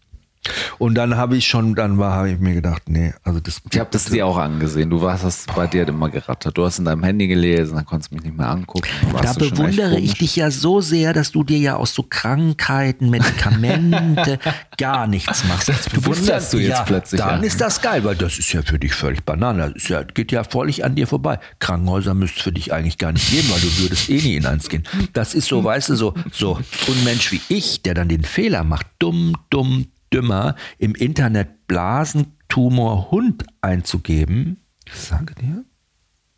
[0.79, 3.61] Und dann habe ich schon, dann war, habe ich mir gedacht, nee, also das.
[3.71, 4.91] Ich habe das dir auch angesehen.
[4.91, 6.57] Du warst das bei dir immer gerattert.
[6.57, 8.89] Du hast in deinem Handy gelesen, dann konntest du mich nicht mehr angucken.
[9.23, 14.39] Da bewundere ich dich ja so sehr, dass du dir ja aus so Krankheiten, Medikamente
[14.79, 15.69] gar nichts machst.
[15.69, 17.43] Du bewunderst du jetzt plötzlich Dann an.
[17.43, 19.73] ist das geil, weil das ist ja für dich völlig Banane.
[19.75, 21.39] Das ja, geht ja völlig an dir vorbei.
[21.59, 24.47] Krankenhäuser müsste es für dich eigentlich gar nicht geben, weil du würdest eh nie in
[24.47, 24.85] eins gehen.
[25.13, 28.65] Das ist so, weißt du, so, so ein Mensch wie ich, der dann den Fehler
[28.65, 34.59] macht, dumm, dumm, dümmer, im Internet Blasentumor Hund einzugeben.
[34.87, 35.65] Ich sage dir,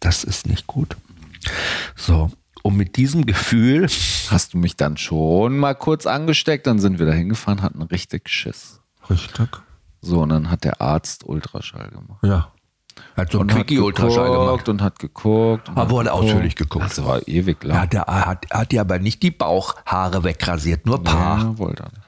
[0.01, 0.97] das ist nicht gut.
[1.97, 2.31] So,
[2.63, 3.89] und mit diesem Gefühl,
[4.31, 8.29] Hast du mich dann schon mal kurz angesteckt, dann sind wir da hingefahren, hatten richtig
[8.29, 8.81] Schiss.
[9.09, 9.49] richtig,
[10.03, 12.21] So, und dann hat der Arzt Ultraschall gemacht.
[12.23, 12.53] ja,
[13.17, 14.69] hat so einen Quickie-Ultraschall gemacht.
[14.69, 15.69] Und hat geguckt.
[15.69, 16.85] Und Aber er hat ausführlich geguckt.
[16.85, 17.77] Das war ewig lang.
[17.77, 21.39] Ja, der hat, hat ja aber nicht die Bauchhaare wegrasiert, nur ein paar.
[21.39, 22.03] Ja, wollte er nicht.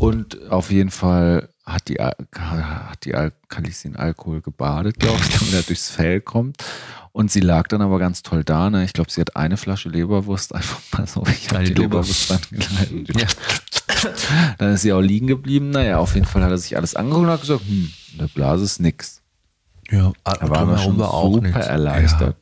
[0.00, 5.28] Und auf jeden Fall hat die, hat die Al- Kalisi in Alkohol gebadet, glaube ich,
[5.38, 6.56] damit er durchs Fell kommt.
[7.12, 8.70] Und sie lag dann aber ganz toll da.
[8.70, 8.84] Ne?
[8.84, 11.24] Ich glaube, sie hat eine Flasche Leberwurst einfach mal so.
[11.26, 11.74] Ich habe die.
[11.74, 13.04] Leberwurst reingehalten.
[14.58, 15.70] Dann ist sie auch liegen geblieben.
[15.70, 18.28] Naja, auf jeden Fall hat er sich alles angeguckt und hat gesagt, hm, in der
[18.28, 19.20] Blase ist nix.
[19.90, 21.66] Ja, Da waren wir schon super nichts.
[21.66, 22.36] erleichtert.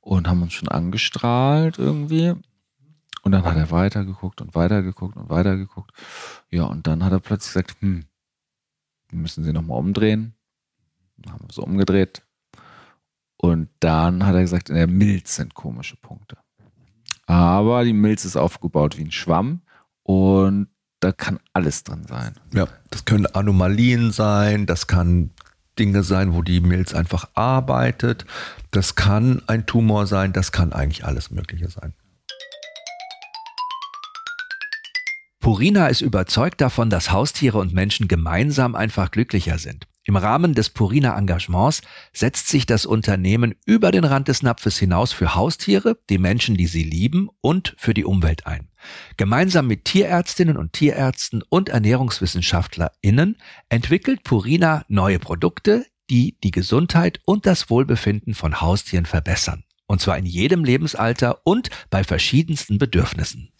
[0.00, 2.34] Und haben uns schon angestrahlt irgendwie.
[3.22, 5.90] Und dann hat er weitergeguckt und weitergeguckt und weitergeguckt.
[6.54, 8.04] Ja, und dann hat er plötzlich gesagt, hm,
[9.10, 10.34] müssen sie nochmal umdrehen.
[11.16, 12.22] Dann haben wir so umgedreht.
[13.36, 16.36] Und dann hat er gesagt, in der Milz sind komische Punkte.
[17.26, 19.62] Aber die Milz ist aufgebaut wie ein Schwamm
[20.04, 20.68] und
[21.00, 22.34] da kann alles drin sein.
[22.52, 25.30] Ja, das können Anomalien sein, das kann
[25.76, 28.26] Dinge sein, wo die Milz einfach arbeitet,
[28.70, 31.94] das kann ein Tumor sein, das kann eigentlich alles Mögliche sein.
[35.44, 39.86] Purina ist überzeugt davon, dass Haustiere und Menschen gemeinsam einfach glücklicher sind.
[40.04, 41.82] Im Rahmen des Purina Engagements
[42.14, 46.66] setzt sich das Unternehmen über den Rand des Napfes hinaus für Haustiere, die Menschen, die
[46.66, 48.70] sie lieben und für die Umwelt ein.
[49.18, 53.36] Gemeinsam mit Tierärztinnen und Tierärzten und ErnährungswissenschaftlerInnen
[53.68, 59.64] entwickelt Purina neue Produkte, die die Gesundheit und das Wohlbefinden von Haustieren verbessern.
[59.86, 63.50] Und zwar in jedem Lebensalter und bei verschiedensten Bedürfnissen.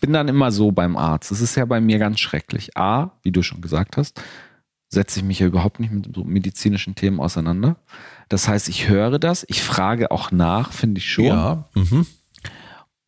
[0.00, 1.30] Ich bin dann immer so beim Arzt.
[1.30, 2.74] Es ist ja bei mir ganz schrecklich.
[2.74, 4.18] A, wie du schon gesagt hast,
[4.88, 7.76] setze ich mich ja überhaupt nicht mit so medizinischen Themen auseinander.
[8.30, 11.26] Das heißt, ich höre das, ich frage auch nach, finde ich schon.
[11.26, 12.06] Ja, mhm.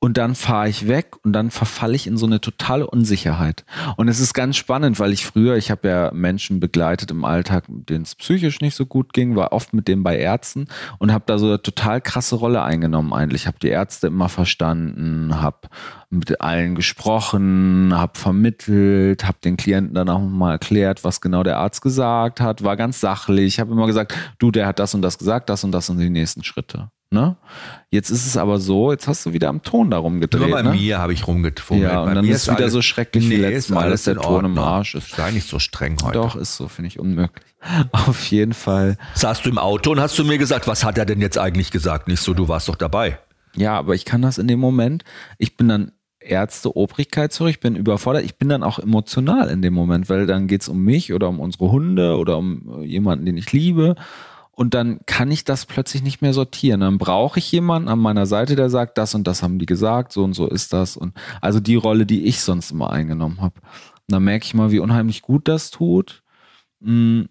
[0.03, 3.65] Und dann fahre ich weg und dann verfalle ich in so eine totale Unsicherheit.
[3.97, 7.67] Und es ist ganz spannend, weil ich früher, ich habe ja Menschen begleitet im Alltag,
[7.69, 10.67] denen es psychisch nicht so gut ging, war oft mit denen bei Ärzten
[10.99, 13.47] und habe da so eine total krasse Rolle eingenommen eigentlich.
[13.47, 15.69] Habe die Ärzte immer verstanden, habe
[16.11, 21.59] mit allen gesprochen, habe vermittelt, habe den Klienten dann auch mal erklärt, was genau der
[21.59, 25.17] Arzt gesagt hat, war ganz sachlich, habe immer gesagt, du, der hat das und das
[25.17, 26.91] gesagt, das und das sind die nächsten Schritte.
[27.13, 27.37] Ne?
[27.91, 30.49] Jetzt ist es aber so, jetzt hast du wieder am Ton darum gedreht.
[30.49, 30.71] Nur bei ne?
[30.71, 31.85] mir habe ich rumgefummelt.
[31.85, 34.05] Ja, und bei dann mir ist wieder alles, so schrecklich nee, wie letztes Mal, dass
[34.05, 35.15] der Ton im Arsch ist.
[35.15, 36.15] Sei nicht so streng heute.
[36.15, 37.45] Doch, ist so, finde ich unmöglich.
[37.93, 38.97] Auf jeden Fall.
[39.15, 41.71] Saßt du im Auto und hast du mir gesagt, was hat er denn jetzt eigentlich
[41.71, 42.09] gesagt?
[42.09, 43.19] Nicht so, du warst doch dabei.
[43.55, 45.05] Ja, aber ich kann das in dem Moment.
[45.37, 48.25] Ich bin dann Ärzte, Obrigkeit zurück, ich bin überfordert.
[48.25, 51.29] Ich bin dann auch emotional in dem Moment, weil dann geht es um mich oder
[51.29, 53.97] um unsere Hunde oder um jemanden, den ich liebe
[54.55, 56.81] und dann kann ich das plötzlich nicht mehr sortieren.
[56.81, 60.13] Dann brauche ich jemanden an meiner Seite, der sagt, das und das haben die gesagt,
[60.13, 60.97] so und so ist das.
[60.97, 63.55] Und also die Rolle, die ich sonst immer eingenommen habe.
[63.61, 66.23] Und dann merke ich mal, wie unheimlich gut das tut.
[66.81, 67.23] Mm.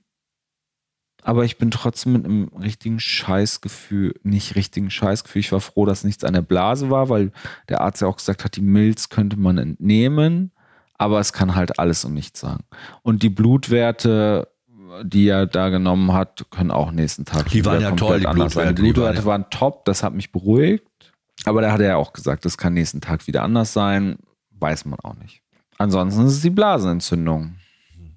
[1.24, 5.41] Aber ich bin trotzdem mit einem richtigen Scheißgefühl, nicht richtigen Scheißgefühl.
[5.41, 7.32] Ich war froh, dass nichts an der Blase war, weil
[7.69, 10.51] der Arzt ja auch gesagt hat, die Milz könnte man entnehmen,
[10.95, 12.63] aber es kann halt alles um nichts sagen.
[13.03, 14.50] Und die Blutwerte
[15.03, 18.53] die er da genommen hat, können auch nächsten Tag die waren ja toll, die anders
[18.53, 18.75] sein.
[18.75, 20.85] Die Blutwerte waren top, das hat mich beruhigt.
[21.45, 24.17] Aber da hat er ja auch gesagt, das kann nächsten Tag wieder anders sein.
[24.59, 25.41] Weiß man auch nicht.
[25.77, 27.55] Ansonsten ist es die Blasenentzündung.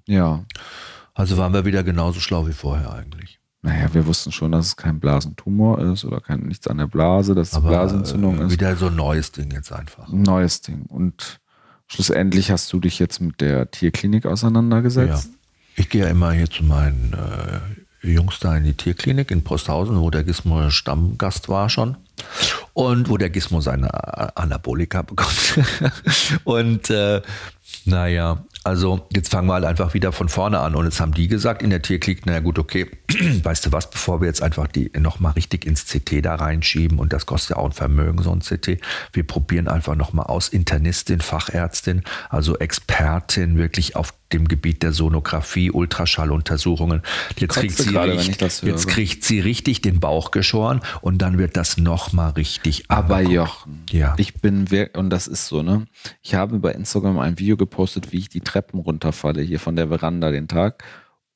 [0.07, 0.45] Ja.
[1.13, 3.39] Also waren wir wieder genauso schlau wie vorher eigentlich.
[3.63, 7.33] Naja, wir wussten schon, dass es kein Blasentumor ist oder kein nichts an der Blase,
[7.33, 8.51] dass es Blasenentzündung äh, ist.
[8.51, 10.07] Wieder so ein neues Ding jetzt einfach.
[10.07, 10.83] Ein neues Ding.
[10.83, 11.39] Und
[11.87, 15.29] schlussendlich hast du dich jetzt mit der Tierklinik auseinandergesetzt.
[15.31, 15.44] Ja.
[15.75, 19.99] Ich gehe ja immer hier zu meinen äh, Jungs da in die Tierklinik in Posthausen,
[19.99, 21.97] wo der Gizmo Stammgast war schon.
[22.73, 25.59] Und wo der Gizmo seine Anabolika bekommt.
[26.43, 27.21] und äh,
[27.85, 30.75] naja, also jetzt fangen wir halt einfach wieder von vorne an.
[30.75, 32.89] Und jetzt haben die gesagt in der Tierklinik, naja gut, okay,
[33.43, 37.13] weißt du was, bevor wir jetzt einfach die nochmal richtig ins CT da reinschieben und
[37.13, 38.79] das kostet ja auch ein Vermögen, so ein CT,
[39.13, 45.71] wir probieren einfach nochmal aus, Internistin, Fachärztin, also Expertin wirklich auf dem Gebiet der Sonographie,
[45.71, 47.01] Ultraschalluntersuchungen.
[47.37, 51.55] Jetzt, kriegt sie, gerade, richtig, jetzt kriegt sie richtig den Bauch geschoren und dann wird
[51.57, 54.15] das nochmal richtig Aber Jochen, ja.
[54.17, 55.85] ich bin, und das ist so, ne?
[56.21, 59.89] Ich habe bei Instagram ein Video gepostet, wie ich die Treppen runterfalle, hier von der
[59.89, 60.83] Veranda den Tag.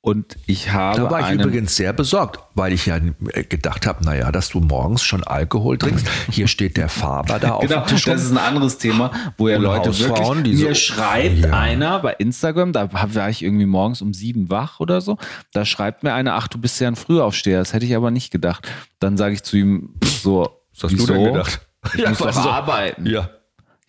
[0.01, 0.97] Und ich habe.
[0.97, 2.99] Da war ich übrigens sehr besorgt, weil ich ja
[3.49, 6.07] gedacht habe, naja, dass du morgens schon Alkohol trinkst.
[6.31, 8.05] Hier steht der Faber da auf genau, dem Tisch.
[8.05, 10.43] Das ist ein anderes Thema, wo ja Leute wirklich.
[10.43, 11.51] Die mir so, schreibt ja.
[11.51, 15.17] einer bei Instagram, da war ich irgendwie morgens um sieben wach oder so.
[15.51, 17.59] Da schreibt mir einer, ach, du bist ja ein Frühaufsteher.
[17.59, 18.69] Das hätte ich aber nicht gedacht.
[18.99, 21.07] Dann sage ich zu ihm so, was hast wieso?
[21.07, 21.59] du denn gedacht?
[21.93, 22.49] Ich ja, muss doch so.
[22.49, 23.05] arbeiten.
[23.05, 23.29] Ja.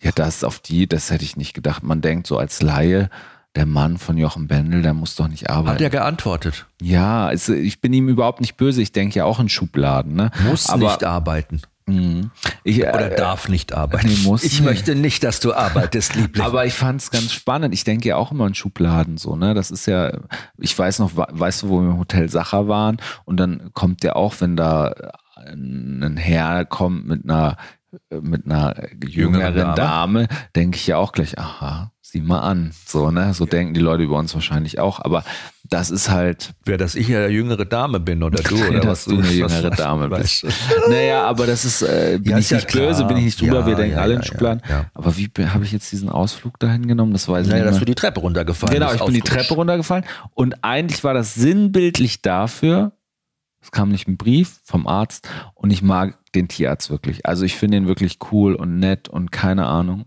[0.01, 1.83] Ja, das auf die, das hätte ich nicht gedacht.
[1.83, 3.09] Man denkt so als Laie,
[3.55, 5.75] der Mann von Jochen Bendel, der muss doch nicht arbeiten.
[5.75, 6.67] Hat er geantwortet?
[6.81, 8.81] Ja, es, ich bin ihm überhaupt nicht böse.
[8.81, 10.15] Ich denke ja auch in Schubladen.
[10.15, 10.31] Ne?
[10.45, 11.61] Muss Aber, nicht arbeiten.
[11.85, 12.31] Mhm.
[12.63, 14.07] Ich, Oder äh, darf nicht arbeiten.
[14.07, 14.63] Nee, muss ich nicht.
[14.63, 16.45] möchte nicht, dass du arbeitest, Liebling.
[16.45, 17.73] Aber ich fand es ganz spannend.
[17.73, 19.53] Ich denke ja auch immer in Schubladen so, ne?
[19.53, 20.11] Das ist ja,
[20.57, 24.15] ich weiß noch, weißt du, wo wir im Hotel Sacher waren und dann kommt ja
[24.15, 24.93] auch, wenn da
[25.35, 27.57] ein Herr kommt mit einer
[28.09, 28.73] mit einer
[29.05, 32.71] jüngeren Dame, Dame denke ich ja auch gleich, aha, sieh mal an.
[32.85, 33.33] So, ne?
[33.33, 33.49] So ja.
[33.51, 34.99] denken die Leute über uns wahrscheinlich auch.
[34.99, 35.23] Aber
[35.63, 36.53] das ist halt.
[36.65, 39.69] Wer, dass ich ja jüngere Dame bin oder du oder dass was du eine jüngere
[39.69, 40.45] Dame bist.
[40.89, 43.61] naja, aber das ist, äh, bin ja, ich nicht ja böse, bin ich nicht drüber,
[43.61, 44.61] ja, wir denken alle in Schubladen.
[44.93, 47.13] Aber wie habe ich jetzt diesen Ausflug dahin genommen?
[47.13, 47.73] Das weiß ich naja, nicht.
[47.73, 50.03] dass du die Treppe runtergefallen Genau, ich bin die Treppe runtergefallen.
[50.33, 52.91] Und eigentlich war das sinnbildlich dafür,
[53.61, 57.25] es kam nicht ein Brief vom Arzt und ich mag den Tierarzt wirklich.
[57.25, 60.05] Also ich finde ihn wirklich cool und nett und keine Ahnung.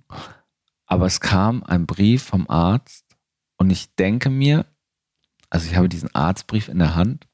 [0.94, 3.04] Aber es kam ein Brief vom Arzt
[3.56, 4.64] und ich denke mir,
[5.50, 7.26] also ich habe diesen Arztbrief in der Hand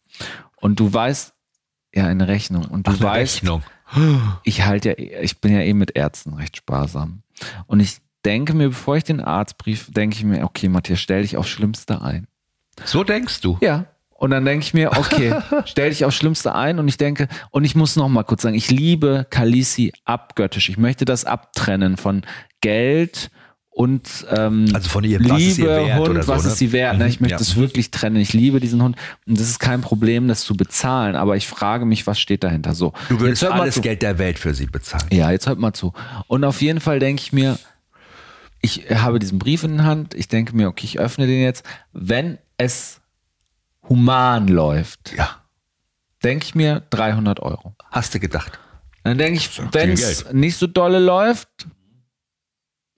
[0.56, 1.34] und du weißt,
[1.94, 2.64] ja, eine Rechnung.
[2.64, 3.62] Und du Ach, weißt, Rechnung.
[4.44, 7.22] ich halte ja, ich bin ja eh mit Ärzten recht sparsam.
[7.66, 11.36] Und ich denke mir, bevor ich den Arztbrief, denke ich mir, okay, Matthias, stell dich
[11.36, 12.28] aufs Schlimmste ein.
[12.86, 13.58] So denkst du?
[13.61, 13.84] Ja.
[14.08, 15.34] Und dann denke ich mir, okay,
[15.66, 16.78] stell dich aufs Schlimmste ein.
[16.78, 20.70] Und ich denke, und ich muss noch mal kurz sagen, ich liebe Kalisi abgöttisch.
[20.70, 22.22] Ich möchte das abtrennen von
[22.62, 23.30] Geld
[23.81, 26.51] und ähm, also von ihr, Liebe, was ist ihr Wert Hund, oder so, was ne?
[26.51, 26.99] ist sie wert?
[26.99, 27.09] Ne?
[27.09, 27.41] Ich möchte ja.
[27.41, 28.16] es wirklich trennen.
[28.16, 28.95] Ich liebe diesen Hund
[29.26, 31.16] und das ist kein Problem, das zu bezahlen.
[31.16, 32.74] Aber ich frage mich, was steht dahinter?
[32.74, 35.07] So, du würdest alles Geld der Welt für sie bezahlen.
[35.11, 35.95] Ja, jetzt hört mal zu.
[36.26, 37.59] Und auf jeden Fall denke ich mir,
[38.61, 40.12] ich habe diesen Brief in der Hand.
[40.12, 41.64] Ich denke mir, okay, ich öffne den jetzt.
[41.95, 43.01] Wenn es
[43.89, 45.37] human läuft, ja.
[46.22, 47.74] denke ich mir 300 Euro.
[47.91, 48.59] Hast du gedacht?
[49.05, 51.49] Dann denke ich, wenn es nicht so dolle läuft,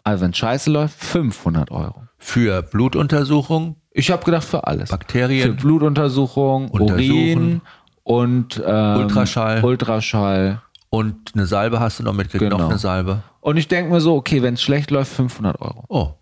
[0.05, 2.03] Also wenn Scheiße läuft, 500 Euro.
[2.19, 4.91] Für Blutuntersuchung, Ich habe gedacht für alles.
[4.91, 7.01] Für Bakterien, Blutuntersuchung, Untersuchen.
[7.11, 7.61] Urin
[8.05, 9.63] und ähm, Ultraschall.
[9.65, 10.61] Ultraschall.
[10.91, 12.65] und eine Salbe hast du noch mitgekriegt, Genau.
[12.65, 13.23] noch eine Salbe.
[13.41, 15.85] Und ich denke mir so, okay, wenn es schlecht läuft, 500 Euro.
[15.89, 16.15] Oh,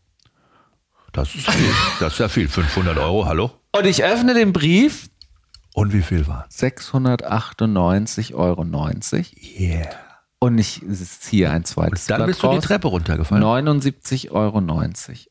[1.12, 1.70] das ist viel.
[2.00, 2.48] Das ist ja viel.
[2.48, 3.50] 500 Euro, hallo?
[3.76, 5.08] Und ich öffne den Brief,
[5.74, 8.64] Und wie viel war 698,90 Euro.
[9.58, 9.88] Yeah.
[10.42, 10.80] Und ich
[11.20, 12.64] ziehe ein zweites Dann Blatt bist du die raus.
[12.64, 13.44] Treppe runtergefallen.
[13.44, 14.62] 79,90 Euro.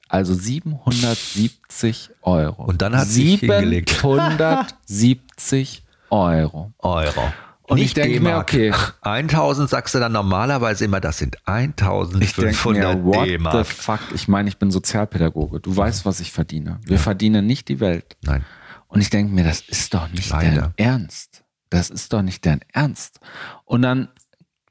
[0.08, 2.64] Also 770 Euro.
[2.66, 3.90] Und dann hat sie sich hingelegt.
[3.90, 6.74] 770 Euro.
[6.80, 7.34] Euro.
[7.64, 8.50] Und ich Nicht denke mir, D-Mark.
[8.54, 8.74] okay.
[9.02, 13.66] 1000 sagst du dann normalerweise immer, das sind Ich denke 1500 mir, what the D-Mark.
[13.68, 14.00] fuck?
[14.16, 15.60] Ich meine, ich bin Sozialpädagoge.
[15.60, 16.80] Du weißt, was ich verdiene.
[16.84, 18.18] Wir verdienen nicht die Welt.
[18.24, 18.44] Nein.
[18.88, 20.74] Und ich denke mir, das ist doch nicht Leider.
[20.78, 21.44] dein Ernst.
[21.70, 23.20] Das ist doch nicht dein Ernst.
[23.66, 24.08] Und dann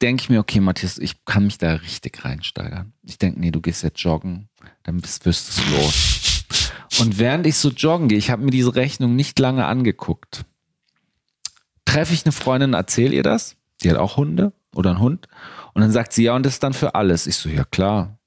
[0.02, 2.92] denke ich mir, okay, Matthias, ich kann mich da richtig reinsteigern.
[3.02, 4.48] Ich denke, nee, du gehst jetzt joggen,
[4.84, 6.44] dann bist, wirst du es los.
[7.00, 10.44] Und während ich so joggen gehe, ich habe mir diese Rechnung nicht lange angeguckt,
[11.84, 13.56] treffe ich eine Freundin, erzähle ihr das.
[13.82, 15.28] Die hat auch Hunde oder einen Hund.
[15.74, 17.26] Und dann sagt sie, ja, und das ist dann für alles.
[17.26, 18.18] Ich so, ja klar.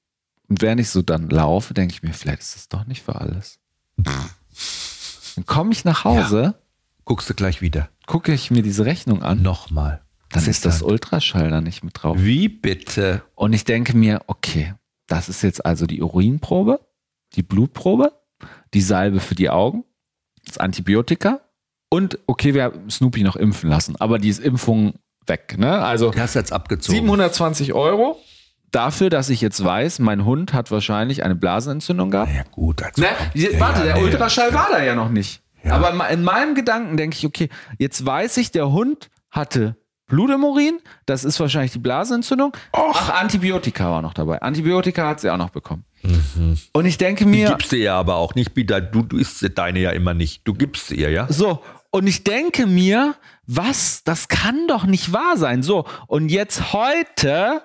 [0.48, 3.16] Und während ich so dann laufe, denke ich mir, vielleicht ist das doch nicht für
[3.16, 3.58] alles.
[3.96, 6.54] Dann komme ich nach Hause,
[7.04, 7.88] Guckst du gleich wieder.
[8.06, 9.42] gucke ich mir diese Rechnung an.
[9.42, 10.02] Nochmal.
[10.32, 12.16] Dann ist das Ultraschall da nicht mit drauf.
[12.20, 13.22] Wie bitte?
[13.34, 14.74] Und ich denke mir, okay,
[15.06, 16.80] das ist jetzt also die Urinprobe,
[17.34, 18.12] die Blutprobe,
[18.74, 19.84] die Salbe für die Augen,
[20.46, 21.40] das Antibiotika
[21.90, 24.94] und okay, wir haben Snoopy noch impfen lassen, aber die ist Impfung
[25.26, 25.56] weg.
[25.58, 25.78] Ne?
[25.78, 26.98] Also Du hast jetzt abgezogen.
[26.98, 28.18] 720 Euro
[28.70, 32.32] dafür, dass ich jetzt weiß, mein Hund hat wahrscheinlich eine Blasenentzündung gehabt.
[32.34, 33.08] Ja gut, also Ne?
[33.34, 35.42] ja, Warte, ja, der nee, Ultraschall war da ja noch nicht.
[35.62, 35.74] Ja.
[35.74, 39.76] Aber in meinem Gedanken denke ich, okay, jetzt weiß ich, der Hund hatte
[40.12, 42.54] Blut im Urin, das ist wahrscheinlich die Blasenentzündung.
[42.72, 44.42] Ach, Antibiotika war noch dabei.
[44.42, 45.86] Antibiotika hat sie auch noch bekommen.
[46.74, 48.80] Und ich denke Die mir, gibst du ihr aber auch nicht, Bida.
[48.80, 50.46] Du, du isst deine ja immer nicht.
[50.46, 51.26] Du gibst sie ihr, ja?
[51.30, 53.14] so, und ich denke mir,
[53.46, 55.62] was, das kann doch nicht wahr sein.
[55.62, 57.62] So, und jetzt heute,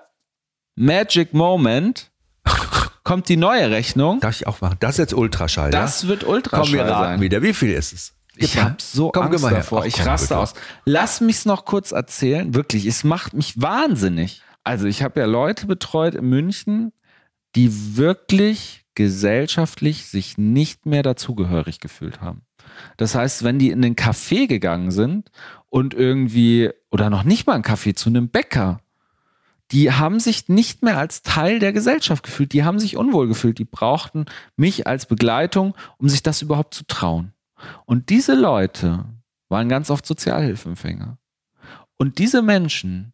[0.78, 2.12] Magic Moment,
[3.04, 4.22] kommt die neue Rechnung.
[4.22, 4.78] Darf ich auch machen?
[4.80, 6.28] Das ist jetzt Ultraschall, Das wird ja?
[6.28, 7.22] Komm, Ultraschall wir raten sein.
[7.22, 7.42] wieder.
[7.42, 8.14] Wie viel ist es?
[8.38, 8.64] Ich mal.
[8.64, 9.82] habe so Komm, Angst davor.
[9.82, 10.40] Ach, ich komm, raste bitte.
[10.40, 10.54] aus.
[10.86, 12.54] Lass mich's noch kurz erzählen.
[12.54, 14.42] Wirklich, es macht mich wahnsinnig.
[14.64, 16.92] Also ich habe ja Leute betreut in München,
[17.56, 22.42] die wirklich gesellschaftlich sich nicht mehr dazugehörig gefühlt haben.
[22.98, 25.32] Das heißt, wenn die in den Café gegangen sind
[25.70, 28.82] und irgendwie, oder noch nicht mal ein Café, zu einem Bäcker,
[29.72, 32.54] die haben sich nicht mehr als Teil der Gesellschaft gefühlt.
[32.54, 33.60] Die haben sich unwohl gefühlt.
[33.60, 34.26] Die brauchten
[34.56, 37.34] mich als Begleitung, um sich das überhaupt zu trauen.
[37.86, 39.06] Und diese Leute
[39.50, 41.18] waren ganz oft Sozialhilfeempfänger.
[41.98, 43.14] Und diese Menschen,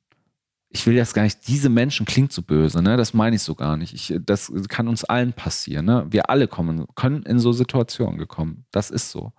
[0.69, 2.97] ich will jetzt gar nicht, diese Menschen klingt so böse, ne?
[2.97, 3.93] Das meine ich so gar nicht.
[3.93, 6.05] Ich, das kann uns allen passieren, ne?
[6.09, 8.65] Wir alle kommen, können in so Situationen gekommen.
[8.71, 9.33] Das ist so.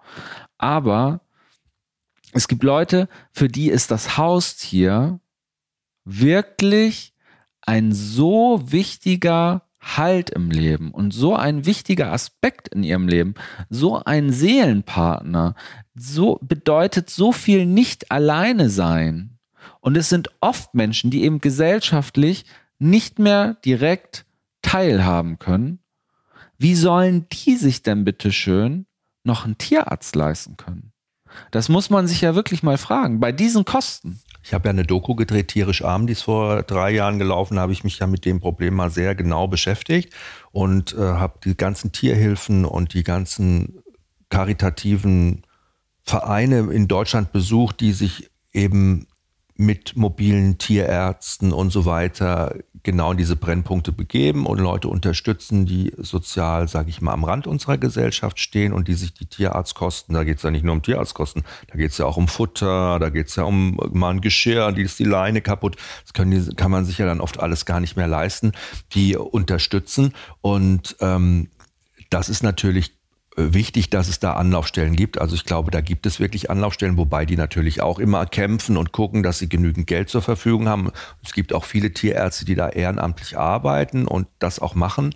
[0.56, 1.20] Aber
[2.32, 5.20] es gibt Leute, für die ist das Haustier
[6.04, 7.14] wirklich
[7.62, 13.34] ein so wichtiger Halt im Leben und so ein wichtiger Aspekt in ihrem Leben,
[13.68, 15.54] so ein Seelenpartner,
[15.94, 19.38] so bedeutet so viel nicht alleine sein.
[19.80, 22.46] Und es sind oft Menschen, die eben gesellschaftlich
[22.78, 24.24] nicht mehr direkt
[24.62, 25.80] teilhaben können.
[26.56, 28.86] Wie sollen die sich denn bitte schön
[29.22, 30.92] noch einen Tierarzt leisten können?
[31.50, 33.20] Das muss man sich ja wirklich mal fragen.
[33.20, 34.20] Bei diesen Kosten.
[34.44, 37.56] Ich habe ja eine Doku gedreht, Tierisch Arm, die ist vor drei Jahren gelaufen.
[37.56, 40.12] Da habe ich mich ja mit dem Problem mal sehr genau beschäftigt
[40.52, 43.82] und äh, habe die ganzen Tierhilfen und die ganzen
[44.28, 45.46] karitativen
[46.02, 49.06] Vereine in Deutschland besucht, die sich eben
[49.56, 55.92] mit mobilen Tierärzten und so weiter genau in diese Brennpunkte begeben und Leute unterstützen, die
[55.96, 60.22] sozial, sage ich mal, am Rand unserer Gesellschaft stehen und die sich die Tierarztkosten, da
[60.22, 63.08] geht es ja nicht nur um Tierarztkosten, da geht es ja auch um Futter, da
[63.08, 66.70] geht es ja um mal ein Geschirr, die ist die Leine kaputt, das die, kann
[66.70, 68.52] man sich ja dann oft alles gar nicht mehr leisten,
[68.92, 70.12] die unterstützen.
[70.42, 71.48] Und ähm,
[72.10, 72.92] das ist natürlich
[73.36, 75.20] wichtig, dass es da Anlaufstellen gibt.
[75.20, 78.92] Also ich glaube, da gibt es wirklich Anlaufstellen, wobei die natürlich auch immer kämpfen und
[78.92, 80.90] gucken, dass sie genügend Geld zur Verfügung haben.
[81.24, 85.14] Es gibt auch viele Tierärzte, die da ehrenamtlich arbeiten und das auch machen.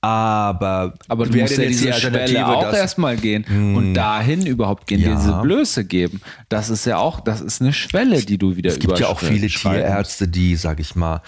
[0.00, 2.74] Aber, Aber du musst ja diese Schwelle auch Hm.
[2.74, 3.44] erstmal gehen
[3.76, 5.16] und dahin überhaupt gehen, Ja.
[5.16, 6.20] diese Blöße geben.
[6.48, 9.18] Das ist ja auch, das ist eine Schwelle, die du wieder Es gibt ja auch
[9.18, 11.20] viele Tierärzte, die, sag ich mal,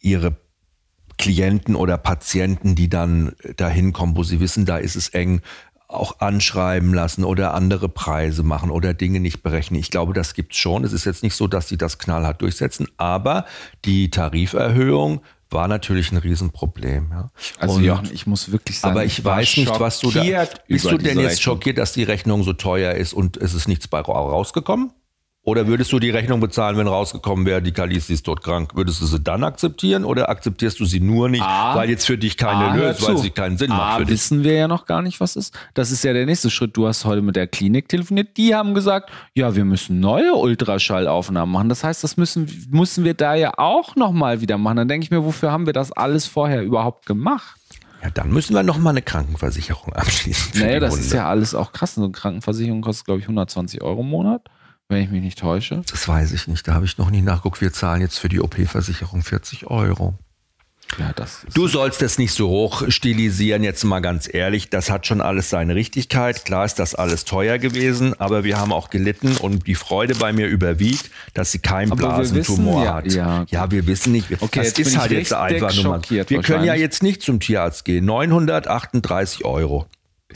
[0.00, 0.30] ihre
[1.22, 5.40] Klienten oder Patienten, die dann dahin kommen, wo sie wissen, da ist es eng,
[5.88, 9.78] auch anschreiben lassen oder andere Preise machen oder Dinge nicht berechnen.
[9.78, 10.84] Ich glaube, das gibt's schon.
[10.84, 13.44] Es ist jetzt nicht so, dass sie das knallhart durchsetzen, aber
[13.84, 15.20] die Tariferhöhung
[15.50, 17.08] war natürlich ein Riesenproblem.
[17.10, 17.30] Ja.
[17.58, 20.22] Also Und- Jochen, ich muss wirklich sagen, aber ich, weiß nicht, was du da.
[20.66, 21.56] Bist du denn jetzt Rechnung.
[21.56, 24.92] schockiert, dass die Rechnung so teuer ist und es ist nichts bei ra- rausgekommen?
[25.44, 28.76] Oder würdest du die Rechnung bezahlen, wenn rausgekommen wäre, die Kalisi ist todkrank?
[28.76, 32.16] Würdest du sie dann akzeptieren oder akzeptierst du sie nur nicht, A, weil jetzt für
[32.16, 34.14] dich keine Ah, löst, weil sie keinen Sinn A, macht für dich?
[34.14, 35.52] wissen wir ja noch gar nicht, was ist.
[35.74, 36.76] Das ist ja der nächste Schritt.
[36.76, 38.36] Du hast heute mit der Klinik telefoniert.
[38.36, 41.68] Die haben gesagt, ja, wir müssen neue Ultraschallaufnahmen machen.
[41.68, 44.76] Das heißt, das müssen, müssen wir da ja auch nochmal wieder machen.
[44.76, 47.56] Dann denke ich mir, wofür haben wir das alles vorher überhaupt gemacht?
[48.00, 50.60] Ja, dann müssen wir noch mal eine Krankenversicherung abschließen.
[50.60, 51.04] Naja, das Hunde.
[51.06, 51.96] ist ja alles auch krass.
[51.96, 54.42] So eine Krankenversicherung kostet, glaube ich, 120 Euro im Monat,
[54.92, 55.82] wenn ich mich nicht täusche.
[55.90, 56.66] Das weiß ich nicht.
[56.68, 57.60] Da habe ich noch nie nachgeguckt.
[57.60, 60.14] Wir zahlen jetzt für die OP-Versicherung 40 Euro.
[60.98, 61.14] Ja,
[61.54, 64.68] Du sollst das nicht so hoch stilisieren, jetzt mal ganz ehrlich.
[64.68, 66.44] Das hat schon alles seine Richtigkeit.
[66.44, 70.34] Klar ist das alles teuer gewesen, aber wir haben auch gelitten und die Freude bei
[70.34, 73.06] mir überwiegt, dass sie keinen Aber Blasentumor ja- hat.
[73.12, 73.44] ja.
[73.48, 74.26] ja, wir wissen nicht.
[74.42, 76.02] Okay, das ist halt jetzt einfach nur mal.
[76.10, 78.04] Wir können ja jetzt nicht zum Tierarzt gehen.
[78.04, 79.86] 938 Euro.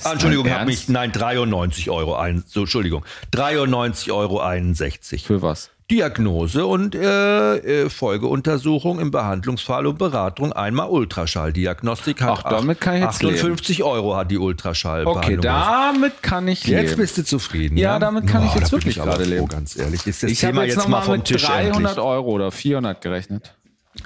[0.05, 0.89] Ah, Entschuldigung, dein hab Ernst?
[0.89, 5.25] mich, nein, 93 Euro, ein, so, Entschuldigung, 93 Euro 61.
[5.25, 5.71] für was?
[5.89, 12.97] Diagnose und äh, äh, Folgeuntersuchung im Behandlungsfall und Beratung einmal Ultraschalldiagnostik hat Ach, damit kann
[12.97, 15.07] ich jetzt 58 Euro hat die Ultraschall.
[15.07, 16.97] Okay, damit kann ich Jetzt leben.
[17.03, 17.77] bist du zufrieden.
[17.77, 19.47] Ja, damit kann ich jetzt wirklich gerade leben.
[19.47, 21.77] Ganz ehrlich, ist das ich Thema habe jetzt, jetzt mal nochmal vom mit Tisch 300
[21.77, 21.99] endlich.
[21.99, 23.55] Euro oder 400 gerechnet.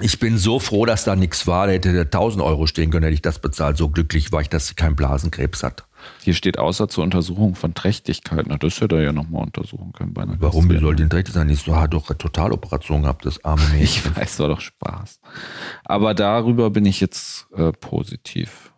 [0.01, 1.67] Ich bin so froh, dass da nichts war.
[1.67, 3.77] Da hätte der 1000 Euro stehen können, hätte ich das bezahlt.
[3.77, 5.85] So glücklich war ich, dass sie keinen Blasenkrebs hat.
[6.23, 8.45] Hier steht außer zur Untersuchung von Trächtigkeit.
[8.47, 10.67] Na, das hätte er ja nochmal untersuchen können bei einer Warum?
[10.67, 11.47] Gastro- soll denn richtig sein?
[11.47, 14.11] Die so hat doch eine Totaloperation gehabt, das arme Mädchen.
[14.11, 15.19] Ich weiß, war doch Spaß.
[15.85, 18.70] Aber darüber bin ich jetzt äh, positiv.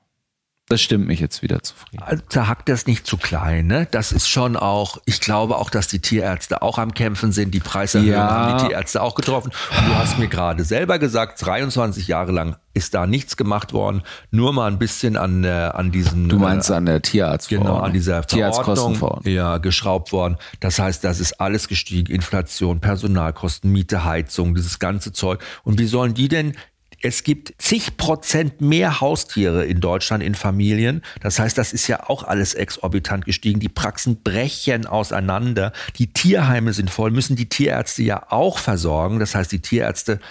[0.70, 2.24] Das stimmt mich jetzt wieder zufrieden.
[2.30, 3.86] Da hackt das nicht zu klein, ne?
[3.92, 7.54] Das ist schon auch, ich glaube auch, dass die Tierärzte auch am Kämpfen sind.
[7.54, 8.30] Die Preiserhöhung Ja.
[8.32, 9.52] haben die Tierärzte auch getroffen.
[9.78, 14.04] Und du hast mir gerade selber gesagt, 23 Jahre lang ist da nichts gemacht worden.
[14.32, 16.30] Nur mal ein bisschen an, äh, an diesen.
[16.30, 17.74] Du meinst äh, an der Tierarztverordnung?
[17.76, 19.34] Genau, an dieser Verordnung Tierarztkostenverordnung.
[19.34, 20.38] ja, geschraubt worden.
[20.62, 22.12] Das heißt, das ist alles gestiegen.
[22.12, 25.44] Inflation, Personalkosten, Miete, Heizung, dieses ganze Zeug.
[25.64, 26.56] Und wie sollen die denn
[27.04, 31.02] es gibt zig Prozent mehr Haustiere in Deutschland in Familien.
[31.22, 33.60] Das heißt, das ist ja auch alles exorbitant gestiegen.
[33.60, 35.74] Die Praxen brechen auseinander.
[35.98, 39.20] Die Tierheime sind voll, müssen die Tierärzte ja auch versorgen.
[39.20, 40.22] Das heißt, die Tierärzte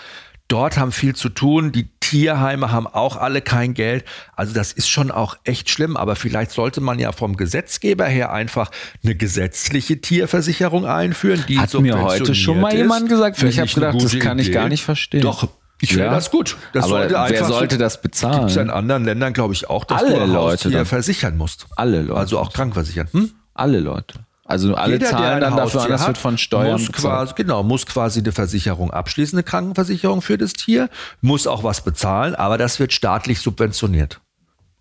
[0.49, 1.73] dort haben viel zu tun.
[1.73, 4.07] Die Tierheime haben auch alle kein Geld.
[4.35, 5.99] Also das ist schon auch echt schlimm.
[5.99, 8.71] Aber vielleicht sollte man ja vom Gesetzgeber her einfach
[9.05, 11.45] eine gesetzliche Tierversicherung einführen.
[11.49, 13.43] Die Hat mir heute schon mal jemand gesagt.
[13.43, 14.55] Ich habe ich gedacht, das kann ich Idee.
[14.55, 15.21] gar nicht verstehen.
[15.21, 15.49] Doch,
[15.83, 16.11] ich finde Ja?
[16.15, 16.57] das gut.
[16.73, 18.39] Das Aber sollte wer sollte so, das bezahlen?
[18.41, 20.87] Gibt es in anderen Ländern, glaube ich, auch, dass Alle du Leute Haustier dann.
[20.87, 21.67] versichern musst.
[21.77, 22.21] Alle Leute.
[22.21, 23.09] Also auch krankversichern.
[23.13, 23.33] Hm?
[23.53, 24.21] Alle Leute.
[24.45, 27.33] Also alle Jeder, der zahlen dann dafür an, Haustier das wird von Steuern muss quasi,
[27.37, 30.89] genau, muss quasi eine Versicherung abschließen, eine Krankenversicherung für das Tier,
[31.21, 34.21] muss auch was bezahlen, aber das wird staatlich subventioniert.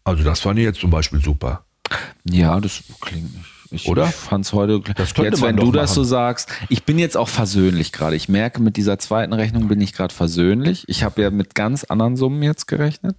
[0.03, 1.63] Also das fand ich jetzt zum Beispiel super.
[2.25, 3.49] Ja, das klingt nicht.
[3.71, 4.07] Ich, Oder?
[4.07, 4.81] Ich fand's heute.
[4.95, 5.95] Das könnte jetzt, wenn du das machen.
[5.95, 8.15] so sagst, ich bin jetzt auch versöhnlich gerade.
[8.15, 10.83] Ich merke, mit dieser zweiten Rechnung bin ich gerade versöhnlich.
[10.87, 13.15] Ich habe ja mit ganz anderen Summen jetzt gerechnet.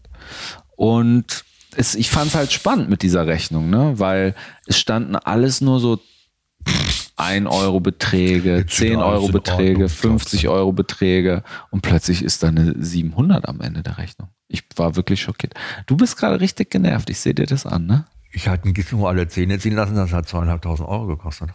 [0.76, 1.44] Und
[1.76, 3.94] es, ich fand's halt spannend mit dieser Rechnung, ne?
[3.96, 4.34] Weil
[4.66, 5.98] es standen alles nur so
[7.16, 12.22] 1 Euro Beträge, Jetzt sind 10 alles Euro Beträge, Ordnung, 50 Euro Beträge und plötzlich
[12.22, 14.28] ist da eine 700 am Ende der Rechnung.
[14.48, 15.54] Ich war wirklich schockiert.
[15.86, 17.08] Du bist gerade richtig genervt.
[17.10, 18.04] Ich sehe dir das an, ne?
[18.32, 21.50] Ich hatte einen Gizmo alle Zähne ziehen lassen, das hat zweieinhalbtausend Euro gekostet.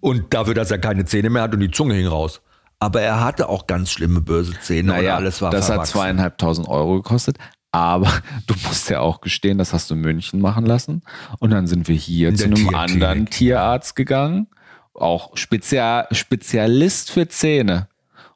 [0.00, 2.42] Und dafür, dass er keine Zähne mehr hat und die Zunge hing raus.
[2.78, 5.92] Aber er hatte auch ganz schlimme böse Zähne und alles war das hat verwachsen.
[5.92, 7.38] zweieinhalbtausend Euro gekostet.
[7.72, 8.12] Aber
[8.46, 11.02] du musst ja auch gestehen, das hast du in München machen lassen.
[11.38, 12.76] Und dann sind wir hier In zu einem Tierklinik.
[12.78, 14.48] anderen Tierarzt gegangen.
[14.92, 17.88] Auch Spezial, Spezialist für Zähne.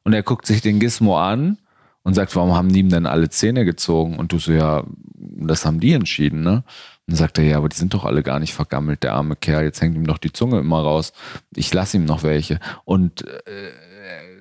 [0.02, 1.58] Und er guckt sich den Gizmo an
[2.02, 4.16] und sagt, warum haben die ihm denn alle Zähne gezogen?
[4.18, 6.64] Und du so, ja, das haben die entschieden, ne?
[7.08, 9.64] Dann sagt er, ja, aber die sind doch alle gar nicht vergammelt, der arme Kerl.
[9.64, 11.14] Jetzt hängt ihm doch die Zunge immer raus.
[11.56, 12.60] Ich lasse ihm noch welche.
[12.84, 13.32] Und äh,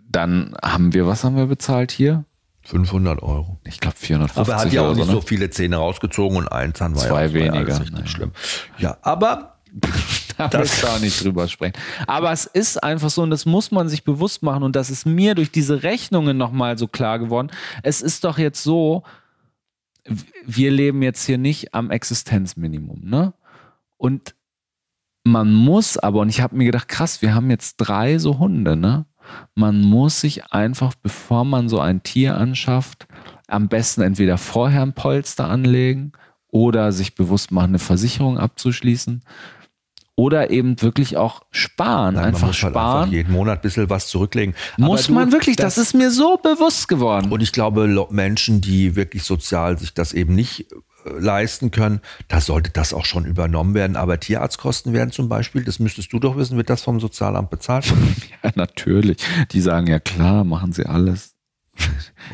[0.09, 2.26] dann haben wir, was haben wir bezahlt hier?
[2.63, 3.57] 500 Euro.
[3.63, 5.11] Ich glaube 450 Aber er hat ja auch nicht so.
[5.11, 5.24] so ne?
[5.26, 8.01] viele Zähne rausgezogen und ein Zahn war Zwei ja, das war ja weniger, naja.
[8.01, 8.32] nicht schlimm.
[8.78, 9.53] Ja, aber
[10.38, 11.74] Da wir auch nicht drüber sprechen.
[12.05, 15.05] Aber es ist einfach so, und das muss man sich bewusst machen, und das ist
[15.05, 17.49] mir durch diese Rechnungen nochmal so klar geworden.
[17.82, 19.03] Es ist doch jetzt so,
[20.45, 23.34] wir leben jetzt hier nicht am Existenzminimum, ne?
[23.97, 24.36] Und
[25.24, 28.76] man muss aber, und ich habe mir gedacht, krass, wir haben jetzt drei so Hunde,
[28.76, 29.05] ne?
[29.55, 33.08] Man muss sich einfach, bevor man so ein Tier anschafft,
[33.47, 36.14] am besten entweder vorher ein Polster anlegen
[36.47, 39.24] oder sich bewusst machen, eine Versicherung abzuschließen
[40.18, 42.15] oder eben wirklich auch sparen.
[42.15, 42.97] Nein, einfach man muss halt sparen.
[43.01, 44.55] einfach jeden Monat ein bisschen was zurücklegen.
[44.78, 47.32] muss du, man wirklich, das, ist mir so bewusst geworden.
[47.32, 50.76] Und ich glaube, Menschen, die wirklich sozial sich das eben nicht äh,
[51.20, 53.95] leisten können, da sollte das auch schon übernommen werden.
[53.95, 57.86] Aber Tierarztkosten werden zum Beispiel, das müsstest du doch wissen, wird das vom Sozialamt bezahlt?
[58.43, 59.18] ja, natürlich.
[59.51, 61.37] Die sagen ja klar, machen sie alles.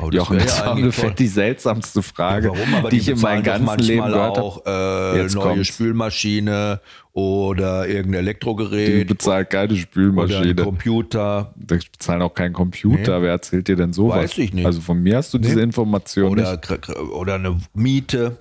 [0.02, 2.74] Oh, das Jochen, das ja war ungefähr die selselsamste Frage, warum?
[2.74, 4.42] Aber die, ich in meinem ganzen Leben gehört habe.
[4.42, 5.68] auch äh, Jetzt neue kommt's.
[5.68, 6.80] Spülmaschine
[7.12, 10.54] oder irgendein Die Elektrogerät bezahlt keine Spülmaschine.
[10.56, 13.18] Computer Die bezahlen auch keinen Computer.
[13.18, 13.24] Nee.
[13.24, 14.16] Wer erzählt dir denn sowas?
[14.18, 14.66] Weiß ich nicht.
[14.66, 15.62] Also von mir hast du diese Nee.
[15.62, 16.88] Information oder, nicht.
[17.12, 18.38] oder eine Miete.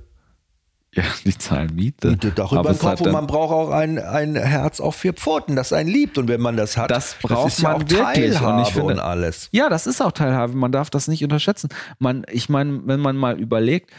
[0.95, 2.09] Ja, die zahlen Miete.
[2.09, 4.95] Miete Dach über Aber den es Kopf und man braucht auch ein, ein Herz auf
[4.95, 6.19] vier Pfoten, das einen liebt.
[6.19, 8.01] Und wenn man das hat, Das braucht ist ja man auch wirklich.
[8.01, 9.49] Und ich Teilhabe finde- und alles.
[9.51, 10.53] Ja, das ist auch Teilhabe.
[10.53, 11.69] Man darf das nicht unterschätzen.
[11.97, 13.89] Man, ich meine, wenn man mal überlegt,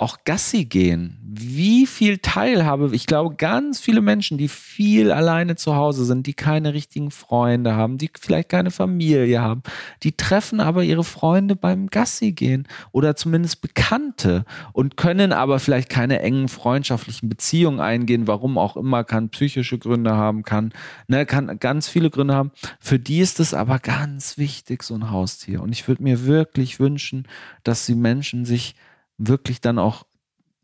[0.00, 5.76] auch Gassi gehen, wie viel Teilhabe, ich glaube, ganz viele Menschen, die viel alleine zu
[5.76, 9.62] Hause sind, die keine richtigen Freunde haben, die vielleicht keine Familie haben,
[10.02, 15.90] die treffen aber ihre Freunde beim Gassi gehen oder zumindest Bekannte und können aber vielleicht
[15.90, 20.72] keine engen freundschaftlichen Beziehungen eingehen, warum auch immer, kann psychische Gründe haben, kann,
[21.08, 22.52] ne, kann ganz viele Gründe haben.
[22.80, 25.62] Für die ist es aber ganz wichtig, so ein Haustier.
[25.62, 27.28] Und ich würde mir wirklich wünschen,
[27.64, 28.74] dass die Menschen sich
[29.20, 30.04] wirklich dann auch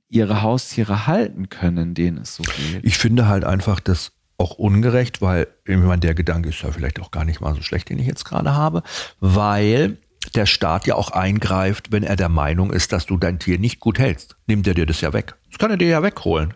[0.09, 2.81] ihre Haustiere halten können, denen es so geht.
[2.83, 7.01] Ich finde halt einfach das auch ungerecht, weil ich meine, der Gedanke ist ja vielleicht
[7.01, 8.83] auch gar nicht mal so schlecht, den ich jetzt gerade habe,
[9.21, 9.99] weil
[10.35, 13.81] der Staat ja auch eingreift, wenn er der Meinung ist, dass du dein Tier nicht
[13.81, 14.37] gut hältst.
[14.47, 15.35] Nimmt er dir das ja weg.
[15.51, 16.55] Das kann er dir ja wegholen.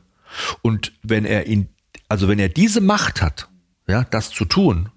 [0.62, 1.68] Und wenn er ihn,
[2.08, 3.48] also wenn er diese Macht hat,
[3.86, 4.90] ja, das zu tun,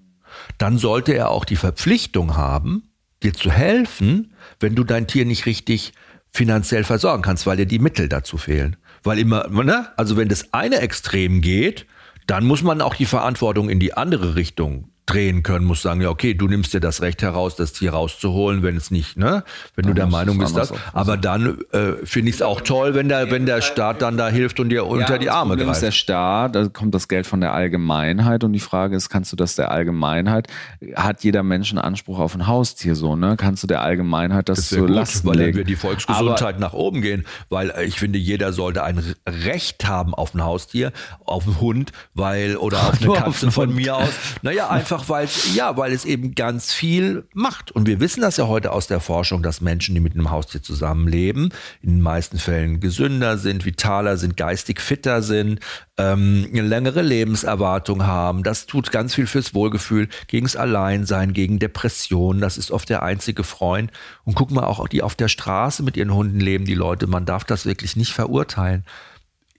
[0.58, 2.90] dann sollte er auch die Verpflichtung haben,
[3.22, 5.94] dir zu helfen, wenn du dein Tier nicht richtig
[6.34, 8.76] finanziell versorgen kannst, weil dir die Mittel dazu fehlen.
[9.04, 9.88] Weil immer, ne?
[9.98, 11.86] Also wenn das eine Extrem geht,
[12.26, 16.10] dann muss man auch die Verantwortung in die andere Richtung drehen können, muss sagen, ja,
[16.10, 19.44] okay, du nimmst dir das Recht heraus, das Tier rauszuholen, wenn es nicht, ne?
[19.76, 20.72] Wenn du der Meinung bist, das.
[20.72, 20.98] anders aufpassen.
[20.98, 24.30] Aber dann äh, finde ich es auch toll, wenn der, wenn der Staat dann da
[24.30, 25.98] hilft und dir unter die Arme ist der greift.
[25.98, 29.56] Staat, da kommt das Geld von der Allgemeinheit und die Frage ist, kannst du das
[29.56, 30.48] der Allgemeinheit,
[30.96, 33.36] hat jeder Mensch einen Anspruch auf ein Haustier so, ne?
[33.38, 35.58] Kannst du der Allgemeinheit das, Das zur gut, Last weil dann legen?
[35.58, 40.14] wird die Volksgesundheit nach oben gehen, weil äh, ich finde, jeder sollte ein Recht haben
[40.14, 40.92] auf ein Haustier,
[41.26, 44.14] auf einen Hund, weil oder auf eine Katze von mir aus.
[44.42, 47.72] Naja, einfach weil es ja, weil es eben ganz viel macht.
[47.72, 50.62] Und wir wissen das ja heute aus der Forschung, dass Menschen, die mit einem Haustier
[50.62, 51.50] zusammenleben,
[51.82, 55.60] in den meisten Fällen gesünder sind, vitaler sind, geistig fitter sind,
[55.98, 58.44] ähm, eine längere Lebenserwartung haben.
[58.44, 62.42] Das tut ganz viel fürs Wohlgefühl, gegens Alleinsein, gegen Depressionen.
[62.42, 63.92] Das ist oft der einzige Freund.
[64.24, 67.08] Und guck mal, auch die auf der Straße mit ihren Hunden leben, die Leute.
[67.08, 68.86] Man darf das wirklich nicht verurteilen.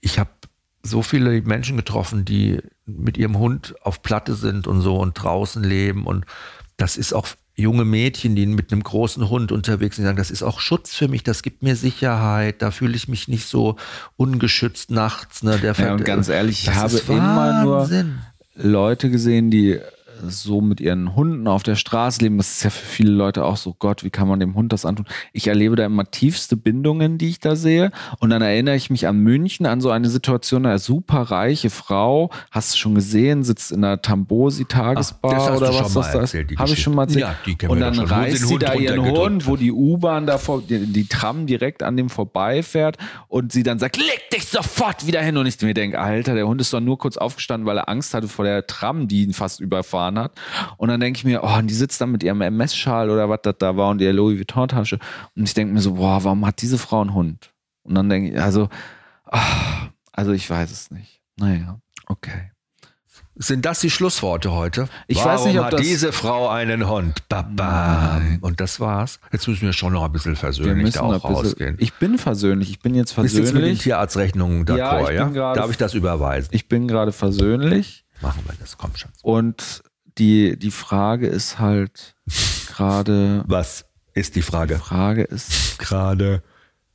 [0.01, 0.29] Ich habe
[0.85, 5.63] so viele Menschen getroffen, die mit ihrem Hund auf Platte sind und so und draußen
[5.63, 6.05] leben.
[6.05, 6.25] Und
[6.77, 10.29] das ist auch junge Mädchen, die mit einem großen Hund unterwegs sind, die sagen, das
[10.29, 13.77] ist auch Schutz für mich, das gibt mir Sicherheit, da fühle ich mich nicht so
[14.17, 15.41] ungeschützt nachts.
[15.41, 17.89] Ne, der Ja, und ganz ehrlich, ich habe immer nur.
[18.57, 19.79] Leute gesehen, die
[20.27, 22.37] so mit ihren Hunden auf der Straße leben.
[22.37, 24.85] Das ist ja für viele Leute auch so, Gott, wie kann man dem Hund das
[24.85, 25.05] antun?
[25.33, 27.91] Ich erlebe da immer tiefste Bindungen, die ich da sehe.
[28.19, 32.29] Und dann erinnere ich mich an München, an so eine Situation, eine super reiche Frau,
[32.51, 36.33] hast du schon gesehen, sitzt in einer Tambosi-Tagesbar oder was das da ist.
[36.33, 37.21] Habe ich schon mal erzählt.
[37.21, 41.07] Ja, die Und dann reißt sie da ihren Hund, wo die U-Bahn davor, die, die
[41.07, 42.97] Tram direkt an dem vorbeifährt
[43.27, 45.37] und sie dann sagt, leg dich sofort wieder hin.
[45.37, 48.13] Und ich mir denke, Alter, der Hund ist doch nur kurz aufgestanden, weil er Angst
[48.13, 50.33] hatte vor der Tram, die ihn fast überfahren hat.
[50.77, 53.39] Und dann denke ich mir, oh, und die sitzt dann mit ihrem MS-Schal oder was
[53.43, 54.99] das da war und der Louis Vuitton-Tasche.
[55.35, 57.51] Und ich denke mir so, boah, warum hat diese Frau einen Hund?
[57.83, 58.69] Und dann denke ich, also,
[59.29, 61.21] ah, also ich weiß es nicht.
[61.37, 62.51] Naja, okay.
[63.37, 64.87] Sind das die Schlussworte heute?
[65.07, 67.27] Ich Warum weiß nicht, ob hat das- diese Frau einen Hund?
[67.27, 68.21] Baba.
[68.39, 69.19] Und das war's.
[69.33, 71.75] Jetzt müssen wir schon noch ein bisschen versöhnlich da auch rausgehen.
[71.79, 73.79] ich bin versöhnlich, ich bin jetzt Bist jetzt mit den versöhnlich.
[73.79, 75.27] Tierarztrechnungen Ja, d'accord, ja?
[75.27, 76.47] gerade- Darf ich das überweisen?
[76.53, 78.05] Ich bin gerade versöhnlich.
[78.21, 79.19] Machen wir das, komm Schatz.
[79.21, 79.83] Und
[80.17, 82.15] die, die Frage ist halt
[82.67, 84.77] gerade, Was ist die Frage?
[84.77, 86.41] Frage ist, Gerade.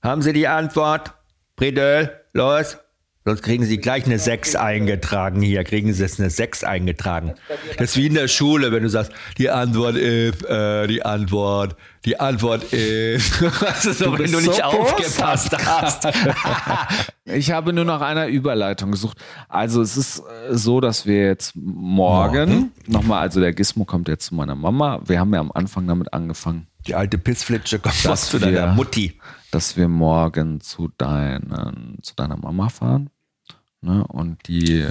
[0.03, 1.13] Haben Sie die Antwort?
[1.57, 2.79] Bredel, los.
[3.27, 5.63] Sonst kriegen Sie gleich eine 6 eingetragen hier.
[5.65, 7.35] Kriegen Sie jetzt eine 6 eingetragen.
[7.77, 11.77] Das ist wie in der Schule, wenn du sagst, die Antwort ist, äh, die Antwort,
[12.05, 13.43] die Antwort ist.
[13.61, 16.07] Das ist so, Du wenn bist du nicht so aufgepasst hast.
[17.25, 19.19] ich habe nur nach einer Überleitung gesucht.
[19.49, 24.27] Also es ist äh, so, dass wir jetzt morgen, nochmal, also der Gizmo kommt jetzt
[24.27, 25.01] zu meiner Mama.
[25.05, 29.19] Wir haben ja am Anfang damit angefangen, Die alte Pissflitsche kommt was zu deiner Mutti.
[29.51, 33.11] dass wir morgen zu, deinen, zu deiner Mama fahren.
[33.83, 34.05] Ne?
[34.07, 34.87] Und die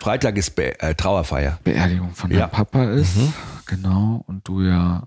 [0.00, 1.58] Freitag ist Be äh, Trauerfeier.
[1.64, 2.40] Beerdigung von Ja.
[2.40, 3.16] deinem Papa ist.
[3.16, 3.32] Mhm.
[3.66, 4.24] Genau.
[4.26, 5.04] Und du ja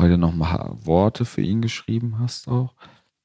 [0.00, 2.74] heute noch mal Worte für ihn geschrieben hast auch.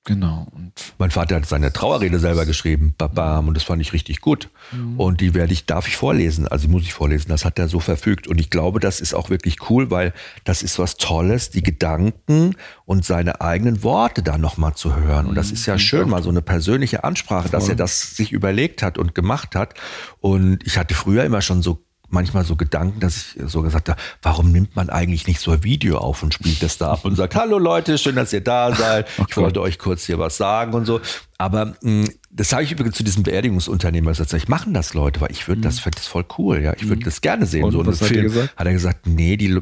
[0.08, 0.46] Genau.
[0.52, 4.50] Und Mein Vater hat seine Trauerrede selber geschrieben, babam, und das fand ich richtig gut.
[4.98, 7.80] Und die werde ich, darf ich vorlesen, also muss ich vorlesen, das hat er so
[7.80, 8.28] verfügt.
[8.28, 10.14] Und ich glaube, das ist auch wirklich cool, weil
[10.44, 12.56] das ist was Tolles, die Gedanken
[12.86, 15.26] und seine eigenen Worte da nochmal zu hören.
[15.26, 18.84] Und das ist ja schön, mal so eine persönliche Ansprache, dass er das sich überlegt
[18.84, 19.74] hat und gemacht hat.
[20.20, 24.00] Und ich hatte früher immer schon so manchmal so Gedanken, dass ich so gesagt habe,
[24.22, 27.16] warum nimmt man eigentlich nicht so ein Video auf und spielt das da ab und
[27.16, 29.08] sagt, hallo Leute, schön, dass ihr da seid.
[29.28, 31.02] Ich wollte euch kurz hier was sagen und so.
[31.38, 35.32] Aber mh, das sage ich übrigens zu diesem Beerdigungsunternehmer, sage ich, machen das Leute, weil
[35.32, 36.74] ich würde das, finde das voll cool, ja.
[36.78, 37.64] Ich würde das gerne sehen.
[37.64, 38.24] Und so was einen hat er Film.
[38.24, 38.58] gesagt?
[38.58, 39.62] Hat er gesagt, nee, die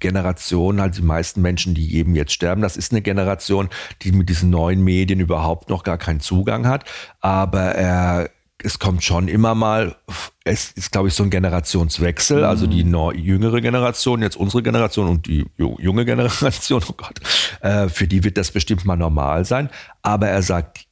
[0.00, 3.68] Generation, halt die meisten Menschen, die eben jetzt sterben, das ist eine Generation,
[4.02, 6.84] die mit diesen neuen Medien überhaupt noch gar keinen Zugang hat.
[7.20, 8.30] Aber er
[8.64, 9.96] es kommt schon immer mal,
[10.44, 15.08] es ist, glaube ich, so ein Generationswechsel, also die neu, jüngere Generation, jetzt unsere Generation
[15.08, 17.20] und die ju- junge Generation, oh Gott,
[17.60, 19.70] äh, für die wird das bestimmt mal normal sein.
[20.02, 20.86] Aber er sagt,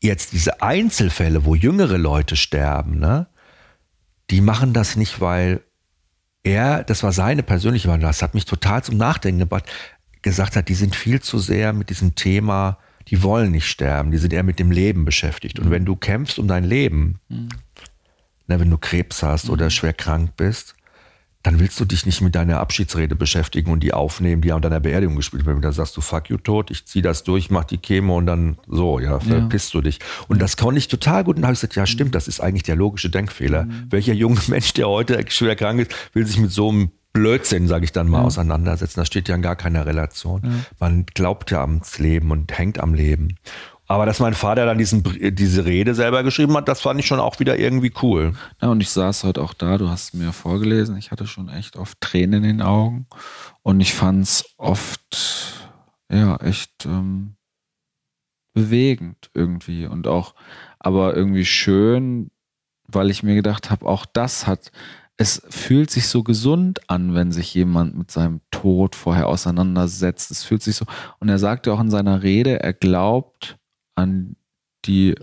[0.00, 3.26] jetzt diese Einzelfälle, wo jüngere Leute sterben, ne,
[4.30, 5.60] die machen das nicht, weil
[6.44, 9.64] er, das war seine persönliche Meinung, das hat mich total zum Nachdenken gebracht,
[10.22, 12.78] gesagt hat, die sind viel zu sehr mit diesem Thema,
[13.08, 15.58] die wollen nicht sterben, die sind eher mit dem Leben beschäftigt.
[15.58, 20.36] Und wenn du kämpfst um dein Leben, ne, wenn du Krebs hast oder schwer krank
[20.36, 20.74] bist,
[21.42, 24.62] dann willst du dich nicht mit deiner Abschiedsrede beschäftigen und die aufnehmen, die ja an
[24.62, 25.60] deiner Beerdigung gespielt werden.
[25.60, 28.58] Da sagst du, fuck you tot, ich zieh das durch, mach die Chemo und dann
[28.68, 29.98] so, ja, verpisst du dich.
[30.28, 31.36] Und das konnte ich total gut.
[31.36, 33.66] Und habe ich gesagt, ja, stimmt, das ist eigentlich der logische Denkfehler.
[33.90, 37.84] Welcher junge Mensch, der heute schwer krank ist, will sich mit so einem Blödsinn, sage
[37.84, 39.00] ich dann mal, auseinandersetzen.
[39.00, 40.64] Das steht ja in gar keiner Relation.
[40.78, 43.36] Man glaubt ja ans Leben und hängt am Leben.
[43.86, 45.02] Aber dass mein Vater dann diesen,
[45.34, 48.32] diese Rede selber geschrieben hat, das fand ich schon auch wieder irgendwie cool.
[48.62, 51.76] Ja, und ich saß heute auch da, du hast mir vorgelesen, ich hatte schon echt
[51.76, 53.06] oft Tränen in den Augen
[53.60, 55.68] und ich fand es oft,
[56.10, 57.34] ja, echt ähm,
[58.54, 60.34] bewegend irgendwie und auch,
[60.78, 62.30] aber irgendwie schön,
[62.86, 64.72] weil ich mir gedacht habe, auch das hat,
[65.22, 70.30] es fühlt sich so gesund an, wenn sich jemand mit seinem Tod vorher auseinandersetzt.
[70.30, 70.84] Es fühlt sich so,
[71.20, 73.56] und er sagte auch in seiner Rede, er glaubt
[73.94, 74.36] an
[74.84, 75.14] die,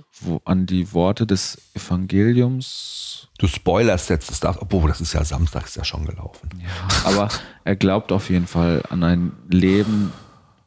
[0.45, 3.27] an die Worte des Evangeliums.
[3.39, 6.49] Du spoilerst jetzt das, darf- obwohl das ist ja Samstag, ist ja schon gelaufen.
[7.03, 7.27] Aber
[7.65, 10.13] er glaubt auf jeden Fall an ein Leben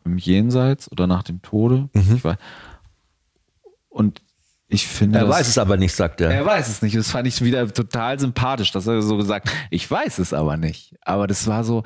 [0.05, 1.89] im Jenseits oder nach dem Tode.
[1.95, 2.37] Ich weiß.
[3.89, 4.21] Und
[4.73, 5.19] ich finde.
[5.21, 6.31] Er das- weiß es aber nicht, sagt er.
[6.31, 6.97] Er weiß es nicht.
[6.97, 10.95] Das fand ich wieder total sympathisch, dass er so gesagt, ich weiß es aber nicht.
[11.03, 11.85] Aber das war so,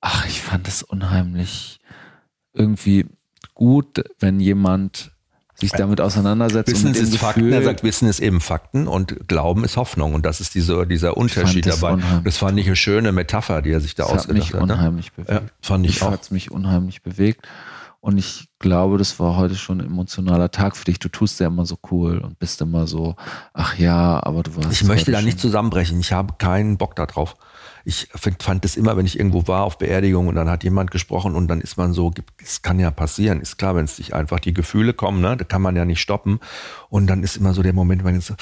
[0.00, 1.80] ach, ich fand es unheimlich
[2.52, 3.06] irgendwie
[3.54, 5.12] gut, wenn jemand
[5.54, 6.70] sich damit auseinandersetzt.
[6.72, 10.14] Wissen ist dem Fakten, Gefühl- er sagt, Wissen ist eben Fakten und Glauben ist Hoffnung.
[10.14, 11.92] Und das ist diese, dieser Unterschied dabei.
[11.92, 12.24] unheimlich.
[12.24, 14.66] Das fand ich eine schöne Metapher, die er sich da Das hat ausgedacht mich hat.
[14.66, 14.72] ne?
[14.74, 15.30] unheimlich bewegt.
[15.30, 16.12] Ja, fand ich Mich auch.
[16.12, 17.46] hat mich unheimlich bewegt.
[18.02, 20.98] Und ich glaube, das war heute schon ein emotionaler Tag für dich.
[20.98, 23.14] Du tust ja immer so cool und bist immer so,
[23.52, 24.72] ach ja, aber du warst.
[24.72, 26.00] Ich möchte da nicht zusammenbrechen.
[26.00, 27.36] Ich habe keinen Bock darauf.
[27.84, 30.90] Ich find, fand es immer, wenn ich irgendwo war auf Beerdigung und dann hat jemand
[30.90, 32.10] gesprochen und dann ist man so,
[32.42, 35.44] es kann ja passieren, ist klar, wenn es sich einfach die Gefühle kommen, ne, da
[35.44, 36.40] kann man ja nicht stoppen.
[36.88, 38.34] Und dann ist immer so der Moment, wenn man so,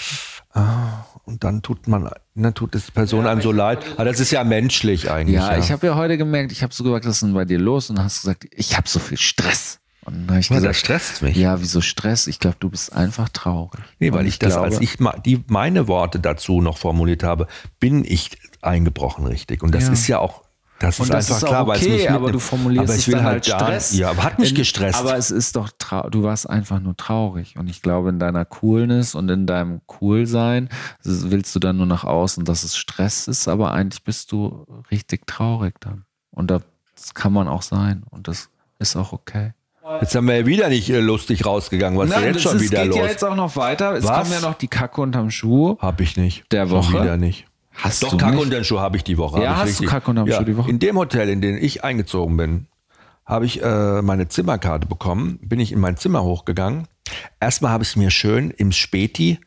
[0.55, 3.84] ah, und dann tut man, dann tut es die Person einem so leid.
[3.96, 5.36] Aber das ist ja menschlich eigentlich.
[5.36, 5.59] Ja, ja.
[5.59, 7.90] ich habe ja heute gemerkt, ich habe so gesagt, was ist denn bei dir los?
[7.90, 9.78] Und hast gesagt, ich habe so viel Stress.
[10.05, 11.36] Und dann habe ich Ja, gesagt, das stresst mich.
[11.36, 12.26] ja, wieso Stress?
[12.28, 13.80] Ich glaube, du bist einfach traurig.
[13.99, 14.96] Nee, weil Und ich das, glaube, als ich
[15.26, 17.46] die, meine Worte dazu noch formuliert habe,
[17.78, 19.62] bin ich eingebrochen richtig.
[19.62, 19.92] Und das Ja.
[19.92, 20.42] ist ja auch,
[20.79, 23.01] das ist das einfach ist klar, weil es okay, mich aber du formulierst aber ich
[23.01, 23.95] es will dann halt da, Stress.
[23.97, 24.99] Ja, aber hat mich In- gestresst.
[24.99, 25.70] Aber es ist doch,
[26.11, 27.57] du warst einfach nur traurig.
[27.59, 30.68] Und ich glaube, in deiner Coolness und in deinem Coolsein
[31.03, 35.26] willst du dann nur nach außen, dass es Stress ist, aber eigentlich bist du richtig
[35.26, 36.05] traurig dann.
[36.31, 36.62] Und das
[37.14, 38.05] kann man auch sein.
[38.11, 39.55] Und das ist auch okay.
[40.01, 41.99] jetzt haben wir ja wieder nicht äh, lustig rausgegangen.
[41.99, 42.97] Was ist denn jetzt schon wieder geht los?
[42.99, 43.95] ja jetzt auch noch weiter.
[43.95, 44.29] Es Was?
[44.29, 45.76] kommt ja noch die Kacke unterm Schuh.
[45.81, 46.45] Hab ich nicht.
[46.53, 47.03] Der Schon Woche?
[47.03, 47.47] wieder nicht.
[47.79, 48.45] Hast Doch, du Kacke nicht?
[48.45, 49.43] und den Schuh habe ich die Woche.
[49.43, 49.89] Ja, hast du richtig.
[49.89, 50.70] Kacke unterm Schuh die Woche?
[50.70, 52.66] In dem Hotel, in dem ich eingezogen bin,
[53.24, 56.89] habe ich äh, meine Zimmerkarte bekommen, bin ich in mein Zimmer hochgegangen.
[57.41, 59.39] Erstmal habe ich mir schön im Späti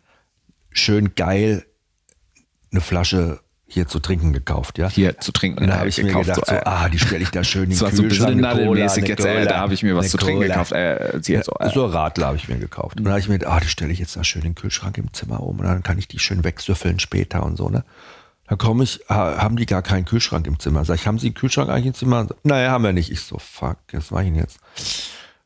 [0.72, 1.66] schön geil
[2.72, 4.90] eine Flasche hier zu trinken gekauft, ja.
[4.90, 5.64] Hier zu trinken.
[5.64, 7.64] Und da habe ich mir gekauft, gedacht, so, äh, ah, die stelle ich da schön
[7.70, 8.42] in den war so ein bisschen Kühlschrank.
[8.42, 10.74] nadelmäßig jetzt, Cola, da habe ich mir was zu trinken gekauft.
[10.74, 12.98] Äh, jetzt so, äh, So Radler habe ich mir gekauft.
[12.98, 14.56] Und dann habe ich mir gedacht, ah, die stelle ich jetzt da schön in den
[14.56, 17.84] Kühlschrank im Zimmer um und dann kann ich die schön wegsüffeln später und so, ne?
[18.52, 20.84] Dann komme ich, ha- haben die gar keinen Kühlschrank im Zimmer.
[20.84, 22.28] Sag ich, haben Sie einen Kühlschrank eigentlich im Zimmer?
[22.44, 23.10] Naja, haben wir nicht.
[23.10, 24.60] Ich so, fuck, was mache ich denn jetzt?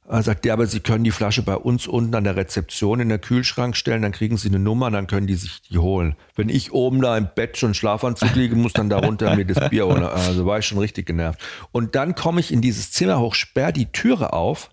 [0.09, 3.09] Er sagt, ja, aber Sie können die Flasche bei uns unten an der Rezeption in
[3.09, 6.15] den Kühlschrank stellen, dann kriegen Sie eine Nummer, dann können die sich die holen.
[6.35, 9.85] Wenn ich oben da im Bett schon Schlafanzug liege, muss dann darunter mir das Bier
[9.85, 10.01] holen.
[10.01, 11.39] Also war ich schon richtig genervt.
[11.71, 14.71] Und dann komme ich in dieses Zimmer hoch, sperr die Türe auf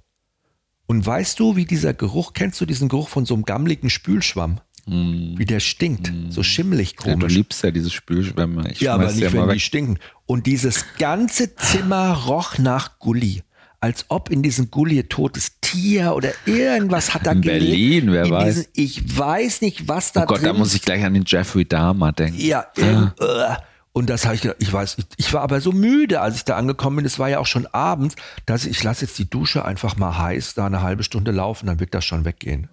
[0.86, 4.60] und weißt du, wie dieser Geruch, kennst du diesen Geruch von so einem gammligen Spülschwamm?
[4.86, 5.38] Mm.
[5.38, 6.30] Wie der stinkt, mm.
[6.30, 7.22] so schimmelig komisch.
[7.22, 8.70] Ja, du liebst ja diese Spülschwämme.
[8.72, 9.98] Ich ja, aber nicht, ja wenn die stinken.
[10.26, 13.42] Und dieses ganze Zimmer roch nach Gulli
[13.82, 18.30] als ob in diesem Gully totes Tier oder irgendwas hat da In Berlin, wer in
[18.30, 18.54] weiß.
[18.54, 20.46] Diesen, ich weiß nicht, was da Oh Gott, drin.
[20.46, 22.40] da muss ich gleich an den Jeffrey Dahmer denken.
[22.40, 23.12] Ja, ja.
[23.18, 23.56] Äh,
[23.90, 26.44] und das habe ich gedacht, ich weiß, ich, ich, war aber so müde, als ich
[26.44, 27.06] da angekommen bin.
[27.06, 28.14] Es war ja auch schon abends,
[28.46, 31.66] dass ich, ich lasse jetzt die Dusche einfach mal heiß, da eine halbe Stunde laufen,
[31.66, 32.68] dann wird das schon weggehen.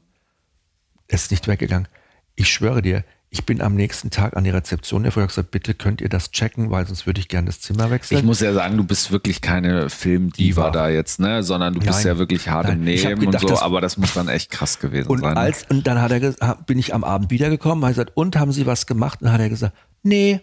[1.07, 1.87] Es ist nicht weggegangen.
[2.39, 5.99] Ich schwöre dir, ich bin am nächsten Tag an die Rezeption der gesagt, bitte könnt
[5.99, 8.17] ihr das checken, weil sonst würde ich gerne das Zimmer wechseln.
[8.17, 12.05] Ich muss ja sagen, du bist wirklich keine Filmdiva da jetzt, ne, sondern du bist
[12.05, 12.07] Nein.
[12.07, 12.77] ja wirklich hart Nein.
[12.77, 15.33] im Nehmen gedacht, und so, aber das muss dann echt krass gewesen und sein.
[15.33, 15.39] Ne?
[15.39, 18.65] Als, und dann hat er, bin ich am Abend wiedergekommen, hat gesagt, und haben Sie
[18.65, 19.21] was gemacht?
[19.21, 20.39] Und dann hat er gesagt, nee,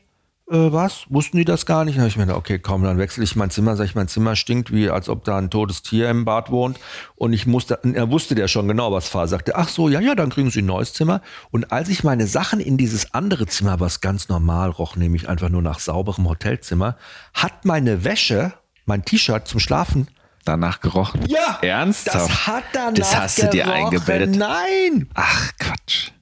[0.51, 1.07] äh, was?
[1.09, 1.97] Wussten die das gar nicht?
[1.97, 3.77] Dann habe ich mir gedacht, okay, komm, dann wechsle ich mein Zimmer.
[3.77, 6.79] Sag ich, mein Zimmer stinkt, wie als ob da ein totes Tier im Bad wohnt.
[7.17, 9.27] Und ich musste, er wusste der schon genau, was war.
[9.27, 11.21] Sagte, ach so, ja, ja, dann kriegen Sie ein neues Zimmer.
[11.51, 15.49] Und als ich meine Sachen in dieses andere Zimmer, was ganz normal roch, nämlich einfach
[15.49, 16.97] nur nach sauberem Hotelzimmer,
[17.35, 18.53] hat meine Wäsche,
[18.85, 20.07] mein T-Shirt zum Schlafen
[20.45, 21.23] danach gerochen.
[21.27, 21.59] Ja.
[21.61, 22.31] Ernsthaft?
[22.31, 24.37] Das hat danach Das hast du dir eingebildet.
[24.37, 25.09] Nein.
[25.15, 26.13] Ach, Quatsch.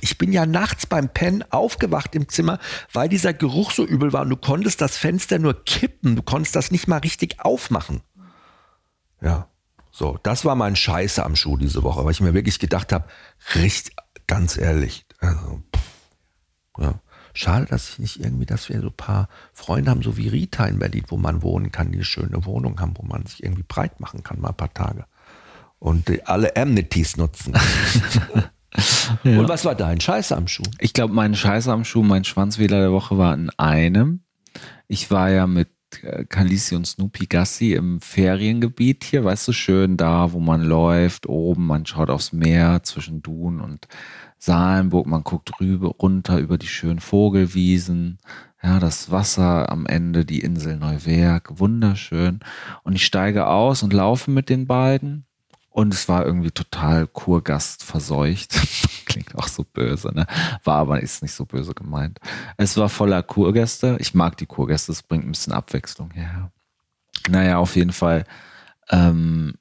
[0.00, 2.58] Ich bin ja nachts beim Pennen aufgewacht im Zimmer,
[2.92, 6.56] weil dieser Geruch so übel war und du konntest das Fenster nur kippen, du konntest
[6.56, 8.02] das nicht mal richtig aufmachen.
[9.20, 9.48] Ja,
[9.90, 13.08] so, das war mein Scheiße am Schuh diese Woche, weil ich mir wirklich gedacht habe,
[13.54, 13.96] richtig,
[14.26, 15.82] ganz ehrlich, also, pff,
[16.78, 17.00] ja.
[17.34, 20.66] Schade, dass ich nicht irgendwie, dass wir so ein paar Freunde haben, so wie Rita
[20.66, 23.62] in Berlin, wo man wohnen kann, die eine schöne Wohnung haben, wo man sich irgendwie
[23.62, 25.04] breit machen kann, mal ein paar Tage.
[25.78, 27.54] Und alle Amenities nutzen.
[29.24, 29.38] Ja.
[29.38, 30.62] Und was war dein Scheiß am Schuh?
[30.78, 34.20] Ich glaube, mein Scheiß am Schuh, mein Schwanzwähler der Woche war in einem.
[34.86, 35.68] Ich war ja mit
[36.02, 41.26] äh, Kalisi und Snoopy Gassi im Feriengebiet hier, weißt du, schön da, wo man läuft,
[41.26, 43.88] oben, man schaut aufs Meer zwischen Dun und
[44.38, 48.18] Salenburg, man guckt rüber, runter über die schönen Vogelwiesen,
[48.62, 52.40] ja, das Wasser am Ende, die Insel Neuwerk, wunderschön.
[52.82, 55.27] Und ich steige aus und laufe mit den beiden
[55.78, 58.50] und es war irgendwie total Kurgast verseucht.
[59.06, 60.26] Klingt auch so böse, ne?
[60.64, 62.18] War aber ist nicht so böse gemeint.
[62.56, 63.96] Es war voller Kurgäste.
[64.00, 66.50] Ich mag die Kurgäste, es bringt ein bisschen Abwechslung her.
[67.30, 68.24] Naja, auf jeden Fall.
[68.90, 69.54] Ähm,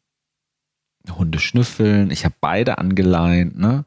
[1.08, 2.10] Hunde schnüffeln.
[2.10, 3.86] Ich habe beide angeleint, ne?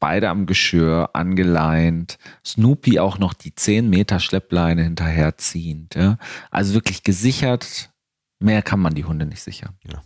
[0.00, 2.18] Beide am Geschirr angeleint.
[2.44, 5.94] Snoopy auch noch die 10 Meter Schleppleine hinterherziehend.
[5.94, 6.18] Ja?
[6.50, 7.92] Also wirklich gesichert.
[8.40, 9.76] Mehr kann man die Hunde nicht sichern.
[9.84, 10.02] Ja.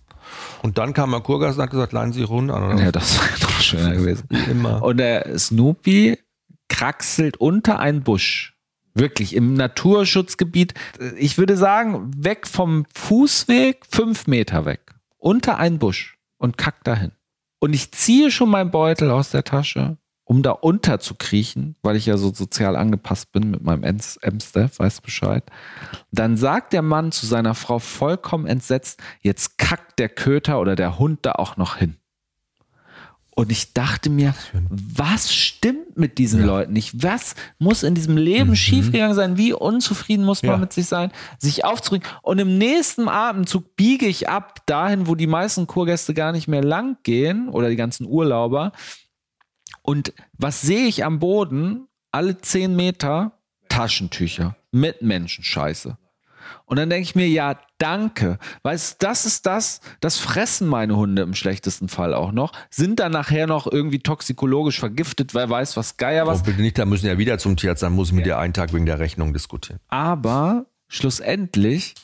[0.63, 2.51] Und dann kam Kurgas und hat gesagt, leihen Sie an.
[2.51, 2.77] Oder?
[2.77, 4.29] Ja, das wäre noch schöner gewesen.
[4.51, 4.83] Immer.
[4.83, 6.19] Und der Snoopy
[6.69, 8.55] kraxelt unter einen Busch.
[8.95, 10.75] Wirklich im Naturschutzgebiet.
[11.17, 14.81] Ich würde sagen, weg vom Fußweg, fünf Meter weg.
[15.19, 17.13] Unter einen Busch und kackt dahin.
[17.59, 19.97] Und ich ziehe schon meinen Beutel aus der Tasche
[20.33, 25.45] um da unterzukriechen, weil ich ja so sozial angepasst bin mit meinem M-Staff, weißt Bescheid.
[26.11, 30.99] Dann sagt der Mann zu seiner Frau vollkommen entsetzt, jetzt kackt der Köter oder der
[30.99, 31.97] Hund da auch noch hin.
[33.35, 34.35] Und ich dachte mir,
[34.71, 36.47] was stimmt mit diesen ja.
[36.47, 37.03] Leuten nicht?
[37.03, 38.57] Was muss in diesem Leben mhm.
[38.57, 39.37] schiefgegangen sein?
[39.37, 40.59] Wie unzufrieden muss man ja.
[40.59, 41.13] mit sich sein?
[41.39, 42.09] Sich aufzuregen.
[42.23, 46.63] Und im nächsten Atemzug biege ich ab dahin, wo die meisten Kurgäste gar nicht mehr
[46.63, 48.73] lang gehen oder die ganzen Urlauber
[49.83, 51.89] und was sehe ich am Boden?
[52.11, 53.33] Alle zehn Meter
[53.69, 55.97] Taschentücher mit Menschenscheiße.
[56.67, 58.39] Und dann denke ich mir, ja, danke.
[58.63, 63.13] Weißt das ist das, das fressen meine Hunde im schlechtesten Fall auch noch, sind dann
[63.13, 66.41] nachher noch irgendwie toxikologisch vergiftet, wer weiß, was Geier was.
[66.41, 68.37] Oh, bitte nicht, da müssen ja wieder zum Tierarzt, dann muss ich mit ja.
[68.37, 69.81] dir einen Tag wegen der Rechnung diskutieren.
[69.89, 71.95] Aber schlussendlich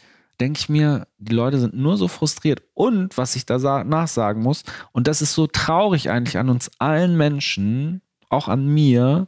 [0.41, 2.63] denke ich mir, die Leute sind nur so frustriert.
[2.75, 7.17] Und was ich da nachsagen muss, und das ist so traurig eigentlich an uns allen
[7.17, 9.27] Menschen, auch an mir,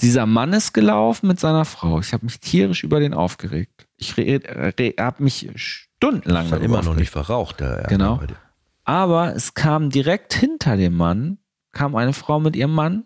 [0.00, 2.00] dieser Mann ist gelaufen mit seiner Frau.
[2.00, 3.86] Ich habe mich tierisch über den aufgeregt.
[3.96, 7.60] Ich habe mich stundenlang das immer noch nicht verraucht.
[7.60, 8.20] Der genau.
[8.84, 11.38] Aber es kam direkt hinter dem Mann,
[11.70, 13.04] kam eine Frau mit ihrem Mann,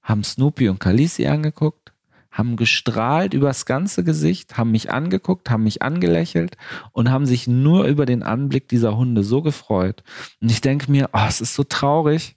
[0.00, 1.92] haben Snoopy und Khaleesi angeguckt,
[2.36, 6.56] haben gestrahlt übers ganze Gesicht, haben mich angeguckt, haben mich angelächelt
[6.92, 10.02] und haben sich nur über den Anblick dieser Hunde so gefreut.
[10.40, 12.36] Und ich denke mir, oh, es ist so traurig,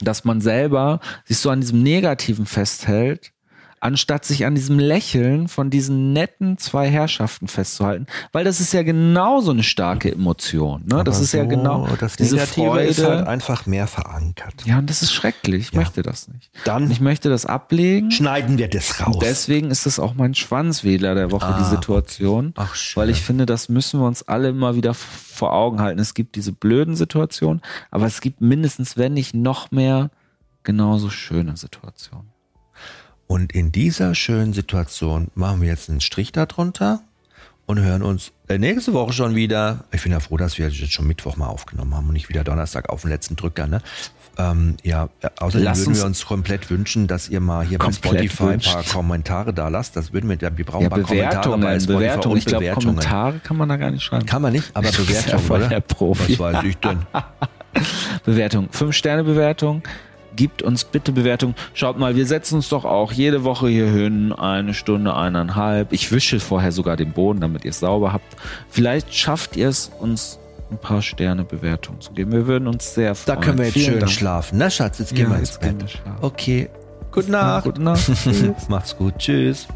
[0.00, 3.32] dass man selber sich so an diesem Negativen festhält,
[3.80, 8.82] anstatt sich an diesem Lächeln von diesen netten zwei Herrschaften festzuhalten, weil das ist ja
[8.82, 10.82] genauso eine starke Emotion.
[10.86, 11.04] Ne?
[11.04, 12.84] Das ist ja so, genau das diese Negative Freude.
[12.88, 14.54] ist halt einfach mehr verankert.
[14.64, 15.68] ja, und das ist schrecklich.
[15.68, 15.80] Ich Ja.
[15.80, 16.50] möchte das nicht.
[16.64, 18.10] Dann Ich möchte das ablegen.
[18.10, 19.14] schneiden wir das raus.
[19.14, 22.52] Und deswegen ist das auch mein Schwanzwedler der Woche, die Ah, Situation.
[22.56, 23.00] Ach, schön.
[23.02, 26.00] Weil ich finde, das müssen wir uns alle immer wieder vor Augen halten.
[26.00, 30.10] Es gibt diese blöden Situationen, aber es gibt mindestens, wenn nicht noch mehr,
[30.64, 32.28] genauso schöne Situationen.
[33.28, 37.02] Und in dieser schönen Situation machen wir jetzt einen Strich darunter
[37.66, 39.84] und hören uns äh, nächste Woche schon wieder.
[39.92, 42.42] Ich bin ja froh, dass wir jetzt schon Mittwoch mal aufgenommen haben und nicht wieder
[42.42, 43.66] Donnerstag auf den letzten Drücker.
[43.66, 43.82] Ne?
[44.38, 45.10] Ähm, ja,
[45.40, 48.60] außerdem Lass würden uns- wir uns komplett wünschen, dass ihr mal hier bei Spotify ein
[48.60, 48.82] paar.
[48.84, 49.94] Kommentare da lasst.
[49.96, 52.32] Das würden wir, ja, wir brauchen Ja, ein paar Kommentare bei Spotify Bewertungen.
[52.32, 52.86] und Ich glaube, Bewertungen.
[52.96, 54.24] Kommentare kann man da gar nicht schreiben.
[54.24, 55.68] Kann man nicht, aber ja Bewertungen, voll oder?
[55.68, 56.32] der Profi.
[56.32, 57.00] Was weiß ich denn?
[58.24, 58.68] Bewertung.
[58.70, 59.82] Fünf-Sterne-Bewertung.
[60.38, 61.54] Gibt uns bitte Bewertung.
[61.74, 64.32] Schaut mal, wir setzen uns doch auch jede Woche hier hin.
[64.32, 65.92] Eine Stunde, eineinhalb.
[65.92, 68.36] Ich wische vorher sogar den Boden, damit ihr es sauber habt.
[68.70, 70.38] Vielleicht schafft ihr es, uns
[70.70, 72.30] ein paar Sterne Bewertung zu geben.
[72.30, 73.40] Wir würden uns sehr Da freuen.
[73.40, 74.12] können wir jetzt Vielen schön Dank.
[74.12, 74.58] schlafen.
[74.58, 75.74] Na, Schatz, jetzt gehen Ja, wir ins Bett.
[75.80, 76.14] wir.
[76.20, 76.68] Okay.
[77.10, 77.64] Gute Nacht.
[77.64, 78.08] Gute Nacht.
[78.68, 79.14] Macht's gut.
[79.18, 79.66] Tschüss.